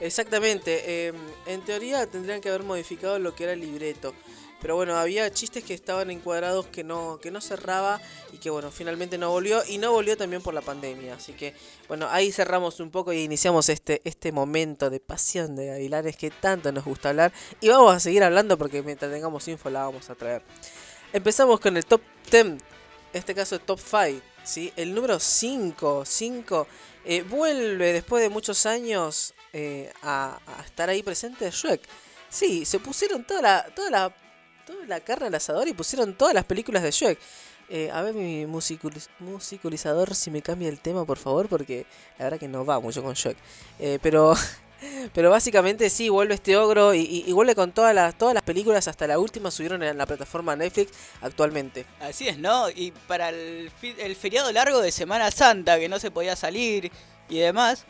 Exactamente, 0.00 0.82
eh, 1.08 1.12
en 1.46 1.62
teoría 1.62 2.06
tendrían 2.06 2.42
que 2.42 2.50
haber 2.50 2.62
modificado 2.64 3.18
lo 3.18 3.34
que 3.34 3.44
era 3.44 3.52
el 3.54 3.60
libreto. 3.60 4.14
Pero 4.62 4.76
bueno, 4.76 4.96
había 4.96 5.28
chistes 5.32 5.64
que 5.64 5.74
estaban 5.74 6.08
encuadrados 6.12 6.68
que 6.68 6.84
no, 6.84 7.18
que 7.20 7.32
no 7.32 7.40
cerraba 7.40 8.00
y 8.32 8.38
que 8.38 8.48
bueno, 8.48 8.70
finalmente 8.70 9.18
no 9.18 9.28
volvió 9.28 9.60
y 9.68 9.78
no 9.78 9.90
volvió 9.90 10.16
también 10.16 10.40
por 10.40 10.54
la 10.54 10.60
pandemia. 10.60 11.14
Así 11.14 11.32
que 11.32 11.52
bueno, 11.88 12.06
ahí 12.08 12.30
cerramos 12.30 12.78
un 12.78 12.92
poco 12.92 13.12
y 13.12 13.24
iniciamos 13.24 13.68
este, 13.68 14.00
este 14.04 14.30
momento 14.30 14.88
de 14.88 15.00
pasión 15.00 15.56
de 15.56 15.66
Gavilanes 15.66 16.16
que 16.16 16.30
tanto 16.30 16.70
nos 16.70 16.84
gusta 16.84 17.08
hablar. 17.08 17.32
Y 17.60 17.68
vamos 17.68 17.92
a 17.92 17.98
seguir 17.98 18.22
hablando 18.22 18.56
porque 18.56 18.82
mientras 18.82 19.10
tengamos 19.10 19.48
info 19.48 19.68
la 19.68 19.82
vamos 19.82 20.08
a 20.08 20.14
traer. 20.14 20.42
Empezamos 21.12 21.58
con 21.58 21.76
el 21.76 21.84
top 21.84 22.00
10, 22.30 22.44
en 22.44 22.58
este 23.12 23.34
caso 23.34 23.56
el 23.56 23.62
top 23.62 23.80
5, 23.80 24.22
¿sí? 24.44 24.72
El 24.76 24.94
número 24.94 25.18
5, 25.18 26.04
5, 26.06 26.66
eh, 27.04 27.22
vuelve 27.22 27.92
después 27.92 28.22
de 28.22 28.28
muchos 28.28 28.64
años 28.64 29.34
eh, 29.52 29.92
a, 30.02 30.38
a 30.46 30.62
estar 30.62 30.88
ahí 30.88 31.02
presente 31.02 31.50
Shrek. 31.50 31.82
Sí, 32.30 32.64
se 32.64 32.78
pusieron 32.78 33.26
toda 33.26 33.42
la, 33.42 33.66
toda 33.74 33.90
la, 33.90 34.21
toda 34.66 34.84
la 34.86 35.00
carne 35.00 35.26
al 35.26 35.34
asador 35.34 35.68
y 35.68 35.72
pusieron 35.72 36.14
todas 36.14 36.34
las 36.34 36.44
películas 36.44 36.82
de 36.82 36.90
Shrek. 36.90 37.18
Eh, 37.68 37.90
a 37.92 38.02
ver 38.02 38.14
mi 38.14 38.44
musicalizador 39.20 40.14
si 40.14 40.30
me 40.30 40.42
cambia 40.42 40.68
el 40.68 40.80
tema, 40.80 41.04
por 41.04 41.18
favor, 41.18 41.48
porque 41.48 41.86
la 42.18 42.24
verdad 42.26 42.38
que 42.38 42.48
no 42.48 42.64
va 42.64 42.80
mucho 42.80 43.02
con 43.02 43.14
Shrek. 43.14 43.36
Eh, 43.78 43.98
pero, 44.02 44.34
pero 45.14 45.30
básicamente 45.30 45.88
sí, 45.88 46.08
vuelve 46.08 46.34
este 46.34 46.56
ogro 46.56 46.92
y, 46.94 47.24
y- 47.26 47.32
vuelve 47.32 47.54
con 47.54 47.72
todas 47.72 47.94
las, 47.94 48.16
todas 48.18 48.34
las 48.34 48.42
películas, 48.42 48.88
hasta 48.88 49.06
la 49.06 49.18
última 49.18 49.50
subieron 49.50 49.82
en 49.82 49.96
la 49.96 50.06
plataforma 50.06 50.54
Netflix 50.56 50.92
actualmente. 51.22 51.86
Así 52.00 52.28
es, 52.28 52.38
¿no? 52.38 52.68
Y 52.70 52.92
para 53.06 53.30
el 53.30 53.70
feriado 54.20 54.52
largo 54.52 54.80
de 54.80 54.92
Semana 54.92 55.30
Santa, 55.30 55.78
que 55.78 55.88
no 55.88 55.98
se 55.98 56.10
podía 56.10 56.36
salir 56.36 56.90
y 57.28 57.38
demás, 57.38 57.84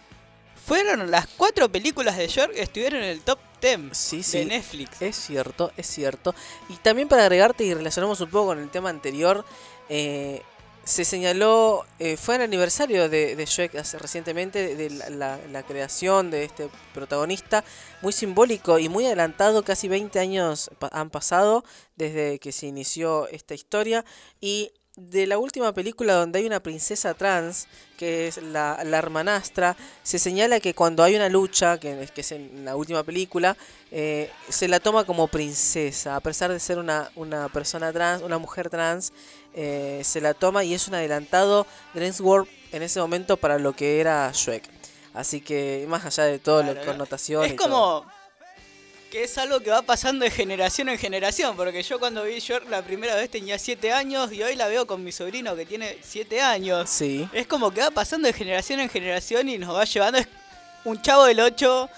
fueron 0.64 1.10
las 1.10 1.26
cuatro 1.26 1.70
películas 1.70 2.16
de 2.16 2.28
York 2.28 2.52
que 2.54 2.62
estuvieron 2.62 3.02
en 3.02 3.10
el 3.10 3.20
top 3.22 3.38
10 3.60 3.80
Sí, 3.92 4.18
de 4.18 4.22
sí. 4.22 4.44
Netflix. 4.44 5.00
Es 5.02 5.16
cierto, 5.16 5.72
es 5.76 5.86
cierto. 5.86 6.34
Y 6.68 6.74
también 6.76 7.08
para 7.08 7.22
agregarte 7.22 7.64
y 7.64 7.74
relacionamos 7.74 8.20
un 8.20 8.30
poco 8.30 8.46
con 8.48 8.58
el 8.58 8.70
tema 8.70 8.90
anterior, 8.90 9.44
eh, 9.88 10.42
se 10.84 11.04
señaló, 11.04 11.84
eh, 12.00 12.16
fue 12.16 12.34
el 12.34 12.42
aniversario 12.42 13.08
de, 13.08 13.36
de 13.36 13.44
Shrek 13.46 13.76
hace 13.76 13.98
recientemente, 14.00 14.74
de 14.74 14.90
la, 14.90 15.10
la- 15.10 15.38
la 15.52 15.62
creación 15.62 16.32
de 16.32 16.42
este 16.42 16.68
protagonista, 16.92 17.62
muy 18.00 18.12
simbólico 18.12 18.80
y 18.80 18.88
muy 18.88 19.06
adelantado, 19.06 19.62
casi 19.62 19.86
20 19.86 20.18
años 20.18 20.70
pa- 20.80 20.90
han 20.92 21.10
pasado 21.10 21.62
desde 21.94 22.40
que 22.40 22.50
se 22.50 22.66
inició 22.66 23.28
esta 23.28 23.54
historia. 23.54 24.04
Y 24.40 24.72
de 24.97 25.26
la 25.26 25.38
última 25.38 25.72
película 25.72 26.14
donde 26.14 26.40
hay 26.40 26.47
una 26.47 26.61
princesa 26.61 27.14
trans, 27.14 27.66
que 27.97 28.28
es 28.28 28.36
la, 28.43 28.82
la 28.84 28.99
hermanastra, 28.99 29.74
se 30.03 30.18
señala 30.18 30.61
que 30.61 30.74
cuando 30.74 31.03
hay 31.03 31.16
una 31.16 31.30
lucha, 31.30 31.78
que 31.78 32.03
es, 32.03 32.11
que 32.11 32.20
es 32.20 32.32
en 32.32 32.64
la 32.66 32.76
última 32.76 33.03
película, 33.03 33.57
eh, 33.90 34.30
se 34.51 34.68
la 34.68 34.80
toma 34.80 35.05
como 35.05 35.28
princesa, 35.28 36.16
a 36.16 36.20
pesar 36.20 36.53
de 36.53 36.61
ser 36.61 36.78
una, 36.78 37.11
una 37.16 37.49
persona 37.49 37.90
trans, 37.93 38.22
una 38.22 38.36
mujer 38.36 38.68
trans, 38.68 39.14
eh, 39.55 40.03
se 40.05 40.20
la 40.20 40.34
toma 40.34 40.62
y 40.62 40.74
es 40.74 40.86
un 40.88 40.95
adelantado 40.95 41.66
World 42.20 42.49
en 42.72 42.82
ese 42.82 43.01
momento 43.01 43.38
para 43.38 43.59
lo 43.59 43.74
que 43.74 43.99
era 44.01 44.30
Shrek. 44.32 44.68
Así 45.14 45.40
que 45.40 45.86
más 45.88 46.05
allá 46.05 46.24
de 46.24 46.38
todo 46.38 46.61
Claro, 46.61 47.07
Es 47.45 47.53
y 47.53 47.57
todo. 47.57 48.11
Que 49.12 49.24
es 49.24 49.36
algo 49.36 49.60
que 49.60 49.68
va 49.68 49.82
pasando 49.82 50.24
de 50.24 50.30
generación 50.30 50.88
en 50.88 50.96
generación, 50.96 51.54
porque 51.54 51.82
yo 51.82 51.98
cuando 51.98 52.24
vi 52.24 52.40
York 52.40 52.64
la 52.70 52.80
primera 52.80 53.14
vez 53.14 53.28
tenía 53.28 53.58
7 53.58 53.92
años 53.92 54.32
y 54.32 54.42
hoy 54.42 54.56
la 54.56 54.68
veo 54.68 54.86
con 54.86 55.04
mi 55.04 55.12
sobrino 55.12 55.54
que 55.54 55.66
tiene 55.66 55.98
7 56.02 56.40
años. 56.40 56.88
Sí. 56.88 57.28
Es 57.34 57.46
como 57.46 57.70
que 57.72 57.82
va 57.82 57.90
pasando 57.90 58.26
de 58.26 58.32
generación 58.32 58.80
en 58.80 58.88
generación 58.88 59.50
y 59.50 59.58
nos 59.58 59.76
va 59.76 59.84
llevando 59.84 60.18
es 60.18 60.28
un 60.86 61.02
chavo 61.02 61.26
del 61.26 61.40
8 61.40 61.90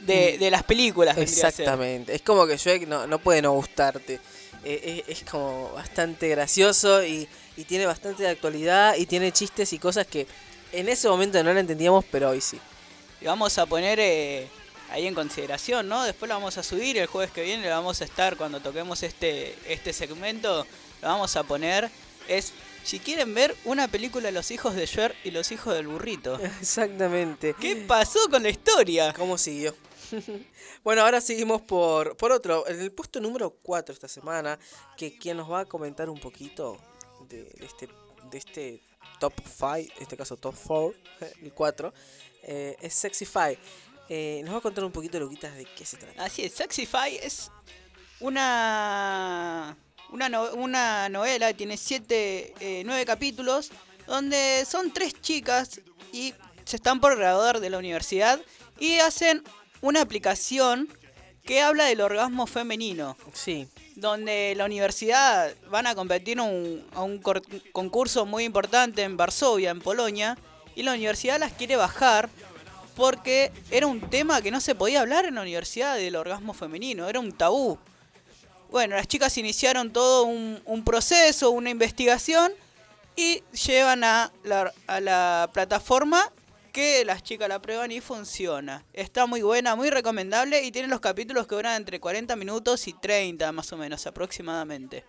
de, 0.00 0.38
de 0.38 0.50
las 0.50 0.64
películas. 0.64 1.16
Exactamente. 1.18 2.16
Es 2.16 2.22
como 2.22 2.48
que 2.48 2.56
Shrek 2.56 2.88
no, 2.88 3.06
no 3.06 3.20
puede 3.20 3.40
no 3.40 3.52
gustarte. 3.52 4.18
Eh, 4.64 5.04
es, 5.06 5.20
es 5.20 5.30
como 5.30 5.70
bastante 5.70 6.28
gracioso 6.28 7.04
y, 7.04 7.28
y 7.56 7.62
tiene 7.62 7.86
bastante 7.86 8.24
de 8.24 8.30
actualidad 8.30 8.96
y 8.96 9.06
tiene 9.06 9.30
chistes 9.30 9.72
y 9.72 9.78
cosas 9.78 10.04
que 10.08 10.26
en 10.72 10.88
ese 10.88 11.08
momento 11.08 11.40
no 11.44 11.52
lo 11.52 11.60
entendíamos, 11.60 12.04
pero 12.10 12.30
hoy 12.30 12.40
sí. 12.40 12.58
Y 13.20 13.26
vamos 13.26 13.56
a 13.56 13.66
poner 13.66 14.00
eh, 14.00 14.48
ahí 14.90 15.06
en 15.06 15.14
consideración, 15.14 15.88
¿no? 15.88 16.04
Después 16.04 16.28
lo 16.28 16.34
vamos 16.34 16.58
a 16.58 16.62
subir 16.62 16.98
el 16.98 17.06
jueves 17.06 17.32
que 17.32 17.42
viene, 17.42 17.64
lo 17.64 17.70
vamos 17.70 18.00
a 18.00 18.04
estar 18.04 18.36
cuando 18.36 18.60
toquemos 18.60 19.02
este, 19.02 19.56
este 19.68 19.92
segmento, 19.92 20.66
lo 21.02 21.08
vamos 21.08 21.36
a 21.36 21.42
poner. 21.42 21.90
Es, 22.28 22.52
si 22.84 22.98
quieren 23.00 23.34
ver 23.34 23.56
una 23.64 23.88
película 23.88 24.26
de 24.26 24.32
los 24.32 24.50
hijos 24.50 24.74
de 24.74 24.86
Shrek 24.86 25.16
y 25.24 25.30
los 25.30 25.50
hijos 25.52 25.74
del 25.74 25.88
burrito. 25.88 26.38
Exactamente. 26.60 27.54
¿Qué 27.58 27.76
pasó 27.76 28.20
con 28.30 28.42
la 28.42 28.48
historia? 28.48 29.12
¿Cómo 29.12 29.38
siguió? 29.38 29.74
bueno, 30.84 31.02
ahora 31.02 31.20
seguimos 31.20 31.62
por, 31.62 32.16
por 32.16 32.32
otro. 32.32 32.66
En 32.68 32.80
el 32.80 32.92
puesto 32.92 33.20
número 33.20 33.50
4 33.62 33.92
esta 33.92 34.08
semana, 34.08 34.58
que 34.96 35.18
quien 35.18 35.36
nos 35.36 35.50
va 35.50 35.60
a 35.60 35.64
comentar 35.64 36.08
un 36.08 36.20
poquito 36.20 36.78
de, 37.28 37.44
de 37.44 37.66
este, 37.66 37.88
de 38.30 38.38
este 38.38 38.82
top 39.18 39.34
5, 39.44 39.66
en 39.76 39.90
este 40.02 40.16
caso 40.16 40.36
top 40.36 40.54
4, 40.64 40.94
el 41.42 41.52
4, 41.52 41.92
eh, 42.48 42.76
es 42.80 42.94
Sexify. 42.94 43.58
Eh, 44.08 44.40
nos 44.44 44.54
va 44.54 44.58
a 44.58 44.60
contar 44.60 44.84
un 44.84 44.92
poquito, 44.92 45.18
Luquitas, 45.18 45.54
de 45.56 45.64
qué 45.64 45.84
se 45.84 45.96
trata. 45.96 46.24
Así 46.24 46.42
es, 46.44 46.52
Sexify 46.54 47.16
es 47.16 47.50
una 48.56 49.76
una, 50.10 50.28
no- 50.28 50.52
una 50.54 51.08
novela, 51.08 51.52
tiene 51.52 51.76
siete, 51.76 52.54
eh, 52.60 52.82
nueve 52.86 53.04
capítulos, 53.04 53.70
donde 54.06 54.64
son 54.68 54.92
tres 54.92 55.20
chicas 55.20 55.80
y 56.12 56.32
se 56.64 56.76
están 56.76 57.00
por 57.00 57.16
graduar 57.16 57.58
de 57.58 57.70
la 57.70 57.78
universidad 57.78 58.40
y 58.78 58.98
hacen 58.98 59.42
una 59.80 60.00
aplicación 60.02 60.88
que 61.42 61.60
habla 61.60 61.86
del 61.86 62.00
orgasmo 62.00 62.46
femenino, 62.46 63.16
Sí, 63.32 63.68
donde 63.96 64.54
la 64.56 64.64
universidad 64.64 65.52
van 65.70 65.88
a 65.88 65.94
competir 65.96 66.40
un- 66.40 66.86
a 66.94 67.02
un 67.02 67.20
concurso 67.72 68.26
muy 68.26 68.44
importante 68.44 69.02
en 69.02 69.16
Varsovia, 69.16 69.70
en 69.70 69.80
Polonia, 69.80 70.38
y 70.76 70.82
la 70.84 70.92
universidad 70.92 71.40
las 71.40 71.52
quiere 71.52 71.74
bajar 71.76 72.28
porque 72.96 73.52
era 73.70 73.86
un 73.86 74.00
tema 74.00 74.40
que 74.40 74.50
no 74.50 74.60
se 74.60 74.74
podía 74.74 75.02
hablar 75.02 75.26
en 75.26 75.36
la 75.36 75.42
universidad 75.42 75.96
del 75.96 76.16
orgasmo 76.16 76.54
femenino, 76.54 77.08
era 77.08 77.20
un 77.20 77.30
tabú. 77.30 77.78
Bueno, 78.70 78.96
las 78.96 79.06
chicas 79.06 79.36
iniciaron 79.38 79.92
todo 79.92 80.24
un, 80.24 80.82
proceso, 80.84 81.50
una 81.50 81.70
investigación 81.70 82.52
y 83.14 83.42
llevan 83.66 84.02
a 84.02 84.32
la, 84.42 84.72
a 84.86 85.00
la 85.00 85.50
plataforma 85.52 86.32
que 86.72 87.04
las 87.04 87.22
chicas 87.22 87.48
la 87.48 87.60
prueban 87.60 87.92
y 87.92 88.00
funciona. 88.00 88.84
Está 88.92 89.26
muy 89.26 89.42
buena, 89.42 89.76
muy 89.76 89.90
recomendable 89.90 90.62
y 90.64 90.72
tiene 90.72 90.88
los 90.88 91.00
capítulos 91.00 91.46
que 91.46 91.54
duran 91.54 91.76
entre 91.76 92.00
40 92.00 92.34
minutos 92.34 92.88
y 92.88 92.94
30 92.94 93.52
más 93.52 93.72
o 93.72 93.76
menos 93.76 94.06
aproximadamente. 94.06 95.04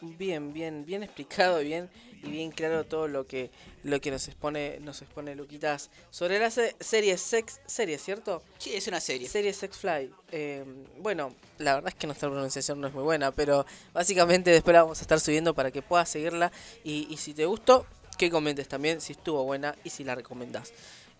Bien, 0.00 0.52
bien, 0.52 0.84
bien 0.84 1.02
explicado, 1.02 1.60
bien 1.60 1.90
y 2.22 2.30
bien 2.30 2.50
claro 2.50 2.84
todo 2.84 3.08
lo 3.08 3.26
que 3.26 3.50
lo 3.84 4.00
que 4.00 4.10
nos 4.10 4.28
expone 4.28 4.78
nos 4.80 5.02
expone 5.02 5.34
Luquitas 5.34 5.90
sobre 6.10 6.38
la 6.38 6.50
se- 6.50 6.76
serie 6.80 7.18
Sex 7.18 7.60
serie, 7.66 7.98
¿cierto? 7.98 8.42
Sí, 8.58 8.74
es 8.74 8.86
una 8.86 9.00
serie. 9.00 9.28
Serie 9.28 9.52
Sex 9.52 9.76
Fly. 9.76 10.14
Eh, 10.30 10.64
bueno, 10.98 11.34
la 11.58 11.74
verdad 11.74 11.88
es 11.88 11.94
que 11.96 12.06
nuestra 12.06 12.30
pronunciación 12.30 12.80
no 12.80 12.86
es 12.88 12.94
muy 12.94 13.02
buena, 13.02 13.32
pero 13.32 13.66
básicamente 13.92 14.50
después 14.50 14.72
la 14.74 14.82
vamos 14.82 14.98
a 14.98 15.02
estar 15.02 15.18
subiendo 15.20 15.54
para 15.54 15.70
que 15.70 15.82
puedas 15.82 16.08
seguirla 16.08 16.52
y, 16.84 17.06
y 17.10 17.16
si 17.16 17.34
te 17.34 17.44
gustó, 17.46 17.86
que 18.18 18.30
comentes 18.30 18.68
también 18.68 19.00
si 19.00 19.12
estuvo 19.12 19.42
buena 19.44 19.74
y 19.82 19.90
si 19.90 20.04
la 20.04 20.14
recomendás. 20.14 20.72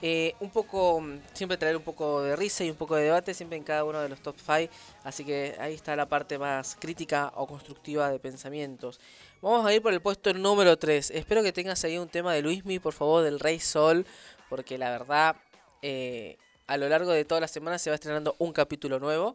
Eh, 0.05 0.35
un 0.41 0.51
poco, 0.51 1.01
siempre 1.33 1.57
traer 1.57 1.77
un 1.77 1.85
poco 1.85 2.23
de 2.23 2.35
risa 2.35 2.65
y 2.65 2.71
un 2.71 2.77
poco 2.77 2.97
de 2.97 3.05
debate 3.05 3.35
siempre 3.35 3.57
en 3.57 3.63
cada 3.63 3.85
uno 3.85 4.01
de 4.01 4.09
los 4.09 4.21
top 4.21 4.35
5, 4.37 4.73
así 5.05 5.25
que 5.25 5.55
ahí 5.61 5.75
está 5.75 5.95
la 5.95 6.07
parte 6.07 6.39
más 6.39 6.77
crítica 6.79 7.33
o 7.37 7.47
constructiva 7.47 8.11
de 8.11 8.19
pensamientos. 8.19 8.99
Vamos 9.43 9.66
a 9.66 9.74
ir 9.74 9.82
por 9.82 9.93
el 9.93 10.01
puesto 10.01 10.32
número 10.32 10.78
3. 10.78 11.11
Espero 11.11 11.43
que 11.43 11.53
tengas 11.53 11.82
ahí 11.82 11.99
un 11.99 12.09
tema 12.09 12.32
de 12.32 12.43
Luismi, 12.43 12.78
por 12.78 12.93
favor, 12.93 13.24
del 13.24 13.40
Rey 13.40 13.59
Sol, 13.59 14.07
porque 14.49 14.78
la 14.78 14.88
verdad, 14.88 15.34
eh, 15.82 16.38
a 16.68 16.76
lo 16.76 16.88
largo 16.88 17.11
de 17.11 17.24
toda 17.24 17.40
la 17.40 17.49
semana 17.49 17.76
se 17.80 17.90
va 17.90 17.97
estrenando 17.97 18.36
un 18.38 18.53
capítulo 18.53 19.01
nuevo. 19.01 19.34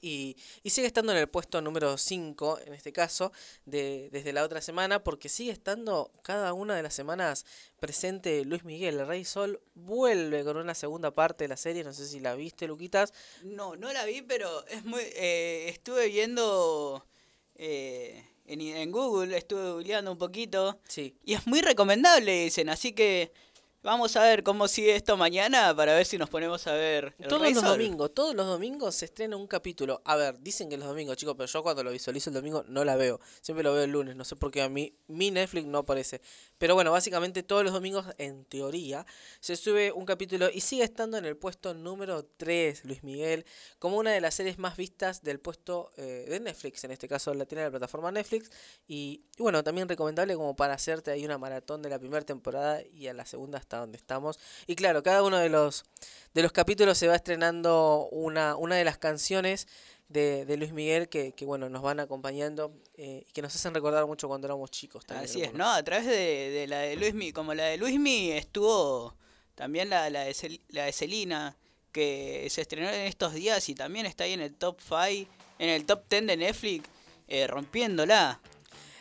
Y, 0.00 0.38
y 0.62 0.70
sigue 0.70 0.86
estando 0.86 1.12
en 1.12 1.18
el 1.18 1.28
puesto 1.28 1.60
número 1.60 1.98
5, 1.98 2.60
en 2.64 2.72
este 2.72 2.90
caso, 2.90 3.30
de, 3.66 4.08
desde 4.12 4.32
la 4.32 4.44
otra 4.44 4.62
semana, 4.62 5.04
porque 5.04 5.28
sigue 5.28 5.52
estando 5.52 6.10
cada 6.22 6.54
una 6.54 6.74
de 6.74 6.82
las 6.82 6.94
semanas 6.94 7.44
presente 7.80 8.46
Luis 8.46 8.64
Miguel. 8.64 8.98
El 8.98 9.06
Rey 9.06 9.26
Sol 9.26 9.60
vuelve 9.74 10.42
con 10.42 10.56
una 10.56 10.74
segunda 10.74 11.10
parte 11.10 11.44
de 11.44 11.48
la 11.48 11.58
serie, 11.58 11.84
no 11.84 11.92
sé 11.92 12.06
si 12.06 12.20
la 12.20 12.34
viste, 12.34 12.66
Luquitas. 12.66 13.12
No, 13.42 13.76
no 13.76 13.92
la 13.92 14.06
vi, 14.06 14.22
pero 14.22 14.64
es 14.68 14.86
muy. 14.86 15.02
eh, 15.02 15.66
estuve 15.68 16.08
viendo 16.08 17.04
eh, 17.56 18.24
en, 18.48 18.60
en 18.60 18.90
Google, 18.90 19.36
estuve 19.36 19.72
googleando 19.72 20.10
un 20.10 20.18
poquito. 20.18 20.78
Sí. 20.88 21.14
Y 21.24 21.34
es 21.34 21.46
muy 21.46 21.60
recomendable, 21.60 22.44
dicen. 22.44 22.68
Así 22.68 22.92
que 22.92 23.32
vamos 23.82 24.16
a 24.16 24.22
ver 24.22 24.42
cómo 24.42 24.68
sigue 24.68 24.96
esto 24.96 25.16
mañana 25.16 25.74
para 25.74 25.94
ver 25.94 26.04
si 26.04 26.18
nos 26.18 26.28
ponemos 26.28 26.66
a 26.66 26.72
ver. 26.72 27.14
el 27.18 27.28
Todos 27.28 27.52
los 27.52 27.62
domingos, 27.62 28.12
todos 28.12 28.34
los 28.34 28.46
domingos 28.46 28.94
se 28.94 29.06
estrena 29.06 29.36
un 29.36 29.46
capítulo. 29.46 30.02
A 30.04 30.16
ver, 30.16 30.38
dicen 30.40 30.68
que 30.68 30.76
los 30.76 30.88
domingos, 30.88 31.16
chicos, 31.16 31.34
pero 31.36 31.46
yo 31.46 31.62
cuando 31.62 31.84
lo 31.84 31.90
visualizo 31.90 32.30
el 32.30 32.34
domingo 32.34 32.64
no 32.68 32.84
la 32.84 32.96
veo. 32.96 33.20
Siempre 33.40 33.62
lo 33.62 33.72
veo 33.72 33.84
el 33.84 33.90
lunes, 33.90 34.16
no 34.16 34.24
sé 34.24 34.36
por 34.36 34.50
qué 34.50 34.62
a 34.62 34.68
mí 34.68 34.94
mi 35.06 35.30
Netflix 35.30 35.66
no 35.66 35.78
aparece. 35.78 36.20
Pero 36.58 36.74
bueno, 36.74 36.92
básicamente 36.92 37.42
todos 37.42 37.64
los 37.64 37.72
domingos, 37.72 38.06
en 38.18 38.44
teoría, 38.44 39.06
se 39.40 39.56
sube 39.56 39.92
un 39.92 40.04
capítulo 40.04 40.48
y 40.52 40.60
sigue 40.60 40.82
estando 40.82 41.16
en 41.16 41.24
el 41.24 41.36
puesto 41.36 41.72
número 41.74 42.24
3, 42.24 42.84
Luis 42.84 43.02
Miguel, 43.04 43.46
como 43.78 43.96
una 43.96 44.10
de 44.10 44.20
las 44.20 44.34
series 44.34 44.58
más 44.58 44.76
vistas 44.76 45.22
del 45.22 45.40
puesto 45.40 45.90
eh, 45.96 46.26
de 46.28 46.40
Netflix. 46.40 46.84
En 46.84 46.90
este 46.90 47.08
caso 47.08 47.32
la 47.34 47.46
tiene 47.46 47.64
la 47.64 47.70
plataforma 47.70 48.10
Netflix. 48.10 48.50
Y, 48.86 49.22
y 49.36 49.42
bueno, 49.42 49.62
también 49.62 49.88
recomendable 49.88 50.34
como 50.34 50.56
para 50.56 50.74
hacerte 50.74 51.10
ahí 51.10 51.24
una 51.24 51.38
maratón 51.38 51.80
de 51.82 51.90
la 51.90 51.98
primera 51.98 52.24
temporada 52.24 52.82
y 52.92 53.06
a 53.06 53.14
la 53.14 53.24
segunda 53.24 53.58
hasta 53.58 53.78
donde 53.78 53.96
estamos. 53.96 54.38
Y 54.66 54.74
claro, 54.74 55.02
cada 55.02 55.22
uno 55.22 55.38
de 55.38 55.48
los 55.48 55.84
de 56.34 56.42
los 56.42 56.52
capítulos 56.52 56.98
se 56.98 57.08
va 57.08 57.16
estrenando 57.16 58.08
una, 58.10 58.56
una 58.56 58.76
de 58.76 58.84
las 58.84 58.98
canciones 58.98 59.66
de, 60.08 60.44
de 60.46 60.56
Luis 60.56 60.72
Miguel 60.72 61.08
que, 61.08 61.32
que, 61.32 61.44
bueno 61.44 61.68
nos 61.68 61.82
van 61.82 62.00
acompañando 62.00 62.72
eh, 62.94 63.24
y 63.28 63.32
que 63.32 63.42
nos 63.42 63.54
hacen 63.54 63.74
recordar 63.74 64.06
mucho 64.06 64.26
cuando 64.28 64.46
éramos 64.46 64.70
chicos 64.70 65.04
también. 65.04 65.24
Así 65.28 65.40
es, 65.40 65.46
algunos. 65.48 65.66
¿no? 65.66 65.72
A 65.74 65.82
través 65.82 66.06
de, 66.06 66.50
de 66.50 66.66
la 66.66 66.78
de 66.80 66.96
Luismi, 66.96 67.32
como 67.32 67.52
la 67.54 67.64
de 67.64 67.76
Luismi 67.76 68.32
estuvo 68.32 69.14
también 69.54 69.90
la, 69.90 70.08
la, 70.10 70.20
de, 70.24 70.32
Cel- 70.32 70.60
la 70.68 70.84
de 70.84 70.92
Celina, 70.92 71.56
que 71.92 72.46
se 72.50 72.60
estrenó 72.62 72.88
en 72.90 73.00
estos 73.06 73.34
días 73.34 73.68
y 73.68 73.74
también 73.74 74.06
está 74.06 74.24
ahí 74.24 74.32
en 74.32 74.40
el 74.40 74.54
top 74.54 74.78
5, 74.80 75.30
en 75.58 75.68
el 75.68 75.84
top 75.84 76.02
10 76.08 76.26
de 76.26 76.36
Netflix, 76.36 76.88
eh, 77.26 77.46
rompiéndola. 77.46 78.40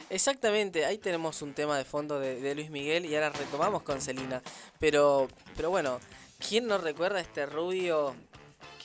Exactamente, 0.10 0.86
ahí 0.86 0.98
tenemos 0.98 1.42
un 1.42 1.54
tema 1.54 1.78
de 1.78 1.84
fondo 1.84 2.20
de, 2.20 2.40
de 2.40 2.56
Luis 2.56 2.70
Miguel 2.70 3.06
y 3.06 3.14
ahora 3.16 3.30
retomamos 3.30 3.84
con 3.84 4.02
Celina. 4.02 4.42
Pero, 4.80 5.28
pero 5.56 5.70
bueno, 5.70 6.00
¿quién 6.48 6.66
no 6.66 6.78
recuerda 6.78 7.18
a 7.20 7.22
este 7.22 7.46
rubio 7.46 8.16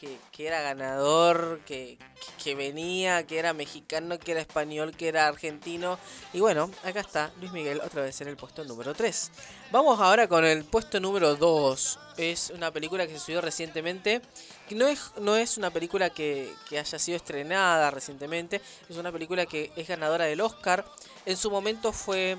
que, 0.02 0.18
que 0.32 0.48
era 0.48 0.60
ganador, 0.62 1.60
que, 1.64 1.96
que, 2.42 2.56
venía, 2.56 3.24
que 3.24 3.38
era 3.38 3.52
mexicano, 3.52 4.18
que 4.18 4.32
era 4.32 4.40
español, 4.40 4.96
que 4.96 5.06
era 5.06 5.28
argentino? 5.28 5.96
Y 6.32 6.40
bueno, 6.40 6.68
acá 6.82 6.98
está 6.98 7.30
Luis 7.38 7.52
Miguel 7.52 7.80
otra 7.80 8.02
vez 8.02 8.20
en 8.20 8.26
el 8.26 8.36
puesto 8.36 8.64
número 8.64 8.94
3. 8.94 9.30
Vamos 9.70 10.00
ahora 10.00 10.26
con 10.26 10.44
el 10.44 10.64
puesto 10.64 10.98
número 10.98 11.36
2. 11.36 12.00
Es 12.16 12.50
una 12.50 12.72
película 12.72 13.06
que 13.06 13.12
se 13.12 13.20
subió 13.20 13.40
recientemente. 13.40 14.22
No 14.70 14.88
es, 14.88 15.12
no 15.20 15.36
es 15.36 15.56
una 15.56 15.70
película 15.70 16.10
que, 16.10 16.52
que 16.68 16.80
haya 16.80 16.98
sido 16.98 17.16
estrenada 17.16 17.92
recientemente. 17.92 18.60
Es 18.88 18.96
una 18.96 19.12
película 19.12 19.46
que 19.46 19.70
es 19.76 19.86
ganadora 19.86 20.24
del 20.24 20.40
Oscar. 20.40 20.84
En 21.26 21.36
su 21.36 21.48
momento 21.48 21.92
fue 21.92 22.36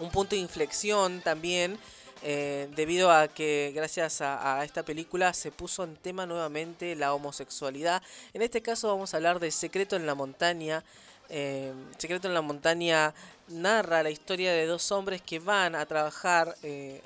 un 0.00 0.10
punto 0.10 0.34
de 0.34 0.42
inflexión 0.42 1.20
también. 1.20 1.78
Eh, 2.22 2.68
debido 2.74 3.10
a 3.10 3.28
que 3.28 3.72
gracias 3.74 4.20
a, 4.20 4.64
esta 4.64 4.82
película 4.82 5.32
se 5.32 5.52
puso 5.52 5.84
en 5.84 5.96
tema 5.96 6.26
nuevamente 6.26 6.96
la 6.96 7.14
homosexualidad. 7.14 8.02
En 8.32 8.42
este 8.42 8.60
caso 8.62 8.88
vamos 8.88 9.14
a 9.14 9.18
hablar 9.18 9.40
de 9.40 9.50
Secreto 9.50 9.96
en 9.96 10.06
la 10.06 10.14
Montaña. 10.14 10.82
Eh, 11.28 11.72
Secreto 11.96 12.26
en 12.28 12.34
la 12.34 12.42
Montaña 12.42 13.14
narra 13.48 14.02
la 14.02 14.10
historia 14.10 14.52
de 14.52 14.66
dos 14.66 14.90
hombres 14.90 15.22
que 15.22 15.38
van 15.38 15.74
a 15.74 15.86
trabajar 15.86 16.56
eh, 16.62 17.02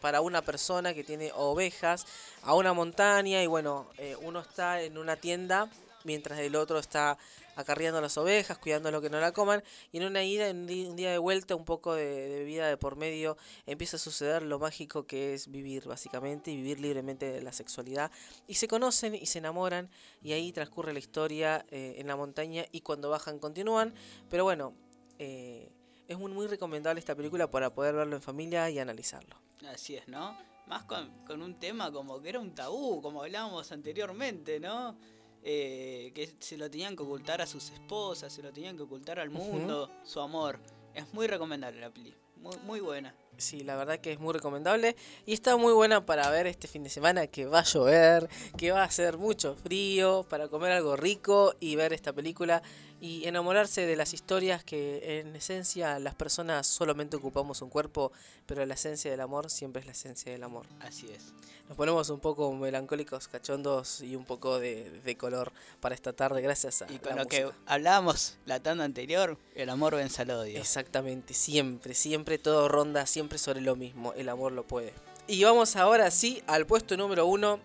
para 0.00 0.20
una 0.20 0.42
persona 0.42 0.94
que 0.94 1.04
tiene 1.04 1.32
ovejas 1.34 2.06
a 2.42 2.54
una 2.54 2.72
montaña 2.72 3.42
y 3.42 3.46
bueno, 3.46 3.86
uno 4.22 4.40
está 4.40 4.80
en 4.80 4.96
una 4.96 5.16
tienda 5.16 5.68
mientras 6.04 6.38
el 6.38 6.56
otro 6.56 6.78
está 6.78 7.18
acarreando 7.60 8.00
las 8.00 8.18
ovejas, 8.18 8.58
cuidando 8.58 8.90
lo 8.90 9.00
que 9.00 9.10
no 9.10 9.20
la 9.20 9.32
coman 9.32 9.62
y 9.92 9.98
en 9.98 10.04
una 10.04 10.24
ida, 10.24 10.48
en 10.48 10.68
un 10.68 10.96
día 10.96 11.10
de 11.10 11.18
vuelta, 11.18 11.54
un 11.54 11.64
poco 11.64 11.94
de, 11.94 12.44
vida 12.44 12.68
de 12.68 12.76
por 12.76 12.96
medio, 12.96 13.36
empieza 13.66 13.96
a 13.96 14.00
suceder 14.00 14.42
lo 14.42 14.58
mágico 14.58 15.06
que 15.06 15.34
es 15.34 15.50
vivir 15.50 15.86
básicamente 15.86 16.50
y 16.50 16.56
vivir 16.56 16.80
libremente 16.80 17.30
de 17.30 17.42
la 17.42 17.52
sexualidad 17.52 18.10
y 18.46 18.54
se 18.54 18.68
conocen 18.68 19.14
y 19.14 19.26
se 19.26 19.38
enamoran 19.38 19.90
y 20.22 20.32
ahí 20.32 20.52
transcurre 20.52 20.92
la 20.92 20.98
historia 20.98 21.64
eh, 21.70 21.96
en 21.98 22.06
la 22.06 22.16
montaña 22.16 22.64
y 22.72 22.80
cuando 22.80 23.10
bajan 23.10 23.38
continúan, 23.38 23.94
pero 24.28 24.44
bueno, 24.44 24.74
eh, 25.18 25.70
es 26.08 26.18
muy, 26.18 26.32
muy 26.32 26.46
recomendable 26.46 26.98
esta 26.98 27.14
película 27.14 27.50
para 27.50 27.72
poder 27.72 27.94
verlo 27.94 28.16
en 28.16 28.22
familia 28.22 28.68
y 28.68 28.78
analizarlo. 28.78 29.36
Así 29.68 29.94
es, 29.94 30.08
¿no? 30.08 30.36
Más 30.66 30.84
con, 30.84 31.24
con 31.24 31.42
un 31.42 31.58
tema 31.58 31.92
como 31.92 32.20
que 32.20 32.30
era 32.30 32.40
un 32.40 32.54
tabú, 32.54 33.00
como 33.00 33.22
hablábamos 33.22 33.70
anteriormente, 33.70 34.58
¿no? 34.58 34.96
Eh, 35.42 36.12
que 36.14 36.34
se 36.38 36.58
lo 36.58 36.70
tenían 36.70 36.94
que 36.94 37.02
ocultar 37.02 37.40
a 37.40 37.46
sus 37.46 37.70
esposas, 37.70 38.32
se 38.32 38.42
lo 38.42 38.52
tenían 38.52 38.76
que 38.76 38.82
ocultar 38.82 39.18
al 39.18 39.30
mundo, 39.30 39.90
su 40.04 40.20
amor. 40.20 40.58
Es 40.94 41.12
muy 41.14 41.26
recomendable 41.26 41.80
la 41.80 41.90
peli, 41.90 42.14
muy, 42.36 42.56
muy 42.66 42.80
buena. 42.80 43.14
Sí, 43.40 43.60
la 43.62 43.76
verdad 43.76 43.98
que 43.98 44.12
es 44.12 44.20
muy 44.20 44.32
recomendable 44.34 44.96
y 45.26 45.32
está 45.32 45.56
muy 45.56 45.72
buena 45.72 46.04
para 46.04 46.28
ver 46.30 46.46
este 46.46 46.68
fin 46.68 46.82
de 46.82 46.90
semana 46.90 47.26
que 47.26 47.46
va 47.46 47.60
a 47.60 47.64
llover, 47.64 48.28
que 48.56 48.70
va 48.72 48.82
a 48.82 48.84
hacer 48.84 49.16
mucho 49.18 49.56
frío, 49.56 50.24
para 50.28 50.48
comer 50.48 50.72
algo 50.72 50.96
rico 50.96 51.54
y 51.60 51.76
ver 51.76 51.92
esta 51.92 52.12
película 52.12 52.62
y 53.00 53.26
enamorarse 53.26 53.86
de 53.86 53.96
las 53.96 54.12
historias 54.12 54.62
que 54.62 55.20
en 55.20 55.34
esencia 55.34 55.98
las 55.98 56.14
personas 56.14 56.66
solamente 56.66 57.16
ocupamos 57.16 57.62
un 57.62 57.70
cuerpo, 57.70 58.12
pero 58.44 58.64
la 58.66 58.74
esencia 58.74 59.10
del 59.10 59.20
amor 59.20 59.50
siempre 59.50 59.80
es 59.80 59.86
la 59.86 59.92
esencia 59.92 60.30
del 60.30 60.42
amor. 60.42 60.66
Así 60.80 61.08
es. 61.08 61.32
Nos 61.66 61.76
ponemos 61.76 62.10
un 62.10 62.18
poco 62.20 62.52
melancólicos, 62.52 63.28
cachondos 63.28 64.00
y 64.02 64.16
un 64.16 64.24
poco 64.24 64.58
de, 64.58 64.90
de 64.90 65.16
color 65.16 65.52
para 65.80 65.94
esta 65.94 66.12
tarde 66.12 66.42
gracias 66.42 66.82
a 66.82 66.92
Y 66.92 66.98
con 66.98 67.14
la 67.16 67.22
lo 67.22 67.28
que 67.28 67.44
música. 67.44 67.62
hablábamos 67.64 68.36
la 68.44 68.60
tanda 68.60 68.84
anterior, 68.84 69.38
el 69.54 69.70
amor 69.70 69.94
vence 69.94 70.20
al 70.22 70.32
odio. 70.32 70.58
Exactamente, 70.58 71.32
siempre, 71.32 71.94
siempre 71.94 72.38
todo 72.38 72.68
ronda 72.68 73.06
siempre 73.06 73.29
sobre 73.38 73.60
lo 73.60 73.76
mismo, 73.76 74.12
el 74.14 74.28
amor 74.28 74.52
lo 74.52 74.66
puede. 74.66 74.92
Y 75.26 75.44
vamos 75.44 75.76
ahora 75.76 76.10
sí 76.10 76.42
al 76.46 76.66
puesto 76.66 76.96
número 76.96 77.26
uno. 77.26 77.60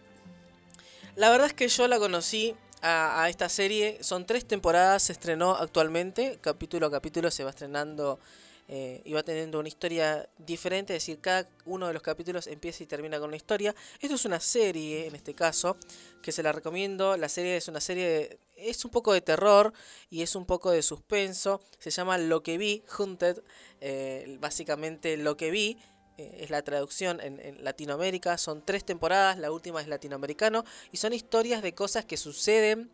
La 1.16 1.30
verdad 1.30 1.48
es 1.48 1.54
que 1.54 1.68
yo 1.68 1.88
la 1.88 1.98
conocí 1.98 2.56
a, 2.82 3.28
esta 3.30 3.50
serie, 3.50 3.98
son 4.02 4.26
tres 4.26 4.46
temporadas, 4.46 5.04
se 5.04 5.14
estrenó 5.14 5.56
actualmente, 5.56 6.38
capítulo 6.42 6.86
a 6.88 6.92
capítulo 6.92 7.32
se 7.32 7.44
va 7.44 7.50
estrenando 7.50 8.20
eh, 8.68 9.02
y 9.06 9.14
va 9.14 9.24
teniendo 9.24 9.60
una 9.60 9.68
historia 9.68 10.30
diferente, 10.38 10.96
es 10.96 11.02
decir, 11.02 11.20
cada 11.20 11.48
uno 11.66 11.88
de 11.88 11.94
los 11.94 12.04
capítulos 12.04 12.46
empieza 12.46 12.84
y 12.84 12.86
termina 12.86 13.18
con 13.18 13.30
una 13.30 13.38
historia. 13.38 13.74
Esto 14.00 14.16
es 14.16 14.26
una 14.26 14.40
serie, 14.40 15.08
en 15.08 15.16
este 15.16 15.34
caso, 15.34 15.78
que 16.22 16.32
se 16.32 16.44
la 16.44 16.52
recomiendo. 16.52 17.18
La 17.18 17.30
serie 17.30 17.58
es 17.58 17.68
una 17.68 17.82
serie, 17.82 18.38
es 18.56 18.86
un 18.86 18.92
poco 18.92 19.14
de 19.14 19.22
terror 19.22 19.74
y 20.10 20.22
es 20.22 20.36
un 20.36 20.46
poco 20.46 20.72
de 20.72 20.82
suspenso. 20.82 21.62
Se 21.80 21.92
llama 21.92 22.18
Lo 22.18 22.44
que 22.44 22.58
vi, 22.58 22.84
Hunted. 22.98 23.44
eh, 23.82 24.38
básicamente 24.40 25.18
Lo 25.18 25.38
que 25.38 25.52
vi 25.52 25.78
eh, 26.18 26.38
es 26.42 26.50
la 26.50 26.62
traducción 26.64 27.20
en, 27.22 27.40
en 27.40 27.64
Latinoamérica. 27.64 28.38
Son 28.38 28.66
tres 28.66 28.86
temporadas, 28.86 29.38
la 29.38 29.52
última 29.52 29.82
es 29.82 29.88
latinoamericano 29.88 30.64
y 30.92 30.98
son 30.98 31.14
historias 31.14 31.62
de 31.62 31.74
cosas 31.74 32.06
que 32.06 32.18
suceden 32.18 32.90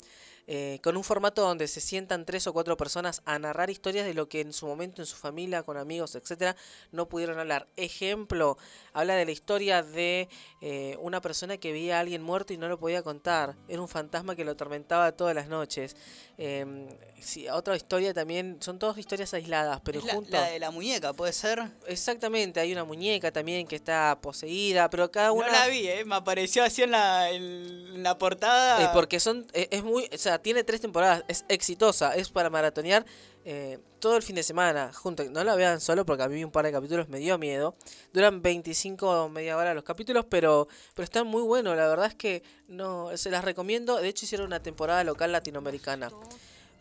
eh, 0.47 0.79
con 0.83 0.97
un 0.97 1.03
formato 1.03 1.41
donde 1.41 1.67
se 1.67 1.81
sientan 1.81 2.25
tres 2.25 2.47
o 2.47 2.53
cuatro 2.53 2.77
personas 2.77 3.21
a 3.25 3.39
narrar 3.39 3.69
historias 3.69 4.05
de 4.05 4.13
lo 4.13 4.27
que 4.27 4.41
en 4.41 4.53
su 4.53 4.67
momento 4.67 5.01
en 5.01 5.05
su 5.05 5.15
familia, 5.15 5.63
con 5.63 5.77
amigos, 5.77 6.15
etcétera, 6.15 6.55
no 6.91 7.07
pudieron 7.07 7.39
hablar. 7.39 7.67
Ejemplo, 7.75 8.57
habla 8.93 9.15
de 9.15 9.25
la 9.25 9.31
historia 9.31 9.83
de 9.83 10.29
eh, 10.61 10.97
una 10.99 11.21
persona 11.21 11.57
que 11.57 11.71
veía 11.71 11.97
a 11.97 11.99
alguien 12.01 12.21
muerto 12.21 12.53
y 12.53 12.57
no 12.57 12.67
lo 12.67 12.79
podía 12.79 13.03
contar. 13.03 13.55
Era 13.67 13.81
un 13.81 13.87
fantasma 13.87 14.35
que 14.35 14.45
lo 14.45 14.51
atormentaba 14.51 15.11
todas 15.11 15.35
las 15.35 15.47
noches. 15.47 15.95
Em, 16.37 16.87
sí, 17.19 17.47
otra 17.49 17.75
historia 17.75 18.13
también, 18.13 18.57
son 18.61 18.79
todas 18.79 18.97
historias 18.97 19.33
aisladas, 19.33 19.79
pero 19.83 20.01
la, 20.01 20.13
juntas. 20.13 20.41
la 20.41 20.49
de 20.49 20.59
la 20.59 20.71
muñeca, 20.71 21.13
¿puede 21.13 21.33
ser? 21.33 21.61
Exactamente, 21.87 22.59
hay 22.59 22.71
una 22.71 22.83
muñeca 22.83 23.31
también 23.31 23.67
que 23.67 23.75
está 23.75 24.17
poseída, 24.21 24.89
pero 24.89 25.11
cada 25.11 25.31
una... 25.31 25.47
No 25.47 25.53
la 25.53 25.67
vi, 25.67 25.87
¿eh? 25.87 26.03
Me 26.03 26.15
apareció 26.15 26.63
así 26.63 26.81
en 26.81 26.91
la, 26.91 27.29
en 27.29 28.01
la 28.01 28.17
portada. 28.17 28.91
Porque 28.91 29.19
son, 29.19 29.45
eh, 29.53 29.67
es 29.71 29.83
muy, 29.83 30.09
o 30.11 30.17
sea, 30.17 30.30
tiene 30.39 30.63
tres 30.63 30.81
temporadas, 30.81 31.23
es 31.27 31.45
exitosa, 31.47 32.15
es 32.15 32.29
para 32.29 32.49
maratonear 32.49 33.05
eh, 33.43 33.79
todo 33.99 34.17
el 34.17 34.23
fin 34.23 34.35
de 34.35 34.43
semana. 34.43 34.91
Junto, 34.93 35.23
no 35.25 35.43
la 35.43 35.55
vean 35.55 35.79
solo 35.79 36.05
porque 36.05 36.23
a 36.23 36.27
mí 36.27 36.43
un 36.43 36.51
par 36.51 36.65
de 36.65 36.71
capítulos 36.71 37.09
me 37.09 37.19
dio 37.19 37.37
miedo. 37.37 37.75
Duran 38.13 38.41
25 38.41 39.25
o 39.25 39.29
media 39.29 39.57
hora 39.57 39.73
los 39.73 39.83
capítulos, 39.83 40.25
pero, 40.29 40.67
pero 40.93 41.03
están 41.03 41.27
muy 41.27 41.41
buenos. 41.41 41.75
La 41.75 41.87
verdad 41.87 42.07
es 42.07 42.15
que 42.15 42.43
no, 42.67 43.15
se 43.17 43.31
las 43.31 43.43
recomiendo. 43.43 43.97
De 43.97 44.09
hecho 44.09 44.25
hicieron 44.25 44.47
una 44.47 44.61
temporada 44.61 45.03
local 45.03 45.31
latinoamericana. 45.31 46.11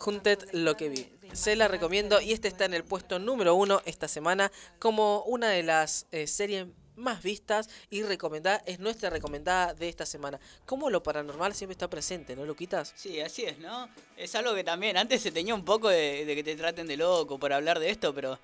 Hunted 0.05 0.39
lo 0.53 0.77
que 0.77 0.89
vi. 0.89 1.09
Se 1.33 1.57
la 1.57 1.69
recomiendo 1.69 2.21
y 2.21 2.33
este 2.33 2.49
está 2.49 2.65
en 2.65 2.75
el 2.75 2.85
puesto 2.85 3.19
número 3.19 3.55
uno 3.55 3.83
esta 3.85 4.09
semana 4.09 4.51
como 4.79 5.23
una 5.25 5.49
de 5.51 5.63
las 5.63 6.07
eh, 6.11 6.27
series 6.27 6.67
más 7.01 7.23
vistas 7.23 7.69
y 7.91 8.03
recomendada, 8.03 8.63
es 8.67 8.79
nuestra 8.79 9.11
recomendada 9.11 9.75
de 9.75 9.89
esta 9.89 10.07
semana. 10.07 10.39
Como 10.67 10.91
lo 10.91 11.03
paranormal 11.03 11.55
siempre 11.55 11.73
está 11.73 11.89
presente, 11.89 12.37
¿no, 12.37 12.45
Luquitas? 12.45 12.93
Sí, 12.95 13.21
así 13.21 13.45
es, 13.45 13.59
¿no? 13.59 13.89
Es 14.17 14.35
algo 14.35 14.55
que 14.55 14.65
también 14.65 14.97
antes 14.97 15.23
se 15.23 15.33
tenía 15.33 15.55
un 15.55 15.65
poco 15.65 15.89
de, 15.89 16.25
de 16.25 16.35
que 16.35 16.45
te 16.45 16.55
traten 16.57 16.87
de 16.87 16.97
loco 16.97 17.39
por 17.39 17.53
hablar 17.53 17.79
de 17.79 17.91
esto, 17.91 18.15
pero 18.15 18.39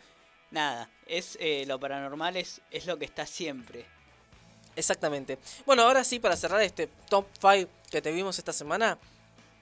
nada, 0.51 0.91
es 1.07 1.37
eh, 1.41 1.65
lo 1.67 1.79
paranormal 1.79 2.37
es, 2.37 2.61
es 2.71 2.87
lo 2.87 2.99
que 2.99 3.05
está 3.05 3.27
siempre. 3.27 3.87
Exactamente. 4.75 5.39
Bueno, 5.65 5.83
ahora 5.83 6.05
sí, 6.05 6.19
para 6.19 6.37
cerrar 6.37 6.61
este 6.63 6.89
top 7.09 7.27
5 7.41 7.71
que 7.91 8.03
te 8.03 8.13
vimos 8.13 8.39
esta 8.39 8.53
semana, 8.53 8.99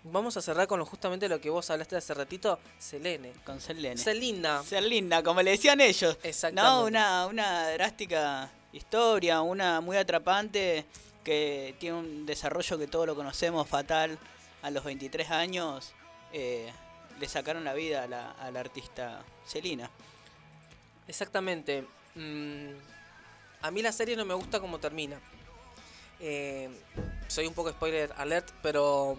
vamos 0.03 0.37
a 0.37 0.43
cerrar 0.43 0.67
con 0.67 0.79
lo, 0.79 0.87
justamente 0.87 1.29
lo 1.29 1.41
que 1.41 1.51
vos 1.51 1.71
hablaste 1.71 1.97
hace 1.97 2.15
ratito, 2.15 2.59
Selene. 2.79 3.33
Con 3.45 3.61
ser 3.61 3.77
Lene. 3.77 3.97
Selina. 3.97 4.63
Ser 4.65 4.83
linda, 4.83 5.23
como 5.23 5.41
le 5.41 5.53
decían 5.53 5.81
ellos. 5.81 6.19
Exactamente. 6.23 6.63
No, 6.63 6.87
una, 6.87 7.27
una 7.27 7.69
drástica 7.71 8.51
historia, 8.75 9.41
una 9.41 9.81
muy 9.81 9.97
atrapante 9.97 10.85
que 11.23 11.75
tiene 11.79 11.97
un 11.97 12.27
desarrollo 12.27 12.79
que 12.79 12.87
todos 12.87 13.07
lo 13.07 13.15
conocemos 13.15 13.67
fatal. 13.69 14.19
A 14.63 14.71
los 14.71 14.85
23 14.85 15.31
años 15.31 15.93
eh, 16.33 16.73
le 17.21 17.29
sacaron 17.29 17.65
la 17.65 17.75
vida 17.75 18.05
a 18.05 18.07
la, 18.07 18.61
artista 18.61 19.23
Celina. 19.47 19.91
Exactamente. 21.07 21.87
Mm, 22.15 22.71
a 23.63 23.71
mí 23.71 23.83
la 23.83 23.93
serie 23.93 24.17
no 24.17 24.25
me 24.25 24.35
gusta 24.35 24.61
como 24.61 24.79
termina. 24.79 25.21
Eh, 26.21 26.71
soy 27.29 27.47
un 27.47 27.55
poco 27.55 27.71
spoiler 27.71 28.13
alert, 28.17 28.51
pero 28.63 29.19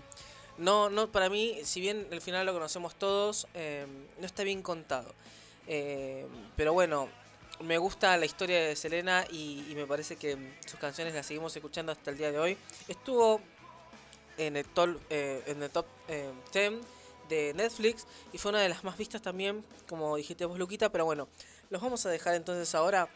no, 0.58 0.90
no, 0.90 1.12
para 1.12 1.30
mí, 1.30 1.60
si 1.64 1.80
bien 1.80 2.08
el 2.12 2.22
final 2.22 2.46
lo 2.46 2.54
conocemos 2.54 2.96
todos, 2.96 3.48
eh, 3.54 3.86
no 4.20 4.26
está 4.26 4.44
bien 4.44 4.62
contado. 4.62 5.14
Pero 6.56 6.74
bueno, 6.74 7.10
me 7.62 7.78
gusta 7.78 8.18
la 8.18 8.26
historia 8.26 8.60
de 8.60 8.76
Selena 8.76 9.26
y, 9.32 9.74
me 9.76 9.86
parece 9.86 10.16
que 10.16 10.38
sus 10.66 10.80
canciones 10.80 11.14
las 11.14 11.26
seguimos 11.26 11.56
escuchando 11.56 11.92
hasta 11.92 12.12
el 12.12 12.18
día 12.18 12.32
de 12.32 12.40
hoy. 12.40 12.58
Estuvo 12.88 13.42
en 14.38 14.58
el, 14.58 14.66
eh, 15.10 15.44
en 15.48 15.64
el 15.64 15.70
top 15.70 15.86
eh, 16.08 16.32
10 16.54 16.74
de 17.30 17.54
Netflix 17.54 18.06
y 18.34 18.38
fue 18.38 18.50
una 18.50 18.62
de 18.62 18.70
las 18.70 18.84
más 18.84 18.98
vistas 18.98 19.22
también, 19.22 19.64
como 19.88 20.16
dijiste 20.16 20.46
vos, 20.46 20.58
Luquita. 20.58 20.92
Pero 20.92 21.06
bueno, 21.06 21.28
los 21.70 21.82
vamos 21.82 22.06
a 22.06 22.10
dejar 22.10 22.36
entonces 22.36 22.74
ahora 22.76 23.08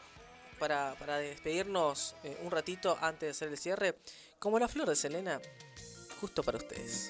para, 0.57 0.95
para 0.99 1.17
despedirnos 1.17 2.15
eh, 2.23 2.37
un 2.43 2.51
ratito 2.51 2.97
antes 3.01 3.21
de 3.21 3.29
hacer 3.31 3.47
el 3.49 3.57
cierre. 3.57 3.95
Como 4.39 4.57
la 4.57 4.67
flor 4.67 4.87
de 4.87 4.95
Selena, 4.95 5.41
justo 6.21 6.43
para 6.43 6.57
ustedes. 6.57 7.09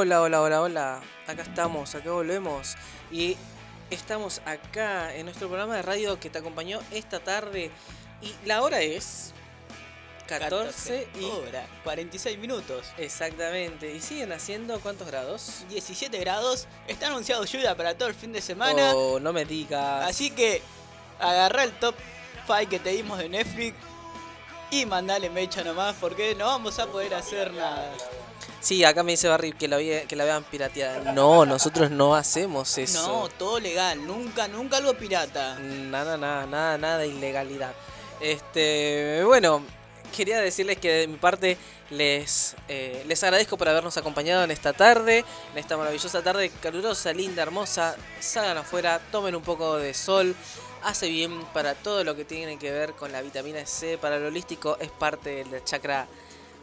Hola, 0.00 0.22
hola, 0.22 0.40
hola, 0.40 0.62
hola. 0.62 1.00
Acá 1.26 1.42
estamos, 1.42 1.94
acá 1.94 2.10
volvemos. 2.10 2.74
Y 3.12 3.36
estamos 3.90 4.40
acá 4.46 5.14
en 5.14 5.26
nuestro 5.26 5.48
programa 5.48 5.76
de 5.76 5.82
radio 5.82 6.18
que 6.18 6.30
te 6.30 6.38
acompañó 6.38 6.80
esta 6.90 7.20
tarde. 7.20 7.70
Y 8.22 8.34
la 8.46 8.62
hora 8.62 8.80
es 8.80 9.34
14 10.26 11.06
y... 11.20 11.24
hora, 11.24 11.66
46 11.84 12.38
minutos. 12.38 12.86
Exactamente. 12.96 13.94
¿Y 13.94 14.00
siguen 14.00 14.32
haciendo 14.32 14.80
cuántos 14.80 15.06
grados? 15.06 15.66
17 15.68 16.16
grados. 16.18 16.66
Está 16.88 17.08
anunciado 17.08 17.44
lluvia 17.44 17.76
para 17.76 17.94
todo 17.94 18.08
el 18.08 18.14
fin 18.14 18.32
de 18.32 18.40
semana. 18.40 18.94
Oh, 18.94 19.20
no 19.20 19.34
me 19.34 19.44
digas. 19.44 20.08
Así 20.08 20.30
que 20.30 20.62
agarra 21.18 21.64
el 21.64 21.72
top 21.72 21.94
5 22.46 22.70
que 22.70 22.78
te 22.78 22.88
dimos 22.88 23.18
de 23.18 23.28
Netflix 23.28 23.76
y 24.70 24.86
mandale 24.86 25.28
mecha 25.28 25.62
nomás 25.62 25.94
porque 26.00 26.34
no 26.34 26.46
vamos 26.46 26.78
a 26.78 26.86
poder 26.86 27.12
hacer 27.12 27.52
nada. 27.52 27.92
Sí, 28.60 28.84
acá 28.84 29.02
me 29.02 29.12
dice 29.12 29.26
Barry 29.26 29.52
que 29.52 29.68
la, 29.68 29.78
que 29.78 30.16
la 30.16 30.24
vean 30.24 30.44
pirateada. 30.44 31.12
No, 31.12 31.46
nosotros 31.46 31.90
no 31.90 32.14
hacemos 32.14 32.76
eso. 32.76 33.06
No, 33.06 33.28
todo 33.30 33.58
legal, 33.58 34.06
nunca, 34.06 34.48
nunca 34.48 34.76
algo 34.76 34.94
pirata. 34.94 35.58
Nada, 35.58 36.18
nada, 36.18 36.46
nada, 36.46 36.76
nada 36.76 36.98
de 36.98 37.08
ilegalidad. 37.08 37.72
Este, 38.20 39.22
bueno, 39.24 39.62
quería 40.14 40.38
decirles 40.40 40.76
que 40.78 40.92
de 40.92 41.06
mi 41.06 41.16
parte 41.16 41.56
les, 41.88 42.54
eh, 42.68 43.02
les 43.06 43.24
agradezco 43.24 43.56
por 43.56 43.66
habernos 43.68 43.96
acompañado 43.96 44.44
en 44.44 44.50
esta 44.50 44.74
tarde, 44.74 45.24
en 45.52 45.58
esta 45.58 45.78
maravillosa 45.78 46.22
tarde, 46.22 46.50
calurosa, 46.60 47.14
linda, 47.14 47.42
hermosa. 47.42 47.96
Salgan 48.20 48.58
afuera, 48.58 49.00
tomen 49.10 49.34
un 49.34 49.42
poco 49.42 49.78
de 49.78 49.94
sol. 49.94 50.36
Hace 50.82 51.08
bien 51.08 51.44
para 51.54 51.74
todo 51.74 52.04
lo 52.04 52.14
que 52.14 52.26
tiene 52.26 52.58
que 52.58 52.70
ver 52.70 52.92
con 52.92 53.10
la 53.10 53.22
vitamina 53.22 53.64
C. 53.64 53.96
Para 53.96 54.18
lo 54.18 54.28
holístico 54.28 54.76
es 54.80 54.90
parte 54.90 55.44
del 55.44 55.64
chakra 55.64 56.06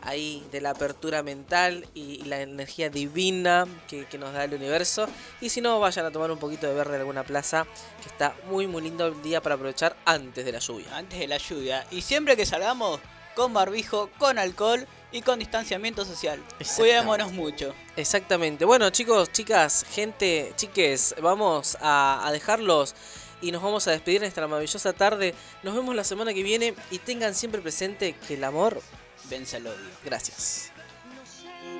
ahí 0.07 0.41
de 0.51 0.61
la 0.61 0.69
apertura 0.71 1.21
mental 1.21 1.85
y, 1.93 2.21
y 2.21 2.23
la 2.23 2.41
energía 2.41 2.89
divina 2.89 3.67
que, 3.87 4.05
que 4.05 4.17
nos 4.17 4.33
da 4.33 4.45
el 4.45 4.53
universo. 4.53 5.07
Y 5.41 5.49
si 5.49 5.59
no, 5.59 5.79
vayan 5.79 6.05
a 6.05 6.11
tomar 6.11 6.31
un 6.31 6.39
poquito 6.39 6.65
de 6.65 6.73
verde 6.73 6.95
en 6.95 7.01
alguna 7.01 7.23
plaza, 7.23 7.67
que 8.01 8.09
está 8.09 8.33
muy 8.49 8.67
muy 8.67 8.81
lindo 8.81 9.05
el 9.05 9.21
día 9.21 9.41
para 9.41 9.55
aprovechar 9.55 9.97
antes 10.05 10.45
de 10.45 10.51
la 10.51 10.59
lluvia. 10.59 10.87
Antes 10.95 11.19
de 11.19 11.27
la 11.27 11.37
lluvia. 11.37 11.85
Y 11.91 12.01
siempre 12.01 12.37
que 12.37 12.45
salgamos 12.45 12.99
con 13.35 13.53
barbijo, 13.53 14.09
con 14.17 14.39
alcohol 14.39 14.87
y 15.11 15.21
con 15.21 15.39
distanciamiento 15.39 16.05
social. 16.05 16.41
Cuidémonos 16.77 17.33
mucho. 17.33 17.75
Exactamente. 17.95 18.65
Bueno, 18.65 18.89
chicos, 18.89 19.31
chicas, 19.31 19.85
gente, 19.91 20.53
chiques, 20.55 21.15
vamos 21.21 21.77
a, 21.81 22.25
a 22.25 22.31
dejarlos 22.31 22.95
y 23.41 23.51
nos 23.51 23.61
vamos 23.61 23.87
a 23.87 23.91
despedir 23.91 24.23
en 24.23 24.27
esta 24.29 24.47
maravillosa 24.47 24.93
tarde. 24.93 25.35
Nos 25.63 25.75
vemos 25.75 25.93
la 25.95 26.03
semana 26.03 26.33
que 26.33 26.43
viene 26.43 26.73
y 26.91 26.99
tengan 26.99 27.35
siempre 27.35 27.61
presente 27.61 28.15
que 28.27 28.35
el 28.35 28.43
amor... 28.43 28.81
Vence 29.29 29.57
el 29.57 29.67
odio. 29.67 29.91
Gracias. 30.05 30.71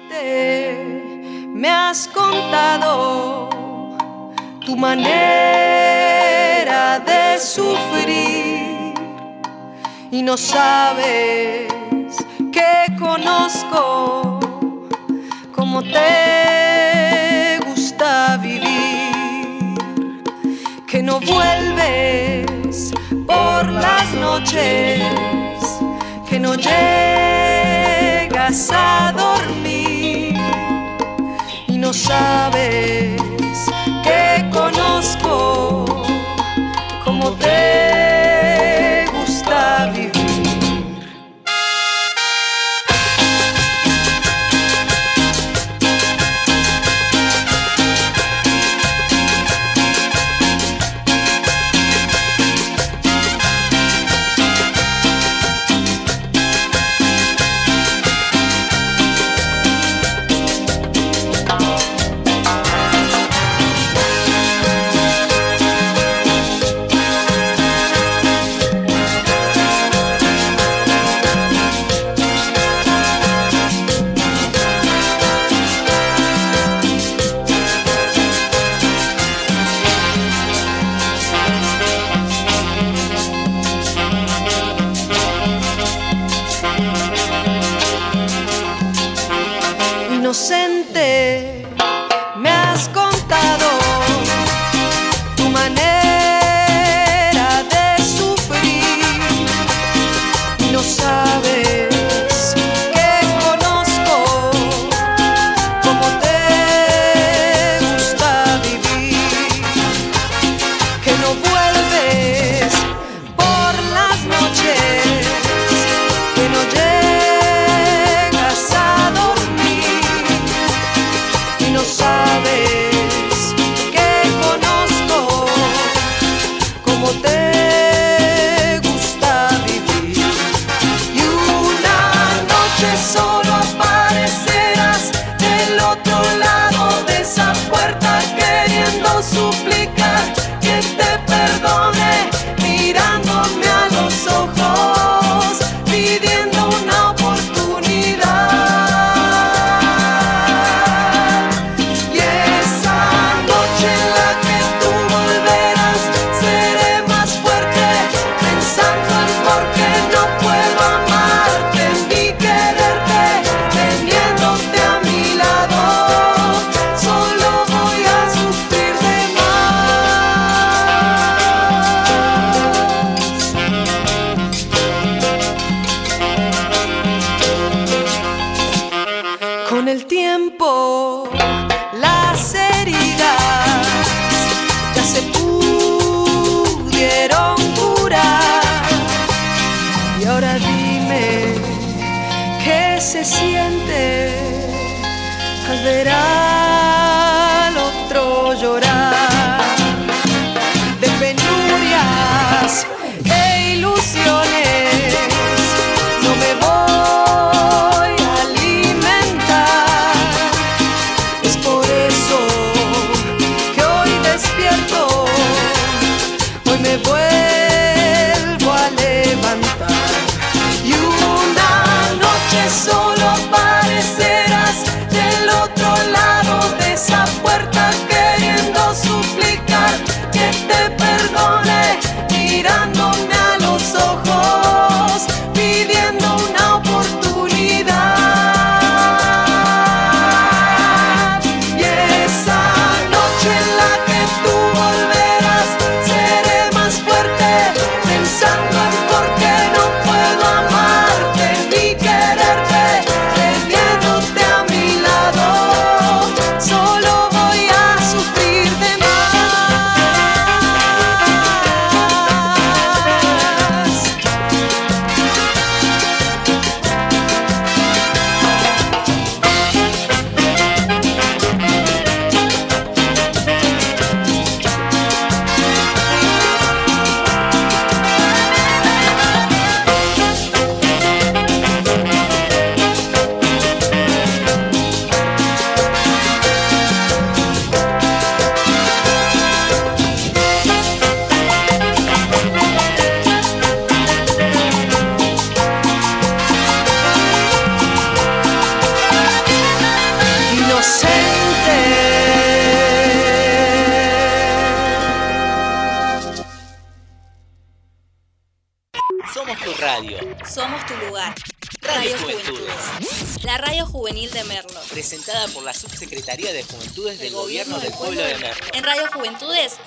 me 0.10 1.70
has 1.70 2.08
contado 2.08 3.50
tu 4.66 4.76
manera 4.76 5.08
de 7.00 7.40
sufrir 7.40 8.94
y 10.12 10.22
no 10.22 10.38
sabes 10.38 11.68
que 12.52 12.96
conozco 13.00 14.40
cómo 15.56 15.82
te 15.84 17.60
gusta 17.66 18.38
vivir, 18.38 19.78
que 20.88 21.02
no 21.04 21.20
vuelves 21.20 22.94
por 23.26 23.66
las 23.72 24.14
noches, 24.14 25.02
no 26.40 26.56
llegas 26.56 26.70
a 28.72 29.14
dormir 29.16 30.36
y 31.68 31.78
no 31.78 31.92
sabes 31.94 32.67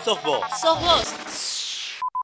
Sos. 0.05 1.20